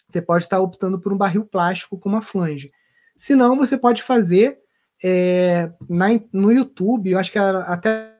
você 0.05 0.21
pode 0.21 0.43
estar 0.43 0.59
optando 0.59 0.99
por 0.99 1.13
um 1.13 1.17
barril 1.17 1.45
plástico 1.45 1.97
com 1.97 2.09
uma 2.09 2.21
flange. 2.21 2.69
Se 3.15 3.33
não, 3.33 3.55
você 3.55 3.77
pode 3.77 4.03
fazer 4.03 4.59
é, 5.01 5.71
na, 5.87 6.07
no 6.33 6.51
YouTube, 6.51 7.11
eu 7.11 7.17
acho 7.17 7.31
que 7.31 7.39
até 7.39 8.13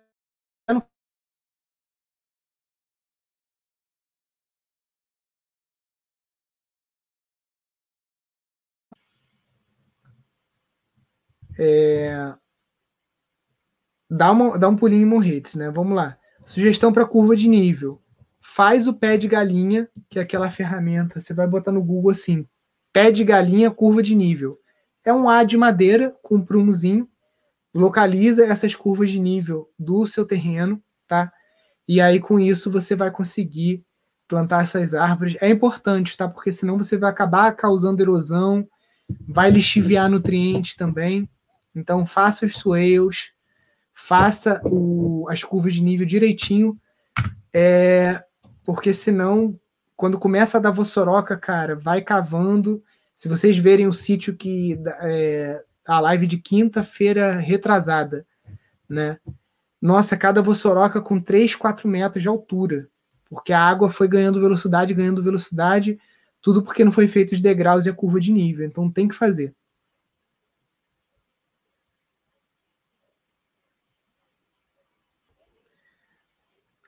É... 11.59 12.44
Dá, 14.09 14.31
uma, 14.31 14.57
dá 14.57 14.69
um 14.69 14.75
pulinho 14.75 15.03
em 15.03 15.05
Morretes, 15.05 15.55
né? 15.55 15.69
Vamos 15.71 15.95
lá. 15.95 16.17
Sugestão 16.45 16.93
para 16.93 17.05
curva 17.05 17.35
de 17.35 17.49
nível. 17.49 18.01
Faz 18.39 18.87
o 18.87 18.93
pé 18.93 19.17
de 19.17 19.27
galinha, 19.27 19.89
que 20.09 20.19
é 20.19 20.21
aquela 20.21 20.51
ferramenta. 20.51 21.19
Você 21.19 21.33
vai 21.33 21.47
botar 21.47 21.71
no 21.71 21.83
Google 21.83 22.11
assim: 22.11 22.47
pé 22.93 23.11
de 23.11 23.23
galinha, 23.23 23.71
curva 23.71 24.03
de 24.03 24.15
nível. 24.15 24.59
É 25.03 25.13
um 25.13 25.29
A 25.29 25.43
de 25.43 25.57
madeira 25.57 26.15
com 26.21 26.35
um 26.35 26.45
prumozinho. 26.45 27.09
Localiza 27.73 28.45
essas 28.45 28.75
curvas 28.75 29.09
de 29.09 29.19
nível 29.19 29.69
do 29.77 30.05
seu 30.07 30.25
terreno, 30.25 30.81
tá? 31.07 31.31
E 31.87 31.99
aí 31.99 32.19
com 32.19 32.39
isso 32.39 32.71
você 32.71 32.95
vai 32.95 33.11
conseguir 33.11 33.85
plantar 34.27 34.63
essas 34.63 34.93
árvores. 34.93 35.35
É 35.41 35.49
importante, 35.49 36.15
tá? 36.15 36.27
Porque 36.27 36.51
senão 36.51 36.77
você 36.77 36.97
vai 36.97 37.09
acabar 37.09 37.51
causando 37.55 38.01
erosão, 38.01 38.67
vai 39.27 39.51
lixiviar 39.51 40.09
nutrientes 40.09 40.75
também. 40.75 41.29
Então, 41.75 42.05
faça 42.05 42.45
os 42.45 42.53
swales, 42.53 43.34
faça 43.95 44.61
o, 44.65 45.25
as 45.29 45.43
curvas 45.43 45.73
de 45.73 45.81
nível 45.81 46.05
direitinho, 46.05 46.77
é, 47.53 48.21
porque 48.65 48.93
senão, 48.93 49.57
quando 49.95 50.19
começa 50.19 50.57
a 50.57 50.61
dar 50.61 50.71
vossoroca, 50.71 51.37
cara, 51.37 51.75
vai 51.75 52.01
cavando. 52.01 52.77
Se 53.15 53.29
vocês 53.29 53.57
verem 53.57 53.87
o 53.87 53.93
sítio 53.93 54.35
que 54.35 54.77
é, 54.99 55.63
a 55.87 56.01
live 56.01 56.27
de 56.27 56.37
quinta-feira 56.37 57.37
retrasada, 57.37 58.27
né? 58.87 59.17
Nossa, 59.81 60.17
cada 60.17 60.41
vossoroca 60.41 61.01
com 61.01 61.19
3, 61.19 61.55
4 61.55 61.87
metros 61.87 62.21
de 62.21 62.27
altura, 62.27 62.89
porque 63.29 63.53
a 63.53 63.61
água 63.61 63.89
foi 63.89 64.07
ganhando 64.07 64.41
velocidade, 64.41 64.93
ganhando 64.93 65.23
velocidade, 65.23 65.97
tudo 66.41 66.61
porque 66.61 66.83
não 66.83 66.91
foi 66.91 67.07
feito 67.07 67.31
os 67.33 67.41
degraus 67.41 67.85
e 67.85 67.89
a 67.89 67.93
curva 67.93 68.19
de 68.19 68.31
nível. 68.33 68.65
Então 68.65 68.91
tem 68.91 69.07
que 69.07 69.15
fazer. 69.15 69.53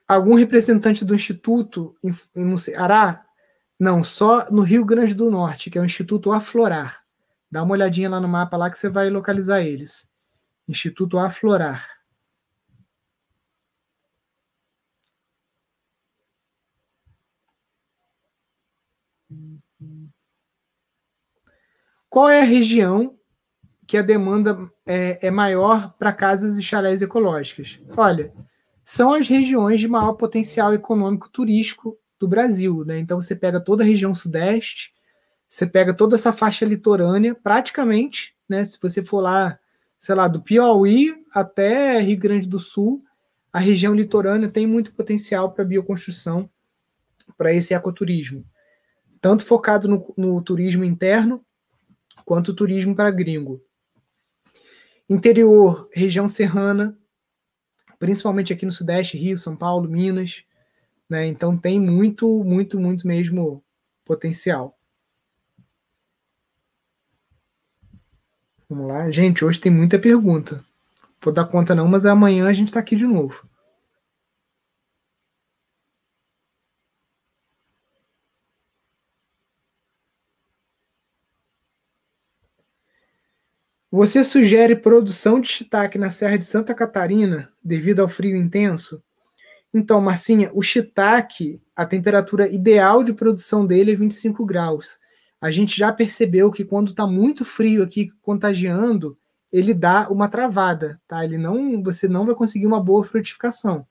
Algum 0.08 0.34
representante 0.34 1.04
do 1.04 1.14
Instituto 1.14 1.94
no 2.34 2.56
Ceará? 2.56 3.24
Não, 3.78 4.02
só 4.02 4.50
no 4.50 4.62
Rio 4.62 4.84
Grande 4.84 5.14
do 5.14 5.30
Norte, 5.30 5.70
que 5.70 5.78
é 5.78 5.80
o 5.80 5.84
Instituto 5.84 6.32
Aflorar. 6.32 7.04
Dá 7.50 7.62
uma 7.62 7.72
olhadinha 7.72 8.10
lá 8.10 8.20
no 8.20 8.28
mapa 8.28 8.56
lá 8.56 8.70
que 8.70 8.78
você 8.78 8.88
vai 8.88 9.10
localizar 9.10 9.62
eles. 9.62 10.08
Instituto 10.66 11.18
Aflorar. 11.18 11.98
Qual 22.08 22.28
é 22.28 22.40
a 22.40 22.44
região 22.44 23.18
que 23.86 23.96
a 23.96 24.02
demanda 24.02 24.70
é, 24.86 25.26
é 25.26 25.30
maior 25.30 25.94
para 25.98 26.12
casas 26.12 26.56
e 26.56 26.62
chalés 26.62 27.02
ecológicas? 27.02 27.78
Olha, 27.96 28.30
são 28.90 29.12
as 29.12 29.28
regiões 29.28 29.80
de 29.80 29.86
maior 29.86 30.14
potencial 30.14 30.72
econômico 30.72 31.28
turístico 31.28 31.98
do 32.18 32.26
Brasil. 32.26 32.86
Né? 32.86 32.98
Então 32.98 33.20
você 33.20 33.36
pega 33.36 33.60
toda 33.60 33.82
a 33.82 33.86
região 33.86 34.14
sudeste, 34.14 34.94
você 35.46 35.66
pega 35.66 35.92
toda 35.92 36.14
essa 36.14 36.32
faixa 36.32 36.64
litorânea, 36.64 37.34
praticamente, 37.34 38.34
né? 38.48 38.64
Se 38.64 38.78
você 38.80 39.04
for 39.04 39.20
lá, 39.20 39.58
sei 39.98 40.14
lá, 40.14 40.26
do 40.26 40.40
Piauí 40.40 41.14
até 41.34 42.00
Rio 42.00 42.18
Grande 42.18 42.48
do 42.48 42.58
Sul, 42.58 43.04
a 43.52 43.58
região 43.58 43.94
litorânea 43.94 44.48
tem 44.48 44.66
muito 44.66 44.94
potencial 44.94 45.52
para 45.52 45.66
bioconstrução, 45.66 46.48
para 47.36 47.52
esse 47.52 47.74
ecoturismo. 47.74 48.42
Tanto 49.20 49.44
focado 49.44 49.86
no, 49.86 50.14
no 50.16 50.40
turismo 50.40 50.82
interno, 50.82 51.44
quanto 52.24 52.54
turismo 52.54 52.96
para 52.96 53.10
gringo. 53.10 53.60
Interior, 55.10 55.90
região 55.92 56.26
serrana, 56.26 56.97
principalmente 57.98 58.52
aqui 58.52 58.64
no 58.64 58.72
Sudeste, 58.72 59.18
Rio, 59.18 59.36
São 59.36 59.56
Paulo, 59.56 59.88
Minas. 59.88 60.44
Né? 61.08 61.26
Então 61.26 61.56
tem 61.56 61.80
muito, 61.80 62.44
muito, 62.44 62.78
muito 62.78 63.06
mesmo 63.06 63.62
potencial. 64.04 64.76
Vamos 68.68 68.88
lá. 68.88 69.10
Gente, 69.10 69.44
hoje 69.44 69.60
tem 69.60 69.72
muita 69.72 69.98
pergunta. 69.98 70.62
Vou 71.22 71.32
dar 71.32 71.46
conta 71.46 71.74
não, 71.74 71.88
mas 71.88 72.04
amanhã 72.04 72.46
a 72.46 72.52
gente 72.52 72.68
está 72.68 72.80
aqui 72.80 72.94
de 72.94 73.06
novo. 73.06 73.42
Você 83.98 84.22
sugere 84.22 84.76
produção 84.76 85.40
de 85.40 85.48
shiitake 85.48 85.98
na 85.98 86.08
Serra 86.08 86.38
de 86.38 86.44
Santa 86.44 86.72
Catarina 86.72 87.52
devido 87.60 87.98
ao 87.98 88.06
frio 88.06 88.36
intenso? 88.36 89.02
Então, 89.74 90.00
Marcinha, 90.00 90.52
o 90.54 90.62
shiitake, 90.62 91.60
a 91.74 91.84
temperatura 91.84 92.48
ideal 92.48 93.02
de 93.02 93.12
produção 93.12 93.66
dele 93.66 93.90
é 93.90 93.96
25 93.96 94.46
graus. 94.46 94.96
A 95.40 95.50
gente 95.50 95.76
já 95.76 95.92
percebeu 95.92 96.48
que 96.52 96.64
quando 96.64 96.90
está 96.90 97.08
muito 97.08 97.44
frio 97.44 97.82
aqui, 97.82 98.08
contagiando, 98.22 99.16
ele 99.50 99.74
dá 99.74 100.08
uma 100.08 100.28
travada, 100.28 101.00
tá? 101.08 101.24
Ele 101.24 101.36
não, 101.36 101.82
você 101.82 102.06
não 102.06 102.24
vai 102.24 102.36
conseguir 102.36 102.68
uma 102.68 102.80
boa 102.80 103.02
frutificação. 103.02 103.84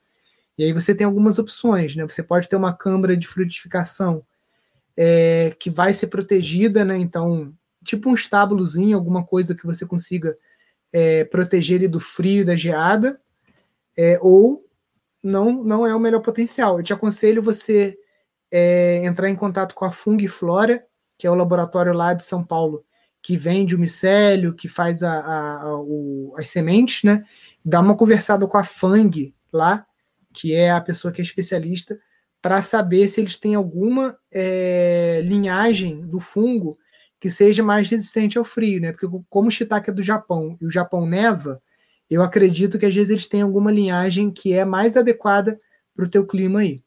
E 0.57 0.63
aí 0.63 0.71
você 0.71 0.95
tem 0.95 1.03
algumas 1.03 1.37
opções, 1.37 1.97
né? 1.97 2.07
Você 2.07 2.23
pode 2.23 2.47
ter 2.47 2.55
uma 2.55 2.71
câmara 2.71 3.17
de 3.17 3.27
frutificação 3.27 4.23
é, 4.95 5.53
que 5.59 5.69
vai 5.69 5.91
ser 5.91 6.07
protegida, 6.07 6.85
né? 6.85 6.97
Então, 6.97 7.53
tipo 7.87 8.09
um 8.09 8.13
estábulozinho, 8.13 8.97
alguma 8.97 9.25
coisa 9.25 9.55
que 9.55 9.65
você 9.65 9.85
consiga 9.85 10.35
é, 10.91 11.23
proteger 11.23 11.77
ele 11.77 11.87
do 11.87 11.99
frio 11.99 12.45
da 12.45 12.55
geada, 12.55 13.19
é, 13.95 14.19
ou 14.21 14.65
não, 15.23 15.63
não 15.63 15.87
é 15.87 15.95
o 15.95 15.99
melhor 15.99 16.21
potencial. 16.21 16.77
Eu 16.77 16.83
te 16.83 16.93
aconselho 16.93 17.41
você 17.41 17.97
é, 18.51 19.03
entrar 19.05 19.29
em 19.29 19.35
contato 19.35 19.73
com 19.73 19.85
a 19.85 19.91
Fung 19.91 20.27
Flora, 20.27 20.85
que 21.17 21.25
é 21.25 21.31
o 21.31 21.35
laboratório 21.35 21.93
lá 21.93 22.13
de 22.13 22.23
São 22.23 22.43
Paulo, 22.43 22.85
que 23.21 23.37
vende 23.37 23.75
o 23.75 23.79
micélio, 23.79 24.53
que 24.53 24.67
faz 24.67 25.01
a, 25.01 25.19
a, 25.19 25.61
a 25.63 25.79
o, 25.79 26.35
as 26.37 26.49
sementes, 26.49 27.03
né? 27.03 27.23
Dá 27.65 27.79
uma 27.79 27.95
conversada 27.95 28.45
com 28.47 28.57
a 28.57 28.63
Fang 28.63 29.33
lá, 29.51 29.85
que 30.33 30.53
é 30.53 30.69
a 30.71 30.81
pessoa 30.81 31.11
que 31.11 31.21
é 31.21 31.23
especialista, 31.23 31.97
para 32.41 32.61
saber 32.61 33.07
se 33.07 33.21
eles 33.21 33.37
têm 33.37 33.55
alguma 33.55 34.17
é, 34.31 35.21
linhagem 35.23 36.05
do 36.05 36.19
fungo 36.19 36.77
que 37.19 37.29
seja 37.29 37.63
mais 37.63 37.87
resistente 37.89 38.37
ao 38.37 38.43
frio, 38.43 38.81
né? 38.81 38.91
Porque 38.91 39.07
como 39.29 39.47
o 39.47 39.51
shiitake 39.51 39.89
é 39.89 39.93
do 39.93 40.03
Japão 40.03 40.57
e 40.61 40.65
o 40.65 40.69
Japão 40.69 41.05
neva, 41.05 41.57
eu 42.09 42.21
acredito 42.21 42.77
que 42.79 42.85
às 42.85 42.93
vezes 42.95 43.09
eles 43.09 43.27
têm 43.27 43.41
alguma 43.41 43.71
linhagem 43.71 44.31
que 44.31 44.53
é 44.53 44.65
mais 44.65 44.95
adequada 44.97 45.59
para 45.95 46.05
o 46.05 46.09
teu 46.09 46.25
clima 46.25 46.59
aí. 46.61 46.83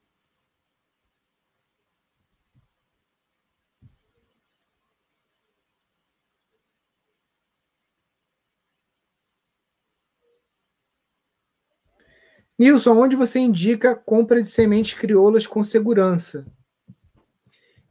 Nilson, 12.59 12.97
onde 12.99 13.17
você 13.17 13.39
indica 13.41 13.95
compra 13.95 14.41
de 14.41 14.47
sementes 14.49 14.95
crioulas 14.95 15.47
com 15.47 15.65
segurança? 15.65 16.47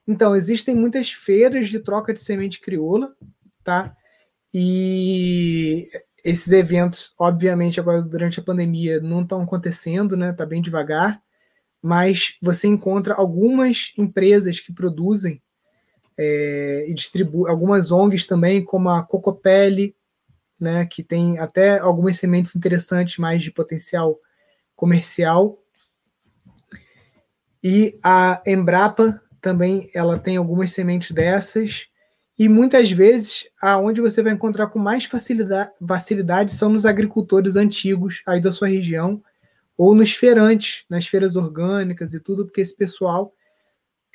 Então, 0.09 0.35
existem 0.35 0.73
muitas 0.73 1.11
feiras 1.11 1.69
de 1.69 1.79
troca 1.79 2.11
de 2.11 2.19
semente 2.19 2.59
crioula, 2.59 3.15
tá? 3.63 3.95
E 4.51 5.87
esses 6.25 6.51
eventos, 6.51 7.13
obviamente, 7.19 7.79
agora 7.79 8.01
durante 8.01 8.39
a 8.39 8.43
pandemia 8.43 8.99
não 8.99 9.21
estão 9.21 9.43
acontecendo, 9.43 10.17
né? 10.17 10.33
Tá 10.33 10.47
bem 10.47 10.63
devagar, 10.63 11.21
mas 11.79 12.35
você 12.41 12.67
encontra 12.67 13.13
algumas 13.13 13.93
empresas 13.99 14.59
que 14.59 14.73
produzem 14.73 15.43
é, 16.17 16.87
e 16.89 16.93
distribuem, 16.95 17.51
algumas 17.51 17.91
ONGs 17.91 18.25
também, 18.25 18.65
como 18.65 18.89
a 18.89 19.03
Cocopelli, 19.03 19.95
né? 20.59 20.87
Que 20.87 21.03
tem 21.03 21.37
até 21.37 21.77
algumas 21.77 22.17
sementes 22.17 22.55
interessantes, 22.55 23.17
mais 23.17 23.43
de 23.43 23.51
potencial 23.51 24.19
comercial. 24.75 25.61
E 27.63 27.99
a 28.03 28.41
Embrapa 28.43 29.21
também 29.41 29.89
ela 29.93 30.17
tem 30.17 30.37
algumas 30.37 30.71
sementes 30.71 31.11
dessas. 31.11 31.87
E 32.37 32.47
muitas 32.47 32.91
vezes, 32.91 33.47
aonde 33.61 33.99
você 33.99 34.23
vai 34.23 34.31
encontrar 34.33 34.67
com 34.67 34.79
mais 34.79 35.05
facilidade, 35.05 35.71
facilidade 35.85 36.53
são 36.53 36.69
nos 36.69 36.85
agricultores 36.85 37.55
antigos 37.55 38.21
aí 38.25 38.39
da 38.39 38.51
sua 38.51 38.67
região, 38.67 39.21
ou 39.77 39.93
nos 39.95 40.13
feirantes, 40.13 40.85
nas 40.89 41.07
feiras 41.07 41.35
orgânicas 41.35 42.13
e 42.13 42.19
tudo, 42.19 42.45
porque 42.45 42.61
esse 42.61 42.75
pessoal 42.75 43.31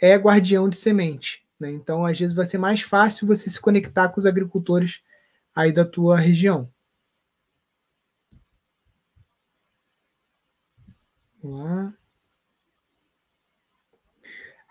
é 0.01 0.15
guardião 0.17 0.69
de 0.69 0.77
semente. 0.77 1.43
Né? 1.59 1.71
Então, 1.73 2.05
às 2.05 2.19
vezes, 2.19 2.35
vai 2.35 2.45
ser 2.47 2.59
mais 2.59 2.83
fácil 2.83 3.27
você 3.27 3.49
se 3.49 3.61
conectar 3.61 4.09
com 4.09 4.21
os 4.21 4.27
agricultores 4.27 5.03
aí 5.55 5.73
da 5.73 5.85
tua 5.85 6.19
região. 6.19 6.71
Vamos 11.43 11.61
lá. 11.61 12.04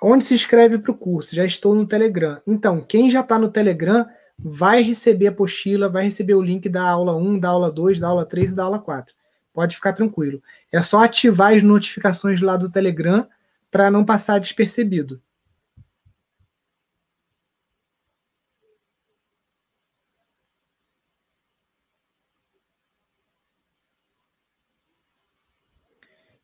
Onde 0.06 0.26
se 0.26 0.34
inscreve 0.34 0.78
para 0.78 0.92
o 0.92 0.98
curso? 0.98 1.34
Já 1.34 1.46
estou 1.46 1.74
no 1.74 1.88
Telegram. 1.88 2.38
Então, 2.46 2.82
quem 2.82 3.10
já 3.10 3.22
está 3.22 3.40
no 3.40 3.48
Telegram 3.48 4.06
vai 4.38 4.82
receber 4.82 5.28
a 5.28 5.30
apostila, 5.30 5.88
vai 5.88 6.04
receber 6.04 6.34
o 6.34 6.42
link 6.42 6.68
da 6.68 6.84
aula 6.84 7.16
1, 7.16 7.40
da 7.40 7.48
aula 7.48 7.72
2, 7.72 8.02
da 8.02 8.10
aula 8.10 8.26
3 8.26 8.52
e 8.52 8.56
da 8.56 8.66
aula 8.66 8.80
4. 8.80 9.16
Pode 9.54 9.78
ficar 9.78 9.94
tranquilo. 9.94 10.42
É 10.70 10.82
só 10.82 11.06
ativar 11.06 11.54
as 11.54 11.64
notificações 11.64 12.42
lá 12.42 12.58
do 12.58 12.70
Telegram 12.70 13.26
para 13.72 13.90
não 13.90 14.04
passar 14.04 14.42
despercebido. 14.42 15.22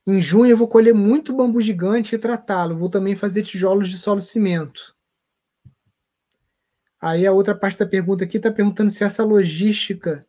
Em 0.09 0.19
junho 0.19 0.49
eu 0.49 0.57
vou 0.57 0.67
colher 0.67 0.91
muito 0.91 1.31
bambu 1.31 1.61
gigante 1.61 2.15
e 2.15 2.17
tratá-lo. 2.17 2.75
Vou 2.75 2.89
também 2.89 3.13
fazer 3.13 3.43
tijolos 3.43 3.89
de 3.89 3.97
solo 3.99 4.19
cimento. 4.19 4.95
Aí 6.99 7.27
a 7.27 7.31
outra 7.31 7.53
parte 7.53 7.77
da 7.77 7.85
pergunta 7.85 8.23
aqui 8.23 8.37
está 8.37 8.49
perguntando 8.49 8.89
se 8.89 9.03
essa 9.03 9.23
logística 9.23 10.25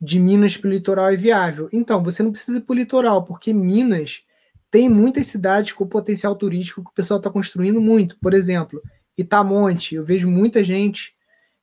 de 0.00 0.20
Minas 0.20 0.56
para 0.56 0.68
o 0.68 0.70
litoral 0.70 1.10
é 1.10 1.16
viável. 1.16 1.68
Então, 1.72 2.00
você 2.00 2.22
não 2.22 2.30
precisa 2.30 2.58
ir 2.58 2.60
para 2.60 2.72
o 2.72 2.76
litoral, 2.76 3.24
porque 3.24 3.52
Minas 3.52 4.22
tem 4.70 4.88
muitas 4.88 5.26
cidades 5.26 5.72
com 5.72 5.84
potencial 5.84 6.36
turístico 6.36 6.84
que 6.84 6.90
o 6.90 6.94
pessoal 6.94 7.18
está 7.18 7.28
construindo 7.28 7.80
muito. 7.80 8.16
Por 8.20 8.32
exemplo, 8.32 8.80
Itamonte, 9.16 9.96
eu 9.96 10.04
vejo 10.04 10.30
muita 10.30 10.62
gente 10.62 11.12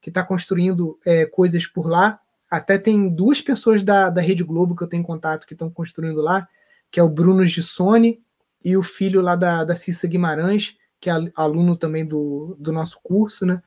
que 0.02 0.10
está 0.10 0.26
construindo 0.26 1.00
é, 1.06 1.26
coisas 1.26 1.66
por 1.66 1.88
lá. 1.88 2.20
Até 2.52 2.78
tem 2.78 3.08
duas 3.08 3.40
pessoas 3.40 3.82
da, 3.82 4.10
da 4.10 4.20
Rede 4.20 4.44
Globo 4.44 4.76
que 4.76 4.84
eu 4.84 4.90
tenho 4.90 5.04
contato 5.04 5.48
que 5.48 5.54
estão 5.54 5.70
construindo 5.70 6.20
lá 6.20 6.46
que 6.92 7.00
é 7.00 7.04
o 7.04 7.10
Bruno 7.10 7.46
Gissoni, 7.46 8.22
e 8.66 8.76
o 8.76 8.82
filho 8.82 9.22
lá 9.22 9.36
da, 9.36 9.64
da 9.64 9.76
Cissa 9.76 10.08
Guimarães, 10.08 10.76
que 11.00 11.08
é 11.08 11.14
aluno 11.36 11.76
também 11.76 12.04
do, 12.04 12.58
do 12.60 12.72
nosso 12.72 13.00
curso, 13.04 13.46
né? 13.46 13.62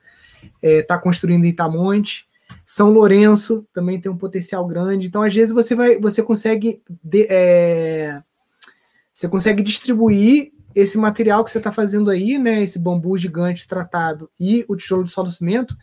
Está 0.60 0.96
é, 0.96 0.98
construindo 0.98 1.44
em 1.44 1.50
Itamonte. 1.50 2.28
São 2.66 2.90
Lourenço 2.90 3.64
também 3.72 4.00
tem 4.00 4.10
um 4.10 4.16
potencial 4.16 4.66
grande. 4.66 5.06
Então, 5.06 5.22
às 5.22 5.32
vezes, 5.32 5.54
você 5.54 5.72
vai, 5.74 6.00
você 6.00 6.20
consegue, 6.20 6.82
de, 7.02 7.28
é, 7.30 8.20
você 9.14 9.28
consegue 9.28 9.62
distribuir 9.62 10.52
esse 10.74 10.98
material 10.98 11.44
que 11.44 11.50
você 11.50 11.58
está 11.58 11.70
fazendo 11.70 12.10
aí, 12.10 12.36
né? 12.36 12.62
Esse 12.62 12.78
bambu 12.78 13.16
gigante 13.16 13.68
tratado 13.68 14.28
e 14.40 14.64
o 14.68 14.74
tijolo 14.74 15.04
de 15.04 15.10
solo 15.10 15.30
cimento 15.30 15.76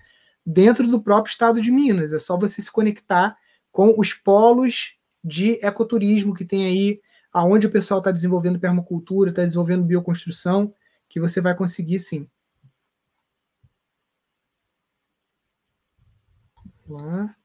dentro 0.46 0.86
do 0.88 1.02
próprio 1.02 1.32
estado 1.32 1.62
de 1.62 1.72
Minas. 1.72 2.12
É 2.12 2.20
só 2.20 2.38
você 2.38 2.62
se 2.62 2.72
conectar 2.72 3.38
com 3.72 3.96
os 3.98 4.14
polos 4.14 4.96
de 5.24 5.58
ecoturismo 5.66 6.34
que 6.34 6.44
tem 6.44 6.66
aí 6.66 7.00
aonde 7.36 7.68
o 7.68 7.70
pessoal 7.70 7.98
está 7.98 8.12
desenvolvendo 8.12 8.58
permacultura, 8.58 9.30
está 9.30 9.42
desenvolvendo 9.42 9.84
bioconstrução, 9.84 10.74
que 11.10 11.20
você 11.20 11.42
vai 11.42 11.54
conseguir 11.54 12.00
sim. 12.00 12.30
Lá. 16.88 17.36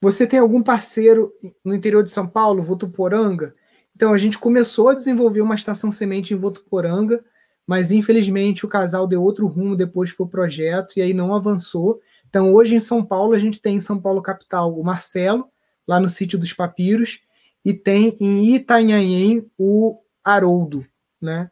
Você 0.00 0.26
tem 0.26 0.40
algum 0.40 0.60
parceiro 0.60 1.32
no 1.64 1.72
interior 1.72 2.02
de 2.02 2.10
São 2.10 2.26
Paulo, 2.26 2.60
Votuporanga? 2.60 3.52
Então, 3.94 4.12
a 4.12 4.18
gente 4.18 4.38
começou 4.38 4.88
a 4.88 4.94
desenvolver 4.94 5.40
uma 5.40 5.54
estação 5.54 5.92
semente 5.92 6.34
em 6.34 6.36
Votuporanga, 6.36 7.24
mas 7.64 7.92
infelizmente 7.92 8.66
o 8.66 8.68
casal 8.68 9.06
deu 9.06 9.22
outro 9.22 9.46
rumo 9.46 9.76
depois 9.76 10.10
para 10.10 10.24
o 10.24 10.28
projeto 10.28 10.96
e 10.96 11.02
aí 11.02 11.14
não 11.14 11.32
avançou. 11.32 12.00
Então, 12.28 12.52
hoje 12.52 12.74
em 12.74 12.80
São 12.80 13.04
Paulo, 13.04 13.34
a 13.34 13.38
gente 13.38 13.60
tem 13.60 13.76
em 13.76 13.80
São 13.80 13.98
Paulo 13.98 14.20
capital 14.20 14.78
o 14.78 14.84
Marcelo, 14.84 15.48
lá 15.86 15.98
no 15.98 16.08
sítio 16.08 16.38
dos 16.38 16.52
Papiros, 16.52 17.20
e 17.64 17.72
tem 17.72 18.14
em 18.20 18.54
Itanhaém 18.54 19.50
o 19.58 19.98
Haroldo, 20.22 20.84
né? 21.20 21.50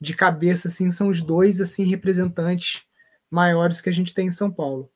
De 0.00 0.14
cabeça, 0.14 0.68
assim, 0.68 0.90
são 0.90 1.08
os 1.08 1.20
dois 1.20 1.60
assim 1.60 1.84
representantes 1.84 2.82
maiores 3.30 3.80
que 3.80 3.88
a 3.88 3.92
gente 3.92 4.12
tem 4.12 4.26
em 4.26 4.30
São 4.30 4.50
Paulo. 4.50 4.90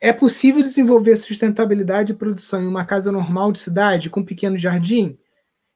É 0.00 0.12
possível 0.12 0.60
desenvolver 0.60 1.16
sustentabilidade 1.16 2.12
e 2.12 2.16
produção 2.16 2.62
em 2.62 2.66
uma 2.66 2.84
casa 2.84 3.10
normal 3.10 3.50
de 3.50 3.58
cidade, 3.58 4.10
com 4.10 4.20
um 4.20 4.24
pequeno 4.24 4.56
jardim? 4.58 5.18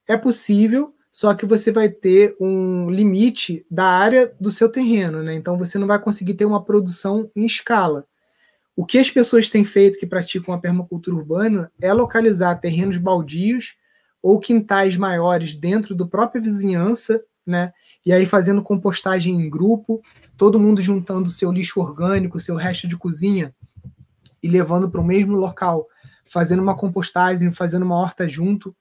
É 0.06 0.16
possível, 0.16 0.94
só 1.10 1.32
que 1.32 1.46
você 1.46 1.72
vai 1.72 1.88
ter 1.88 2.34
um 2.38 2.90
limite 2.90 3.64
da 3.70 3.86
área 3.86 4.30
do 4.38 4.50
seu 4.50 4.68
terreno, 4.68 5.22
né? 5.22 5.34
Então 5.34 5.56
você 5.56 5.78
não 5.78 5.86
vai 5.86 5.98
conseguir 5.98 6.34
ter 6.34 6.44
uma 6.44 6.62
produção 6.62 7.30
em 7.34 7.46
escala. 7.46 8.06
O 8.76 8.84
que 8.84 8.98
as 8.98 9.10
pessoas 9.10 9.48
têm 9.48 9.64
feito 9.64 9.98
que 9.98 10.06
praticam 10.06 10.54
a 10.54 10.58
permacultura 10.58 11.16
urbana 11.16 11.72
é 11.80 11.92
localizar 11.92 12.56
terrenos 12.56 12.98
baldios 12.98 13.74
ou 14.22 14.38
quintais 14.38 14.96
maiores 14.96 15.54
dentro 15.54 15.94
do 15.94 16.06
própria 16.06 16.42
vizinhança, 16.42 17.18
né? 17.46 17.72
E 18.04 18.12
aí 18.12 18.26
fazendo 18.26 18.62
compostagem 18.62 19.34
em 19.34 19.48
grupo, 19.48 20.00
todo 20.36 20.60
mundo 20.60 20.82
juntando 20.82 21.30
seu 21.30 21.50
lixo 21.50 21.80
orgânico, 21.80 22.38
seu 22.38 22.54
resto 22.54 22.86
de 22.86 22.98
cozinha 22.98 23.54
e 24.42 24.48
levando 24.48 24.90
para 24.90 25.00
o 25.00 25.04
mesmo 25.04 25.36
local, 25.36 25.86
fazendo 26.24 26.62
uma 26.62 26.76
compostagem, 26.76 27.50
fazendo 27.52 27.84
uma 27.84 27.96
horta 27.96 28.28
junto. 28.28 28.74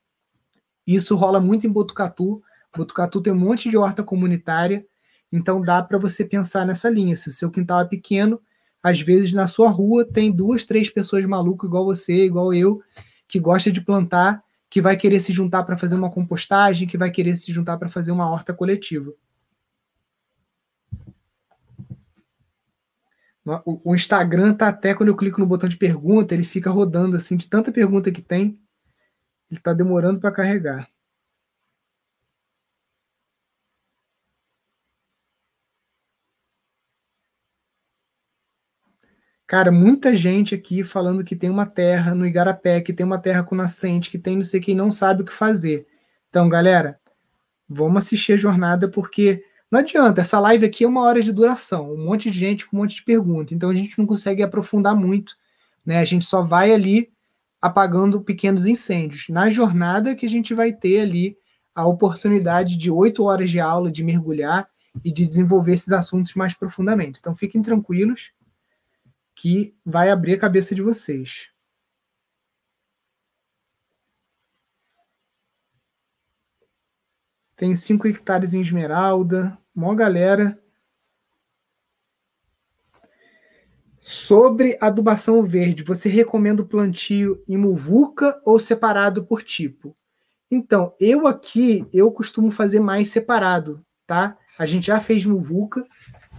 Isso 0.86 1.16
rola 1.16 1.40
muito 1.40 1.68
em 1.68 1.72
Botucatu. 1.72 2.42
Botucatu 2.76 3.22
tem 3.22 3.34
um 3.34 3.40
monte 3.40 3.70
de 3.70 3.78
horta 3.78 4.04
comunitária, 4.04 4.86
então 5.32 5.62
dá 5.62 5.82
para 5.82 5.98
você 5.98 6.24
pensar 6.24 6.66
nessa 6.66 6.90
linha. 6.90 7.16
Se 7.16 7.30
o 7.30 7.32
seu 7.32 7.50
quintal 7.50 7.82
é 7.82 7.86
pequeno, 7.86 8.40
às 8.82 9.02
vezes 9.02 9.34
na 9.34 9.48
sua 9.48 9.70
rua 9.70 10.06
tem 10.06 10.32
duas, 10.32 10.66
três 10.66 10.90
pessoas 10.90 11.26
malucas 11.26 11.68
igual 11.68 11.86
você, 11.86 12.26
igual 12.26 12.54
eu, 12.54 12.82
que 13.28 13.40
gosta 13.40 13.72
de 13.72 13.82
plantar 13.82 14.44
que 14.70 14.82
vai 14.82 14.96
querer 14.96 15.20
se 15.20 15.34
juntar 15.34 15.64
para 15.64 15.76
fazer 15.76 15.96
uma 15.96 16.12
compostagem, 16.12 16.88
que 16.88 16.98
vai 16.98 17.10
querer 17.10 17.36
se 17.36 17.52
juntar 17.52 17.78
para 17.78 17.90
fazer 17.90 18.12
uma 18.12 18.30
horta 18.30 18.54
coletiva. 18.54 19.12
O 23.66 23.96
Instagram 23.96 24.54
tá 24.54 24.68
até 24.70 24.94
quando 24.94 25.10
eu 25.10 25.16
clico 25.16 25.40
no 25.40 25.48
botão 25.48 25.70
de 25.70 25.78
pergunta, 25.78 26.34
ele 26.34 26.44
fica 26.44 26.70
rodando 26.70 27.16
assim 27.16 27.38
de 27.38 27.48
tanta 27.50 27.72
pergunta 27.72 28.12
que 28.12 28.22
tem, 28.22 28.60
ele 29.50 29.60
está 29.60 29.74
demorando 29.74 30.20
para 30.20 30.32
carregar. 30.32 30.90
Cara, 39.50 39.72
muita 39.72 40.16
gente 40.16 40.54
aqui 40.54 40.84
falando 40.84 41.24
que 41.24 41.36
tem 41.36 41.50
uma 41.50 41.66
terra 41.66 42.14
no 42.14 42.26
Igarapé, 42.26 42.82
que 42.82 42.94
tem 42.94 43.04
uma 43.04 43.18
terra 43.18 43.42
com 43.42 43.56
nascente, 43.56 44.12
que 44.12 44.20
tem 44.20 44.36
não 44.36 44.44
sei 44.44 44.60
quem 44.60 44.76
não 44.76 44.92
sabe 44.92 45.24
o 45.24 45.26
que 45.26 45.34
fazer. 45.34 45.88
Então, 46.30 46.48
galera, 46.48 47.00
vamos 47.68 48.06
assistir 48.06 48.34
a 48.34 48.38
jornada, 48.38 48.88
porque 48.88 49.44
não 49.72 49.80
adianta, 49.80 50.22
essa 50.22 50.40
live 50.40 50.66
aqui 50.66 50.84
é 50.84 50.88
uma 50.88 51.04
hora 51.04 51.22
de 51.22 51.32
duração, 51.32 51.92
um 51.92 52.04
monte 52.06 52.32
de 52.32 52.38
gente 52.40 52.68
com 52.68 52.78
um 52.78 52.80
monte 52.82 52.96
de 52.96 53.04
perguntas, 53.04 53.52
então 53.52 53.70
a 53.70 53.76
gente 53.76 53.98
não 54.00 54.06
consegue 54.06 54.42
aprofundar 54.42 54.96
muito, 54.96 55.38
né? 55.86 56.00
A 56.00 56.06
gente 56.06 56.26
só 56.26 56.42
vai 56.42 56.72
ali 56.72 57.12
apagando 57.62 58.22
pequenos 58.22 58.66
incêndios. 58.66 59.28
Na 59.30 59.50
jornada 59.50 60.16
que 60.16 60.26
a 60.26 60.30
gente 60.30 60.54
vai 60.54 60.74
ter 60.74 61.02
ali 61.02 61.38
a 61.76 61.86
oportunidade 61.86 62.76
de 62.78 62.90
oito 62.90 63.24
horas 63.24 63.52
de 63.52 63.60
aula, 63.60 63.92
de 63.92 64.04
mergulhar 64.04 64.70
e 65.04 65.12
de 65.12 65.28
desenvolver 65.28 65.74
esses 65.74 65.92
assuntos 65.92 66.34
mais 66.36 66.54
profundamente. 66.54 67.20
Então 67.20 67.36
fiquem 67.36 67.62
tranquilos 67.62 68.32
que 69.36 69.76
vai 69.86 70.10
abrir 70.10 70.34
a 70.34 70.40
cabeça 70.40 70.74
de 70.74 70.82
vocês. 70.82 71.50
Tem 77.56 77.76
5 77.76 78.08
hectares 78.08 78.54
em 78.54 78.62
Esmeralda, 78.62 79.58
mó 79.76 79.94
galera. 79.96 80.60
Sobre 83.98 84.78
adubação 84.80 85.44
verde, 85.44 85.84
você 85.84 86.08
recomenda 86.08 86.62
o 86.62 86.66
plantio 86.66 87.44
em 87.48 87.58
muvuca 87.58 88.40
ou 88.46 88.58
separado 88.58 89.26
por 89.26 89.44
tipo? 89.44 89.96
Então, 90.50 90.94
eu 91.00 91.28
aqui, 91.28 91.86
eu 91.94 92.12
costumo 92.12 92.50
fazer 92.50 92.80
mais 92.80 93.10
separado, 93.10 93.86
tá? 94.08 94.38
A 94.58 94.66
gente 94.66 94.88
já 94.88 95.00
fez 95.00 95.26
muvuca, 95.26 95.86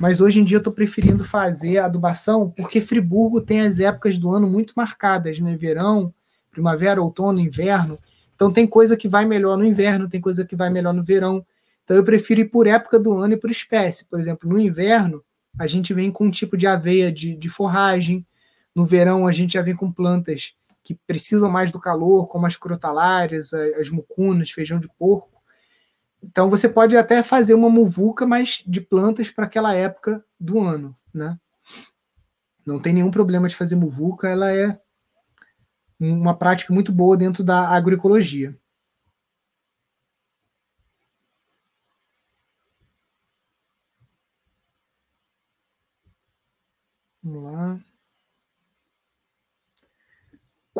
mas 0.00 0.20
hoje 0.20 0.40
em 0.40 0.44
dia 0.44 0.56
eu 0.56 0.60
estou 0.60 0.72
preferindo 0.72 1.22
fazer 1.22 1.78
adubação 1.78 2.50
porque 2.50 2.80
Friburgo 2.80 3.40
tem 3.40 3.60
as 3.60 3.78
épocas 3.78 4.16
do 4.16 4.34
ano 4.34 4.48
muito 4.48 4.72
marcadas, 4.74 5.38
né? 5.38 5.56
Verão, 5.56 6.12
primavera, 6.50 7.02
outono, 7.02 7.38
inverno. 7.38 7.98
Então 8.34 8.50
tem 8.50 8.66
coisa 8.66 8.96
que 8.96 9.06
vai 9.06 9.26
melhor 9.26 9.58
no 9.58 9.64
inverno, 9.66 10.08
tem 10.08 10.20
coisa 10.20 10.44
que 10.46 10.56
vai 10.56 10.70
melhor 10.70 10.94
no 10.94 11.04
verão. 11.04 11.44
Então 11.90 11.98
eu 11.98 12.04
prefiro 12.04 12.42
ir 12.42 12.44
por 12.44 12.68
época 12.68 13.00
do 13.00 13.14
ano 13.14 13.34
e 13.34 13.36
por 13.36 13.50
espécie. 13.50 14.04
Por 14.04 14.20
exemplo, 14.20 14.48
no 14.48 14.60
inverno, 14.60 15.24
a 15.58 15.66
gente 15.66 15.92
vem 15.92 16.08
com 16.08 16.26
um 16.26 16.30
tipo 16.30 16.56
de 16.56 16.64
aveia 16.64 17.10
de, 17.10 17.34
de 17.34 17.48
forragem. 17.48 18.24
No 18.72 18.84
verão, 18.84 19.26
a 19.26 19.32
gente 19.32 19.54
já 19.54 19.62
vem 19.62 19.74
com 19.74 19.90
plantas 19.90 20.54
que 20.84 20.94
precisam 20.94 21.50
mais 21.50 21.72
do 21.72 21.80
calor, 21.80 22.28
como 22.28 22.46
as 22.46 22.56
crotalárias, 22.56 23.52
as 23.52 23.90
mucunas, 23.90 24.52
feijão 24.52 24.78
de 24.78 24.88
porco. 24.96 25.42
Então 26.22 26.48
você 26.48 26.68
pode 26.68 26.96
até 26.96 27.24
fazer 27.24 27.54
uma 27.54 27.68
muvuca, 27.68 28.24
mas 28.24 28.62
de 28.64 28.80
plantas 28.80 29.28
para 29.28 29.46
aquela 29.46 29.74
época 29.74 30.24
do 30.38 30.60
ano, 30.60 30.96
né? 31.12 31.36
Não 32.64 32.78
tem 32.78 32.92
nenhum 32.92 33.10
problema 33.10 33.48
de 33.48 33.56
fazer 33.56 33.74
muvuca, 33.74 34.28
ela 34.28 34.54
é 34.54 34.78
uma 35.98 36.38
prática 36.38 36.72
muito 36.72 36.92
boa 36.92 37.16
dentro 37.16 37.42
da 37.42 37.66
agroecologia. 37.66 38.56
Vamos 47.22 47.42
lá. 47.42 47.80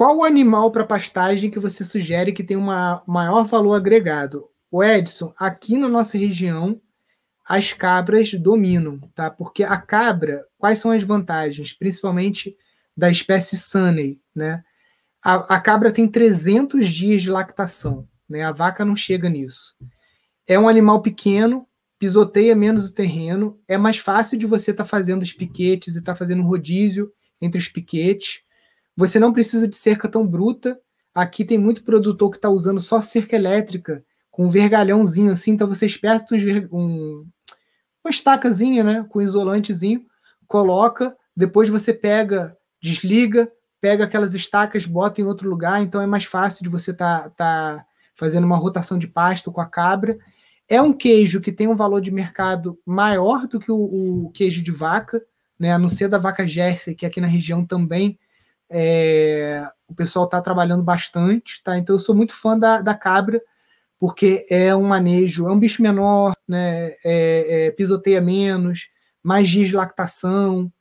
Qual 0.00 0.16
o 0.16 0.24
animal 0.24 0.70
para 0.70 0.86
pastagem 0.86 1.50
que 1.50 1.58
você 1.58 1.84
sugere 1.84 2.32
que 2.32 2.42
tem 2.42 2.56
um 2.56 2.68
maior 3.06 3.44
valor 3.44 3.74
agregado? 3.74 4.48
O 4.70 4.82
Edson, 4.82 5.30
aqui 5.38 5.76
na 5.76 5.90
nossa 5.90 6.16
região, 6.16 6.80
as 7.46 7.74
cabras 7.74 8.32
dominam, 8.32 8.98
tá? 9.14 9.30
Porque 9.30 9.62
a 9.62 9.76
cabra, 9.76 10.46
quais 10.56 10.78
são 10.78 10.90
as 10.90 11.02
vantagens? 11.02 11.74
Principalmente 11.74 12.56
da 12.96 13.10
espécie 13.10 13.58
Sunny, 13.58 14.18
né? 14.34 14.64
A, 15.22 15.56
a, 15.56 15.60
cabra 15.60 15.92
tem 15.92 16.08
300 16.08 16.88
dias 16.88 17.20
de 17.20 17.28
lactação, 17.28 18.08
né? 18.26 18.42
A 18.42 18.52
vaca 18.52 18.86
não 18.86 18.96
chega 18.96 19.28
nisso. 19.28 19.74
É 20.48 20.58
um 20.58 20.66
animal 20.66 21.02
pequeno, 21.02 21.66
pisoteia 21.98 22.56
menos 22.56 22.88
o 22.88 22.94
terreno, 22.94 23.60
é 23.68 23.76
mais 23.76 23.98
fácil 23.98 24.38
de 24.38 24.46
você 24.46 24.70
estar 24.70 24.84
tá 24.84 24.88
fazendo 24.88 25.20
os 25.20 25.34
piquetes 25.34 25.94
e 25.94 25.98
estar 25.98 26.14
tá 26.14 26.18
fazendo 26.18 26.42
rodízio 26.42 27.12
entre 27.38 27.58
os 27.58 27.68
piquetes. 27.68 28.40
Você 29.00 29.18
não 29.18 29.32
precisa 29.32 29.66
de 29.66 29.76
cerca 29.76 30.06
tão 30.06 30.26
bruta. 30.26 30.78
Aqui 31.14 31.42
tem 31.42 31.56
muito 31.56 31.82
produtor 31.82 32.30
que 32.30 32.36
está 32.36 32.50
usando 32.50 32.80
só 32.80 33.00
cerca 33.00 33.34
elétrica 33.34 34.04
com 34.30 34.44
um 34.44 34.50
vergalhãozinho 34.50 35.32
assim, 35.32 35.52
então 35.52 35.66
você 35.66 35.86
esperta 35.86 36.36
um, 36.70 37.26
uma 38.04 38.10
estacazinha, 38.10 38.84
né, 38.84 39.06
com 39.08 39.22
isolantezinho, 39.22 40.04
coloca, 40.46 41.16
depois 41.34 41.70
você 41.70 41.94
pega, 41.94 42.54
desliga, 42.80 43.50
pega 43.80 44.04
aquelas 44.04 44.34
estacas, 44.34 44.84
bota 44.84 45.20
em 45.20 45.24
outro 45.24 45.48
lugar, 45.48 45.80
então 45.80 46.02
é 46.02 46.06
mais 46.06 46.24
fácil 46.24 46.62
de 46.62 46.68
você 46.68 46.92
tá, 46.92 47.30
tá 47.30 47.84
fazendo 48.14 48.44
uma 48.44 48.58
rotação 48.58 48.98
de 48.98 49.08
pasto 49.08 49.50
com 49.50 49.62
a 49.62 49.66
cabra. 49.66 50.18
É 50.68 50.80
um 50.80 50.92
queijo 50.92 51.40
que 51.40 51.50
tem 51.50 51.66
um 51.66 51.74
valor 51.74 52.02
de 52.02 52.10
mercado 52.10 52.78
maior 52.84 53.46
do 53.46 53.58
que 53.58 53.72
o, 53.72 54.26
o 54.26 54.30
queijo 54.30 54.62
de 54.62 54.70
vaca, 54.70 55.22
né? 55.58 55.72
A 55.72 55.78
não 55.78 55.88
ser 55.88 56.06
da 56.06 56.18
vaca 56.18 56.46
Jersey, 56.46 56.94
que 56.94 57.06
aqui 57.06 57.18
na 57.18 57.26
região 57.26 57.64
também 57.64 58.18
é, 58.70 59.68
o 59.88 59.94
pessoal 59.94 60.24
está 60.24 60.40
trabalhando 60.40 60.82
bastante, 60.82 61.62
tá? 61.62 61.76
Então 61.76 61.96
eu 61.96 62.00
sou 62.00 62.14
muito 62.14 62.32
fã 62.34 62.58
da, 62.58 62.80
da 62.80 62.94
cabra, 62.94 63.42
porque 63.98 64.46
é 64.48 64.74
um 64.74 64.84
manejo, 64.84 65.48
é 65.48 65.52
um 65.52 65.58
bicho 65.58 65.82
menor, 65.82 66.34
né? 66.48 66.94
É, 67.04 67.66
é, 67.66 67.70
pisoteia 67.72 68.20
menos, 68.20 68.88
mais 69.22 69.48
dias 69.48 69.68
de 69.68 69.76
lactação, 69.76 70.72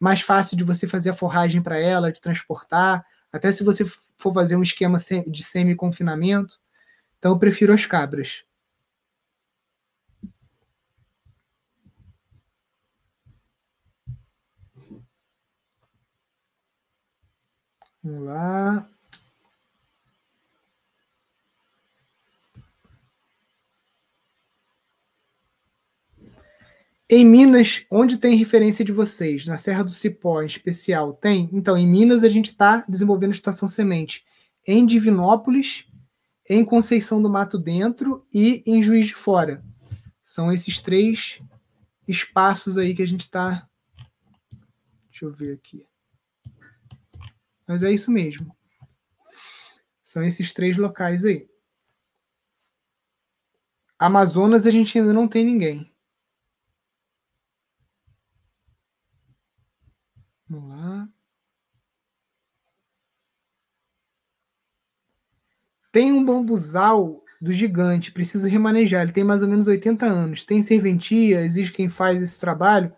mais 0.00 0.20
fácil 0.20 0.56
de 0.56 0.64
você 0.64 0.86
fazer 0.86 1.10
a 1.10 1.14
forragem 1.14 1.62
para 1.62 1.78
ela, 1.78 2.12
de 2.12 2.20
transportar, 2.20 3.04
até 3.32 3.50
se 3.52 3.64
você 3.64 3.84
for 4.16 4.32
fazer 4.32 4.56
um 4.56 4.62
esquema 4.62 4.98
de 5.26 5.42
semi-confinamento. 5.42 6.58
Então, 7.18 7.32
eu 7.32 7.38
prefiro 7.38 7.72
as 7.72 7.86
cabras. 7.86 8.44
Vamos 18.08 18.24
lá. 18.24 18.88
Em 27.10 27.24
Minas, 27.24 27.84
onde 27.90 28.16
tem 28.16 28.36
referência 28.36 28.84
de 28.84 28.92
vocês? 28.92 29.46
Na 29.46 29.58
Serra 29.58 29.82
do 29.82 29.90
Cipó, 29.90 30.42
em 30.42 30.46
especial, 30.46 31.12
tem? 31.12 31.48
Então, 31.52 31.76
em 31.76 31.86
Minas, 31.86 32.24
a 32.24 32.28
gente 32.28 32.46
está 32.46 32.84
desenvolvendo 32.88 33.32
estação 33.32 33.68
semente 33.68 34.24
em 34.66 34.86
Divinópolis, 34.86 35.86
em 36.48 36.64
Conceição 36.64 37.20
do 37.20 37.28
Mato 37.28 37.58
Dentro 37.58 38.26
e 38.32 38.62
em 38.66 38.82
Juiz 38.82 39.06
de 39.06 39.14
Fora. 39.14 39.62
São 40.22 40.52
esses 40.52 40.80
três 40.80 41.40
espaços 42.06 42.78
aí 42.78 42.94
que 42.94 43.02
a 43.02 43.06
gente 43.06 43.20
está. 43.20 43.68
Deixa 45.10 45.24
eu 45.24 45.32
ver 45.32 45.52
aqui. 45.52 45.87
Mas 47.68 47.82
é 47.82 47.92
isso 47.92 48.10
mesmo. 48.10 48.56
São 50.02 50.24
esses 50.24 50.54
três 50.54 50.78
locais 50.78 51.26
aí. 51.26 51.46
Amazonas 53.98 54.64
a 54.64 54.70
gente 54.70 54.98
ainda 54.98 55.12
não 55.12 55.28
tem 55.28 55.44
ninguém. 55.44 55.92
Vamos 60.48 60.70
lá. 60.70 61.08
Tem 65.92 66.10
um 66.10 66.24
bambuzal 66.24 67.22
do 67.38 67.52
gigante, 67.52 68.12
preciso 68.12 68.48
remanejar. 68.48 69.02
Ele 69.02 69.12
tem 69.12 69.24
mais 69.24 69.42
ou 69.42 69.48
menos 69.48 69.66
80 69.66 70.06
anos. 70.06 70.42
Tem 70.42 70.62
serventia, 70.62 71.42
existe 71.42 71.72
quem 71.74 71.88
faz 71.88 72.22
esse 72.22 72.40
trabalho. 72.40 72.92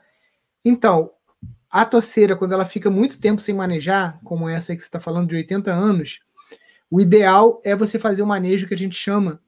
Então, 0.64 1.10
a 1.70 1.84
toceira, 1.84 2.34
quando 2.34 2.52
ela 2.52 2.64
fica 2.64 2.90
muito 2.90 3.20
tempo 3.20 3.40
sem 3.40 3.54
manejar, 3.54 4.20
como 4.24 4.48
essa 4.48 4.72
aí 4.72 4.76
que 4.76 4.82
você 4.82 4.88
está 4.88 4.98
falando 4.98 5.28
de 5.28 5.36
80 5.36 5.72
anos, 5.72 6.20
o 6.90 7.00
ideal 7.00 7.60
é 7.64 7.76
você 7.76 7.98
fazer 7.98 8.22
o 8.22 8.24
um 8.24 8.28
manejo 8.28 8.66
que 8.66 8.74
a 8.74 8.78
gente 8.78 8.96
chama 8.96 9.40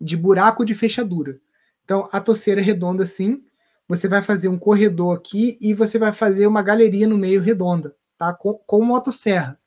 de 0.00 0.16
buraco 0.16 0.64
de 0.64 0.74
fechadura. 0.74 1.40
Então, 1.84 2.08
a 2.12 2.20
toceira 2.20 2.60
é 2.60 2.64
redonda 2.64 3.02
assim, 3.02 3.42
você 3.88 4.06
vai 4.06 4.22
fazer 4.22 4.46
um 4.46 4.56
corredor 4.56 5.16
aqui 5.16 5.58
e 5.60 5.74
você 5.74 5.98
vai 5.98 6.12
fazer 6.12 6.46
uma 6.46 6.62
galeria 6.62 7.08
no 7.08 7.18
meio 7.18 7.40
redonda, 7.40 7.96
tá? 8.16 8.32
Com, 8.32 8.54
com 8.64 8.84
motosserra. 8.84 9.58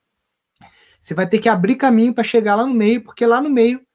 Você 1.02 1.14
vai 1.14 1.28
ter 1.28 1.40
que 1.40 1.50
abrir 1.50 1.76
caminho 1.76 2.14
para 2.14 2.24
chegar 2.24 2.56
lá 2.56 2.66
no 2.66 2.74
meio, 2.74 3.04
porque 3.04 3.26
lá 3.26 3.42
no 3.42 3.50
meio 3.50 3.86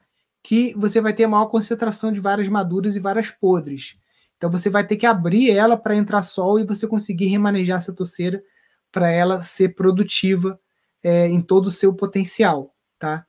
que 0.43 0.75
você 0.77 1.01
vai 1.01 1.15
ter 1.15 1.25
a 1.25 1.29
maior 1.29 1.47
concentração 1.47 2.13
de 2.13 2.21
várias 2.21 2.49
maduras 2.49 2.95
e 2.95 3.01
várias 3.01 3.31
podres. 3.31 3.99
Então 4.39 4.51
você 4.51 4.71
vai 4.71 4.87
ter 4.87 4.97
que 4.97 5.05
abrir 5.05 5.51
ela 5.51 5.77
para 5.77 5.97
entrar 5.97 6.23
sol 6.23 6.59
e 6.59 6.65
você 6.65 6.87
conseguir 6.87 7.27
remanejar 7.27 7.79
essa 7.79 7.93
toceira 7.93 8.43
para 8.91 9.11
ela 9.11 9.43
ser 9.43 9.75
produtiva 9.75 10.59
é, 11.03 11.27
em 11.27 11.41
todo 11.41 11.67
o 11.67 11.73
seu 11.73 11.93
potencial, 11.93 12.75
tá? 12.99 13.27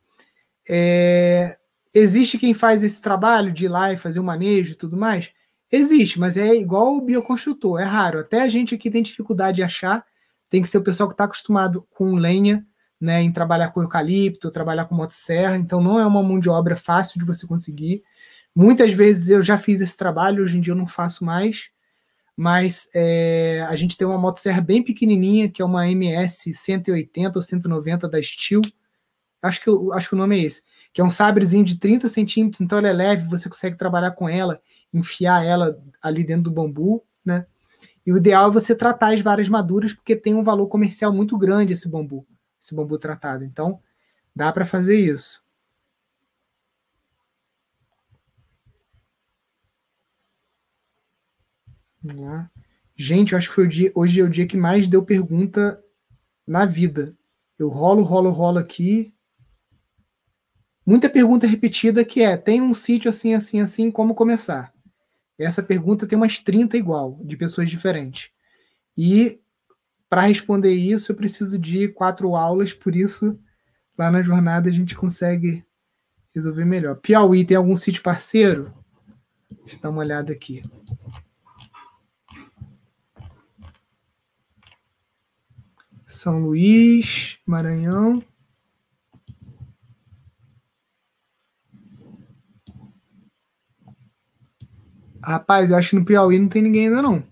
É, 0.69 1.57
existe 1.93 2.37
quem 2.37 2.53
faz 2.53 2.83
esse 2.83 3.01
trabalho 3.01 3.51
de 3.51 3.65
ir 3.65 3.69
lá 3.69 3.91
e 3.91 3.97
fazer 3.97 4.19
o 4.19 4.23
manejo 4.23 4.73
e 4.73 4.75
tudo 4.75 4.95
mais? 4.95 5.31
Existe, 5.71 6.19
mas 6.19 6.37
é 6.37 6.55
igual 6.55 6.95
o 6.95 7.01
bioconstrutor, 7.01 7.79
é 7.79 7.83
raro. 7.83 8.19
Até 8.19 8.41
a 8.41 8.47
gente 8.47 8.75
aqui 8.75 8.89
tem 8.89 9.03
dificuldade 9.03 9.57
de 9.57 9.63
achar. 9.63 10.05
Tem 10.49 10.61
que 10.61 10.67
ser 10.67 10.77
o 10.77 10.83
pessoal 10.83 11.09
que 11.09 11.13
está 11.13 11.25
acostumado 11.25 11.87
com 11.91 12.15
lenha, 12.15 12.65
né, 12.99 13.21
em 13.21 13.31
trabalhar 13.31 13.69
com 13.69 13.81
eucalipto, 13.81 14.49
trabalhar 14.51 14.85
com 14.85 14.95
motosserra. 14.95 15.57
Então 15.57 15.81
não 15.81 15.99
é 15.99 16.05
uma 16.05 16.23
mão 16.23 16.39
de 16.39 16.49
obra 16.49 16.75
fácil 16.75 17.19
de 17.19 17.25
você 17.25 17.47
conseguir. 17.47 18.03
Muitas 18.55 18.93
vezes 18.93 19.29
eu 19.29 19.41
já 19.41 19.57
fiz 19.57 19.81
esse 19.81 19.95
trabalho, 19.95 20.43
hoje 20.43 20.57
em 20.57 20.61
dia 20.61 20.73
eu 20.73 20.77
não 20.77 20.87
faço 20.87 21.23
mais, 21.23 21.69
mas 22.35 22.89
é, 22.93 23.65
a 23.67 23.75
gente 23.75 23.97
tem 23.97 24.07
uma 24.07 24.17
motosserra 24.17 24.61
bem 24.61 24.83
pequenininha, 24.83 25.49
que 25.49 25.61
é 25.61 25.65
uma 25.65 25.89
MS 25.89 26.53
180 26.53 27.37
ou 27.37 27.43
190 27.43 28.07
da 28.07 28.21
Steel. 28.21 28.61
Acho 29.41 29.61
que, 29.61 29.69
acho 29.93 30.09
que 30.09 30.15
o 30.15 30.17
nome 30.17 30.39
é 30.39 30.45
esse. 30.45 30.63
Que 30.93 31.01
é 31.01 31.03
um 31.03 31.11
sabrezinho 31.11 31.63
de 31.63 31.79
30 31.79 32.09
centímetros, 32.09 32.61
então 32.61 32.77
ela 32.77 32.87
é 32.87 32.93
leve, 32.93 33.27
você 33.27 33.49
consegue 33.49 33.77
trabalhar 33.77 34.11
com 34.11 34.27
ela, 34.27 34.61
enfiar 34.93 35.45
ela 35.45 35.77
ali 36.01 36.23
dentro 36.23 36.43
do 36.43 36.51
bambu, 36.51 37.03
né? 37.23 37.45
E 38.05 38.11
o 38.11 38.17
ideal 38.17 38.49
é 38.49 38.51
você 38.51 38.73
tratar 38.73 39.13
as 39.13 39.21
várias 39.21 39.49
maduras, 39.49 39.93
porque 39.93 40.15
tem 40.15 40.33
um 40.33 40.43
valor 40.43 40.67
comercial 40.67 41.13
muito 41.13 41.37
grande 41.37 41.73
esse 41.73 41.87
bambu, 41.87 42.25
esse 42.59 42.73
bambu 42.73 42.97
tratado. 42.97 43.43
Então, 43.43 43.79
dá 44.35 44.51
para 44.51 44.65
fazer 44.65 44.97
isso. 44.97 45.43
Vamos 52.01 52.21
lá. 52.23 52.49
Gente, 52.95 53.31
eu 53.31 53.37
acho 53.37 53.49
que 53.49 53.55
foi 53.55 53.65
o 53.65 53.69
dia, 53.69 53.91
hoje 53.95 54.19
é 54.19 54.23
o 54.23 54.29
dia 54.29 54.47
que 54.47 54.57
mais 54.57 54.87
deu 54.87 55.03
pergunta 55.03 55.81
na 56.45 56.65
vida. 56.65 57.07
Eu 57.57 57.69
rolo, 57.69 58.03
rolo, 58.03 58.29
rolo 58.29 58.57
aqui. 58.57 59.07
Muita 60.85 61.09
pergunta 61.09 61.47
repetida 61.47 62.03
que 62.03 62.21
é: 62.21 62.35
tem 62.35 62.61
um 62.61 62.73
sítio 62.73 63.09
assim, 63.09 63.33
assim, 63.33 63.61
assim, 63.61 63.91
como 63.91 64.15
começar? 64.15 64.73
Essa 65.37 65.63
pergunta 65.63 66.05
tem 66.05 66.17
umas 66.17 66.39
30 66.39 66.75
igual, 66.75 67.19
de 67.23 67.37
pessoas 67.37 67.69
diferentes. 67.69 68.31
E 68.97 69.39
para 70.09 70.23
responder 70.23 70.73
isso, 70.73 71.11
eu 71.11 71.15
preciso 71.15 71.57
de 71.57 71.87
quatro 71.87 72.35
aulas, 72.35 72.73
por 72.73 72.95
isso, 72.95 73.39
lá 73.97 74.11
na 74.11 74.21
jornada 74.21 74.67
a 74.67 74.71
gente 74.71 74.95
consegue 74.95 75.61
resolver 76.33 76.65
melhor. 76.65 76.97
Piauí 76.97 77.45
tem 77.45 77.55
algum 77.55 77.75
sítio 77.75 78.03
parceiro? 78.03 78.67
Deixa 79.61 79.77
eu 79.77 79.81
dar 79.81 79.89
uma 79.89 80.01
olhada 80.01 80.33
aqui. 80.33 80.61
São 86.09 86.39
Luís, 86.39 87.37
Maranhão. 87.45 88.23
Rapaz, 95.23 95.69
eu 95.69 95.77
acho 95.77 95.91
que 95.91 95.95
no 95.97 96.03
Piauí 96.03 96.39
não 96.39 96.49
tem 96.49 96.63
ninguém 96.63 96.87
ainda 96.87 97.03
não. 97.03 97.23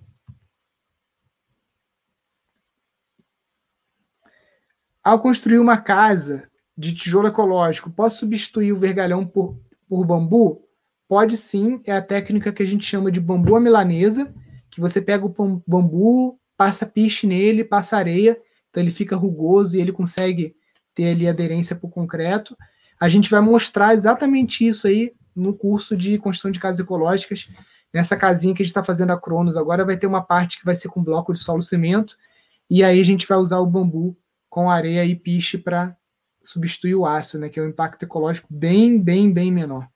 Ao 5.04 5.20
construir 5.20 5.58
uma 5.58 5.82
casa 5.82 6.48
de 6.78 6.94
tijolo 6.94 7.30
ecológico, 7.30 7.90
posso 7.90 8.20
substituir 8.20 8.74
o 8.74 8.78
vergalhão 8.78 9.26
por, 9.26 9.58
por 9.90 10.06
bambu? 10.06 10.70
Pode 11.08 11.36
sim, 11.36 11.82
é 11.84 11.94
a 11.94 12.02
técnica 12.02 12.54
que 12.54 12.62
a 12.62 12.66
gente 12.66 12.86
chama 12.86 13.12
de 13.12 13.20
bambu 13.20 13.56
à 13.56 13.60
milanesa, 13.60 14.32
que 14.70 14.80
você 14.80 15.02
pega 15.02 15.26
o 15.26 15.64
bambu, 15.66 16.40
passa 16.56 16.86
piche 16.86 17.26
nele, 17.26 17.64
passa 17.64 17.98
areia 17.98 18.40
então 18.78 18.84
ele 18.84 18.92
fica 18.92 19.16
rugoso 19.16 19.76
e 19.76 19.82
ele 19.82 19.92
consegue 19.92 20.56
ter 20.94 21.10
ali 21.10 21.28
aderência 21.28 21.76
para 21.76 21.88
o 21.88 21.90
concreto. 21.90 22.56
A 23.00 23.10
gente 23.10 23.28
vai 23.28 23.42
mostrar 23.42 23.96
exatamente 23.96 24.68
isso 24.68 24.86
aí 24.86 25.14
no 25.36 25.52
curso 25.52 25.98
de 25.98 26.20
construção 26.20 26.52
de 26.52 26.60
casas 26.60 26.80
ecológicas. 26.80 27.48
Nessa 27.92 28.16
casinha 28.16 28.54
que 28.54 28.62
a 28.62 28.66
gente 28.66 28.70
está 28.70 28.84
fazendo 28.84 29.14
a 29.14 29.20
Cronos 29.20 29.58
agora, 29.58 29.84
vai 29.84 29.98
ter 29.98 30.06
uma 30.06 30.22
parte 30.22 30.60
que 30.60 30.66
vai 30.66 30.76
ser 30.76 30.90
com 30.90 31.04
bloco 31.04 31.34
de 31.34 31.40
solo 31.40 31.62
cimento, 31.62 32.16
e 32.70 32.84
aí 32.84 33.00
a 33.00 33.04
gente 33.04 33.26
vai 33.26 33.40
usar 33.40 33.58
o 33.58 33.66
bambu 33.66 34.16
com 34.48 34.70
areia 34.70 35.04
e 35.04 35.16
piche 35.16 35.58
para 35.58 35.98
substituir 36.44 36.94
o 36.94 37.08
aço, 37.08 37.40
né, 37.40 37.50
que 37.50 37.60
é 37.60 37.64
um 37.64 37.70
impacto 37.70 38.04
ecológico 38.04 38.48
bem, 38.52 39.02
bem, 39.02 39.34
bem 39.34 39.52
menor. 39.52 39.88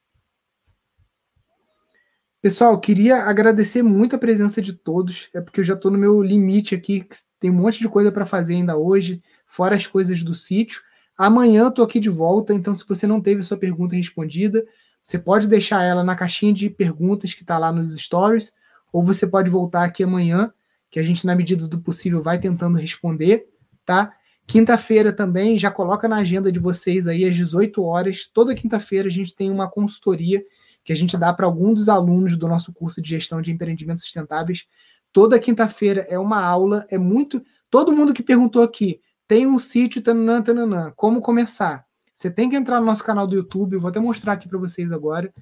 Pessoal, 2.41 2.79
queria 2.79 3.17
agradecer 3.17 3.83
muito 3.83 4.15
a 4.15 4.19
presença 4.19 4.59
de 4.63 4.73
todos. 4.73 5.29
É 5.31 5.39
porque 5.39 5.59
eu 5.59 5.63
já 5.63 5.75
estou 5.75 5.91
no 5.91 5.97
meu 5.97 6.23
limite 6.23 6.73
aqui, 6.73 7.05
tem 7.39 7.51
um 7.51 7.53
monte 7.53 7.79
de 7.79 7.87
coisa 7.87 8.11
para 8.11 8.25
fazer 8.25 8.55
ainda 8.55 8.75
hoje, 8.75 9.21
fora 9.45 9.75
as 9.75 9.85
coisas 9.85 10.23
do 10.23 10.33
sítio. 10.33 10.81
Amanhã 11.15 11.67
estou 11.67 11.85
aqui 11.85 11.99
de 11.99 12.09
volta, 12.09 12.51
então 12.51 12.75
se 12.75 12.83
você 12.87 13.05
não 13.05 13.21
teve 13.21 13.43
sua 13.43 13.57
pergunta 13.57 13.95
respondida, 13.95 14.65
você 15.03 15.19
pode 15.19 15.47
deixar 15.47 15.83
ela 15.83 16.03
na 16.03 16.15
caixinha 16.15 16.51
de 16.51 16.67
perguntas 16.67 17.35
que 17.35 17.43
está 17.43 17.59
lá 17.59 17.71
nos 17.71 17.95
stories, 17.95 18.51
ou 18.91 19.03
você 19.03 19.27
pode 19.27 19.47
voltar 19.47 19.83
aqui 19.83 20.03
amanhã, 20.03 20.51
que 20.89 20.99
a 20.99 21.03
gente, 21.03 21.27
na 21.27 21.35
medida 21.35 21.67
do 21.67 21.79
possível, 21.79 22.23
vai 22.23 22.39
tentando 22.39 22.75
responder, 22.75 23.45
tá? 23.85 24.11
Quinta-feira 24.47 25.13
também, 25.13 25.59
já 25.59 25.69
coloca 25.69 26.07
na 26.07 26.17
agenda 26.17 26.51
de 26.51 26.59
vocês 26.59 27.07
aí 27.07 27.23
às 27.23 27.35
18 27.35 27.83
horas. 27.83 28.25
Toda 28.25 28.55
quinta-feira 28.55 29.07
a 29.07 29.11
gente 29.11 29.35
tem 29.35 29.51
uma 29.51 29.69
consultoria 29.69 30.43
que 30.83 30.91
a 30.91 30.95
gente 30.95 31.17
dá 31.17 31.33
para 31.33 31.45
algum 31.45 31.73
dos 31.73 31.89
alunos 31.89 32.35
do 32.35 32.47
nosso 32.47 32.73
curso 32.73 33.01
de 33.01 33.09
gestão 33.09 33.41
de 33.41 33.51
empreendimentos 33.51 34.03
sustentáveis. 34.03 34.65
Toda 35.11 35.39
quinta-feira 35.39 36.05
é 36.09 36.17
uma 36.17 36.43
aula, 36.43 36.85
é 36.89 36.97
muito. 36.97 37.43
Todo 37.69 37.93
mundo 37.93 38.13
que 38.13 38.23
perguntou 38.23 38.63
aqui, 38.63 39.01
tem 39.27 39.47
um 39.47 39.59
sítio, 39.59 40.01
tananã, 40.01 40.41
tananã, 40.41 40.91
como 40.95 41.21
começar? 41.21 41.85
Você 42.13 42.29
tem 42.29 42.49
que 42.49 42.55
entrar 42.55 42.79
no 42.79 42.85
nosso 42.85 43.03
canal 43.03 43.25
do 43.25 43.35
YouTube, 43.35 43.73
eu 43.73 43.79
vou 43.79 43.89
até 43.89 43.99
mostrar 43.99 44.33
aqui 44.33 44.47
para 44.47 44.59
vocês 44.59 44.91
agora, 44.91 45.33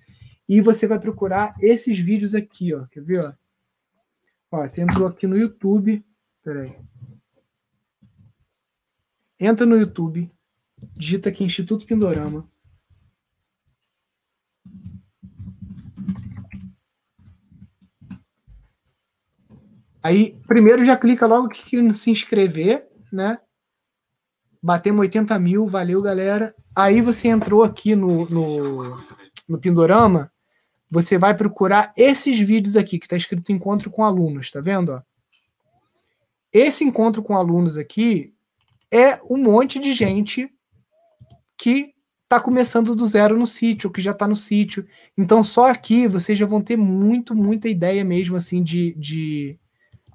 e 0.48 0.62
você 0.62 0.88
vai 0.88 1.00
procurar 1.00 1.56
esses 1.60 2.00
vídeos 2.00 2.34
aqui, 2.34 2.74
ó. 2.74 2.86
Quer 2.88 3.02
ver, 3.02 3.26
ó? 3.26 3.34
Ó, 4.52 4.68
você 4.68 4.82
entrou 4.82 5.08
aqui 5.08 5.28
no 5.28 5.38
YouTube, 5.38 6.04
peraí. 6.44 6.76
Entra 9.40 9.66
no 9.66 9.78
YouTube, 9.78 10.32
digita 10.94 11.30
aqui 11.30 11.44
Instituto 11.44 11.86
Pindorama. 11.86 12.50
Aí, 20.02 20.40
primeiro 20.48 20.86
já 20.86 20.96
clica 20.96 21.28
logo 21.28 21.50
no 21.74 21.96
se 21.96 22.10
inscrever, 22.10 22.88
né? 23.12 23.38
Batemos 24.62 25.02
80 25.02 25.38
mil, 25.40 25.68
valeu, 25.68 26.02
galera. 26.02 26.56
Aí 26.76 27.02
você 27.02 27.28
entrou 27.28 27.64
aqui 27.64 27.96
no, 27.96 28.30
no, 28.30 28.98
no 29.48 29.60
Pindorama, 29.60 30.32
você 30.90 31.18
vai 31.18 31.36
procurar 31.36 31.94
esses 31.96 32.40
vídeos 32.40 32.76
aqui, 32.76 32.98
que 32.98 33.06
está 33.06 33.16
escrito 33.18 33.52
Encontro 33.52 33.90
com 33.90 34.04
Alunos, 34.04 34.52
tá 34.52 34.60
vendo? 34.62 34.94
Ó? 34.94 35.02
Esse 36.52 36.84
encontro 36.84 37.22
com 37.22 37.38
alunos 37.38 37.78
aqui 37.78 38.34
é 38.92 39.20
um 39.30 39.38
monte 39.38 39.80
de 39.80 39.92
gente 39.92 40.52
que 41.56 41.94
está 42.24 42.40
começando 42.40 42.96
do 42.96 43.06
zero 43.06 43.38
no 43.38 43.46
sítio, 43.46 43.92
que 43.92 44.02
já 44.02 44.12
está 44.12 44.28
no 44.28 44.36
sítio. 44.36 44.86
Então, 45.18 45.44
só 45.44 45.70
aqui 45.70 46.08
vocês 46.08 46.38
já 46.38 46.46
vão 46.46 46.62
ter 46.62 46.76
muito, 46.76 47.36
muita 47.36 47.70
ideia 47.70 48.04
mesmo, 48.04 48.36
assim, 48.36 48.64
de, 48.64 48.96
de 48.96 49.60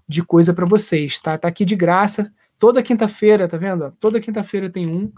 de 0.09 0.23
coisa 0.23 0.53
para 0.53 0.67
vocês, 0.67 1.19
tá? 1.19 1.37
Tá 1.39 1.49
aqui 1.49 1.65
de 1.65 1.75
graça. 1.75 2.33
Toda 2.59 2.83
quinta-feira, 2.83 3.49
tá 3.49 3.57
vendo? 3.57 3.91
Toda 3.99 4.21
quinta-feira 4.21 4.71
tem 4.71 4.87
um. 4.87 5.13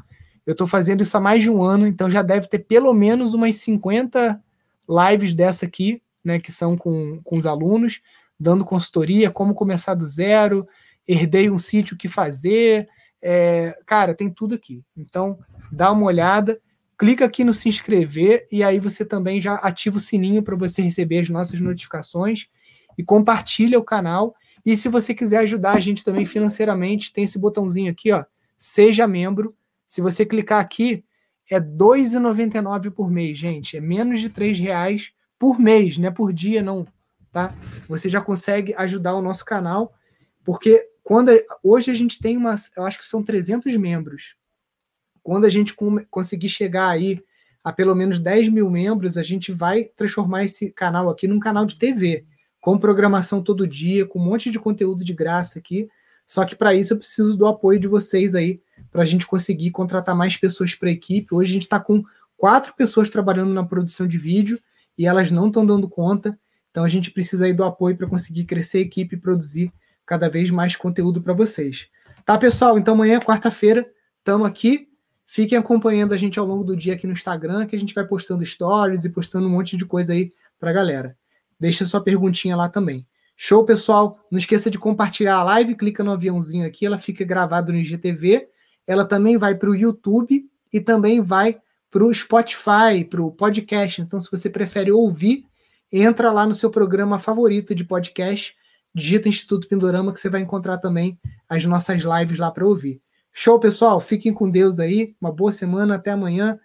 Eu 0.47 0.53
estou 0.53 0.67
fazendo 0.67 1.03
isso 1.03 1.17
há 1.17 1.21
mais 1.21 1.43
de 1.43 1.51
um 1.51 1.63
ano, 1.63 1.87
então 1.87 2.09
já 2.09 2.23
deve 2.23 2.49
ter 2.49 2.61
pelo 2.61 2.93
menos 2.93 3.35
umas 3.35 3.57
50 3.57 4.41
lives 4.89 5.35
dessa 5.35 5.67
aqui, 5.67 6.01
né? 6.25 6.39
Que 6.39 6.53
são 6.53 6.77
com, 6.77 7.21
com 7.25 7.37
os 7.37 7.47
alunos, 7.47 8.01
dando 8.39 8.65
consultoria, 8.65 9.31
como 9.31 9.55
começar 9.55 9.95
do 9.95 10.07
zero, 10.07 10.67
herdei 11.07 11.51
um 11.51 11.59
sítio, 11.59 11.95
o 11.95 11.99
que 11.99 12.09
fazer. 12.09 12.89
É, 13.21 13.77
cara, 13.85 14.15
tem 14.15 14.31
tudo 14.31 14.55
aqui. 14.55 14.85
Então, 14.97 15.39
dá 15.73 15.91
uma 15.91 16.07
olhada. 16.07 16.61
clica 16.97 17.25
aqui 17.25 17.45
no 17.45 17.53
se 17.53 17.69
inscrever 17.69 18.47
e 18.51 18.63
aí 18.63 18.79
você 18.79 19.05
também 19.05 19.41
já 19.41 19.55
ativa 19.55 19.97
o 19.97 20.01
sininho 20.01 20.43
para 20.43 20.57
você 20.57 20.81
receber 20.81 21.19
as 21.19 21.29
nossas 21.29 21.61
notificações 21.61 22.47
e 22.97 23.03
compartilha 23.03 23.79
o 23.79 23.85
canal. 23.85 24.35
E 24.67 24.77
se 24.77 24.89
você 24.89 25.15
quiser 25.15 25.39
ajudar 25.39 25.75
a 25.75 25.81
gente 25.81 26.05
também 26.05 26.25
financeiramente, 26.25 27.13
tem 27.13 27.23
esse 27.23 27.39
botãozinho 27.39 27.93
aqui, 27.93 28.11
ó, 28.11 28.25
seja 28.59 29.07
membro. 29.07 29.55
Se 29.87 30.01
você 30.01 30.27
clicar 30.27 30.61
aqui, 30.61 31.05
é 31.49 31.59
R$ 31.59 31.65
2,99 31.65 32.91
por 32.91 33.09
mês, 33.09 33.39
gente. 33.39 33.77
É 33.77 33.81
menos 33.81 34.19
de 34.19 34.27
R$ 34.27 34.53
reais 34.55 35.13
por 35.39 35.61
mês, 35.61 35.97
não 35.99 36.09
é 36.09 36.11
por 36.11 36.33
dia, 36.33 36.63
não. 36.63 36.85
Tá? 37.31 37.55
Você 37.89 38.09
já 38.09 38.21
consegue 38.21 38.75
ajudar 38.75 39.15
o 39.15 39.23
nosso 39.23 39.45
canal, 39.45 39.95
porque 40.45 40.91
quando 41.05 41.31
hoje 41.63 41.93
a 41.93 41.95
gente 41.95 42.19
tem 42.19 42.37
umas, 42.37 42.69
eu 42.77 42.85
acho 42.85 42.99
que 42.99 43.05
são 43.05 43.23
300 43.23 43.77
membros. 43.77 44.35
Quando 45.23 45.45
a 45.45 45.51
gente 45.51 45.77
conseguir 46.11 46.49
chegar 46.49 46.89
aí 46.89 47.23
a 47.63 47.73
pelo 47.73 47.95
menos 47.95 48.19
10 48.19 48.49
mil 48.49 48.69
membros, 48.69 49.17
a 49.17 49.23
gente 49.23 49.53
vai 49.53 49.85
transformar 49.85 50.45
esse 50.45 50.71
canal 50.73 51.09
aqui 51.09 51.29
num 51.29 51.39
canal 51.39 51.65
de 51.65 51.79
TV, 51.79 52.25
com 52.67 52.77
programação 52.77 53.41
todo 53.41 53.65
dia, 53.65 54.05
com 54.05 54.19
um 54.19 54.25
monte 54.25 54.51
de 54.51 54.59
conteúdo 54.59 55.05
de 55.05 55.15
graça 55.15 55.57
aqui. 55.57 55.89
Só 56.27 56.45
que 56.45 56.57
para 56.57 56.75
isso 56.75 56.95
eu 56.95 56.99
preciso 56.99 57.37
do 57.37 57.47
apoio 57.47 57.79
de 57.79 57.87
vocês 57.87 58.35
aí, 58.35 58.59
para 58.91 59.03
a 59.03 59.05
gente 59.05 59.25
conseguir 59.25 59.71
contratar 59.71 60.17
mais 60.17 60.37
pessoas 60.37 60.75
para 60.75 60.89
a 60.89 60.93
equipe. 60.93 61.33
Hoje 61.33 61.51
a 61.51 61.53
gente 61.53 61.63
está 61.63 61.79
com 61.79 62.03
quatro 62.37 62.75
pessoas 62.75 63.09
trabalhando 63.09 63.55
na 63.55 63.63
produção 63.63 64.05
de 64.05 64.19
vídeo 64.19 64.59
e 64.99 65.07
elas 65.07 65.31
não 65.31 65.47
estão 65.47 65.65
dando 65.65 65.89
conta. 65.89 66.37
Então 66.73 66.83
a 66.83 66.89
gente 66.89 67.13
precisa 67.13 67.45
aí 67.45 67.53
do 67.53 67.63
apoio 67.63 67.97
para 67.97 68.09
conseguir 68.09 68.43
crescer 68.43 68.79
a 68.79 68.81
equipe 68.81 69.15
e 69.15 69.21
produzir 69.21 69.71
cada 70.05 70.29
vez 70.29 70.51
mais 70.51 70.75
conteúdo 70.75 71.23
para 71.23 71.35
vocês. 71.35 71.87
Tá, 72.25 72.37
pessoal? 72.37 72.77
Então 72.77 72.95
amanhã, 72.95 73.21
quarta-feira, 73.21 73.87
estamos 74.19 74.45
aqui. 74.45 74.89
Fiquem 75.25 75.57
acompanhando 75.57 76.15
a 76.15 76.17
gente 76.17 76.37
ao 76.37 76.45
longo 76.45 76.65
do 76.65 76.75
dia 76.75 76.95
aqui 76.95 77.07
no 77.07 77.13
Instagram, 77.13 77.65
que 77.65 77.77
a 77.77 77.79
gente 77.79 77.95
vai 77.95 78.05
postando 78.05 78.45
stories 78.45 79.05
e 79.05 79.09
postando 79.09 79.47
um 79.47 79.51
monte 79.51 79.77
de 79.77 79.87
coisa 79.87 80.15
aí 80.15 80.33
para 80.59 80.71
a 80.71 80.73
galera. 80.73 81.17
Deixa 81.59 81.87
sua 81.87 82.03
perguntinha 82.03 82.57
lá 82.57 82.69
também. 82.69 83.07
Show, 83.37 83.65
pessoal? 83.65 84.19
Não 84.31 84.39
esqueça 84.39 84.71
de 84.71 84.79
compartilhar 84.79 85.37
a 85.37 85.43
live, 85.43 85.75
clica 85.75 86.03
no 86.03 86.13
aviãozinho 86.13 86.67
aqui, 86.67 86.87
ela 86.87 86.97
fica 86.97 87.25
gravada 87.25 87.71
no 87.71 87.79
IGTV. 87.79 88.49
Ela 88.87 89.05
também 89.05 89.37
vai 89.37 89.55
para 89.55 89.71
o 89.71 89.75
YouTube 89.75 90.49
e 90.73 90.81
também 90.81 91.21
vai 91.21 91.59
para 91.91 92.05
o 92.05 92.13
Spotify, 92.13 93.05
para 93.09 93.23
o 93.23 93.31
podcast. 93.31 94.01
Então, 94.01 94.21
se 94.21 94.31
você 94.31 94.49
prefere 94.49 94.91
ouvir, 94.91 95.45
entra 95.93 96.33
lá 96.33 96.47
no 96.47 96.55
seu 96.55 96.71
programa 96.71 97.19
favorito 97.19 97.75
de 97.75 97.85
podcast, 97.85 98.55
digita 98.95 99.29
Instituto 99.29 99.69
Pindorama, 99.69 100.13
que 100.13 100.21
você 100.21 100.29
vai 100.29 100.41
encontrar 100.41 100.79
também 100.79 101.19
as 101.49 101.65
nossas 101.65 102.03
lives 102.03 102.39
lá 102.39 102.51
para 102.51 102.67
ouvir. 102.67 103.01
Show, 103.33 103.61
pessoal? 103.61 104.01
Fiquem 104.01 104.33
com 104.33 104.49
Deus 104.51 104.81
aí. 104.81 105.15
Uma 105.21 105.31
boa 105.31 105.53
semana. 105.53 105.97
Até 105.97 106.11
amanhã. 106.11 106.59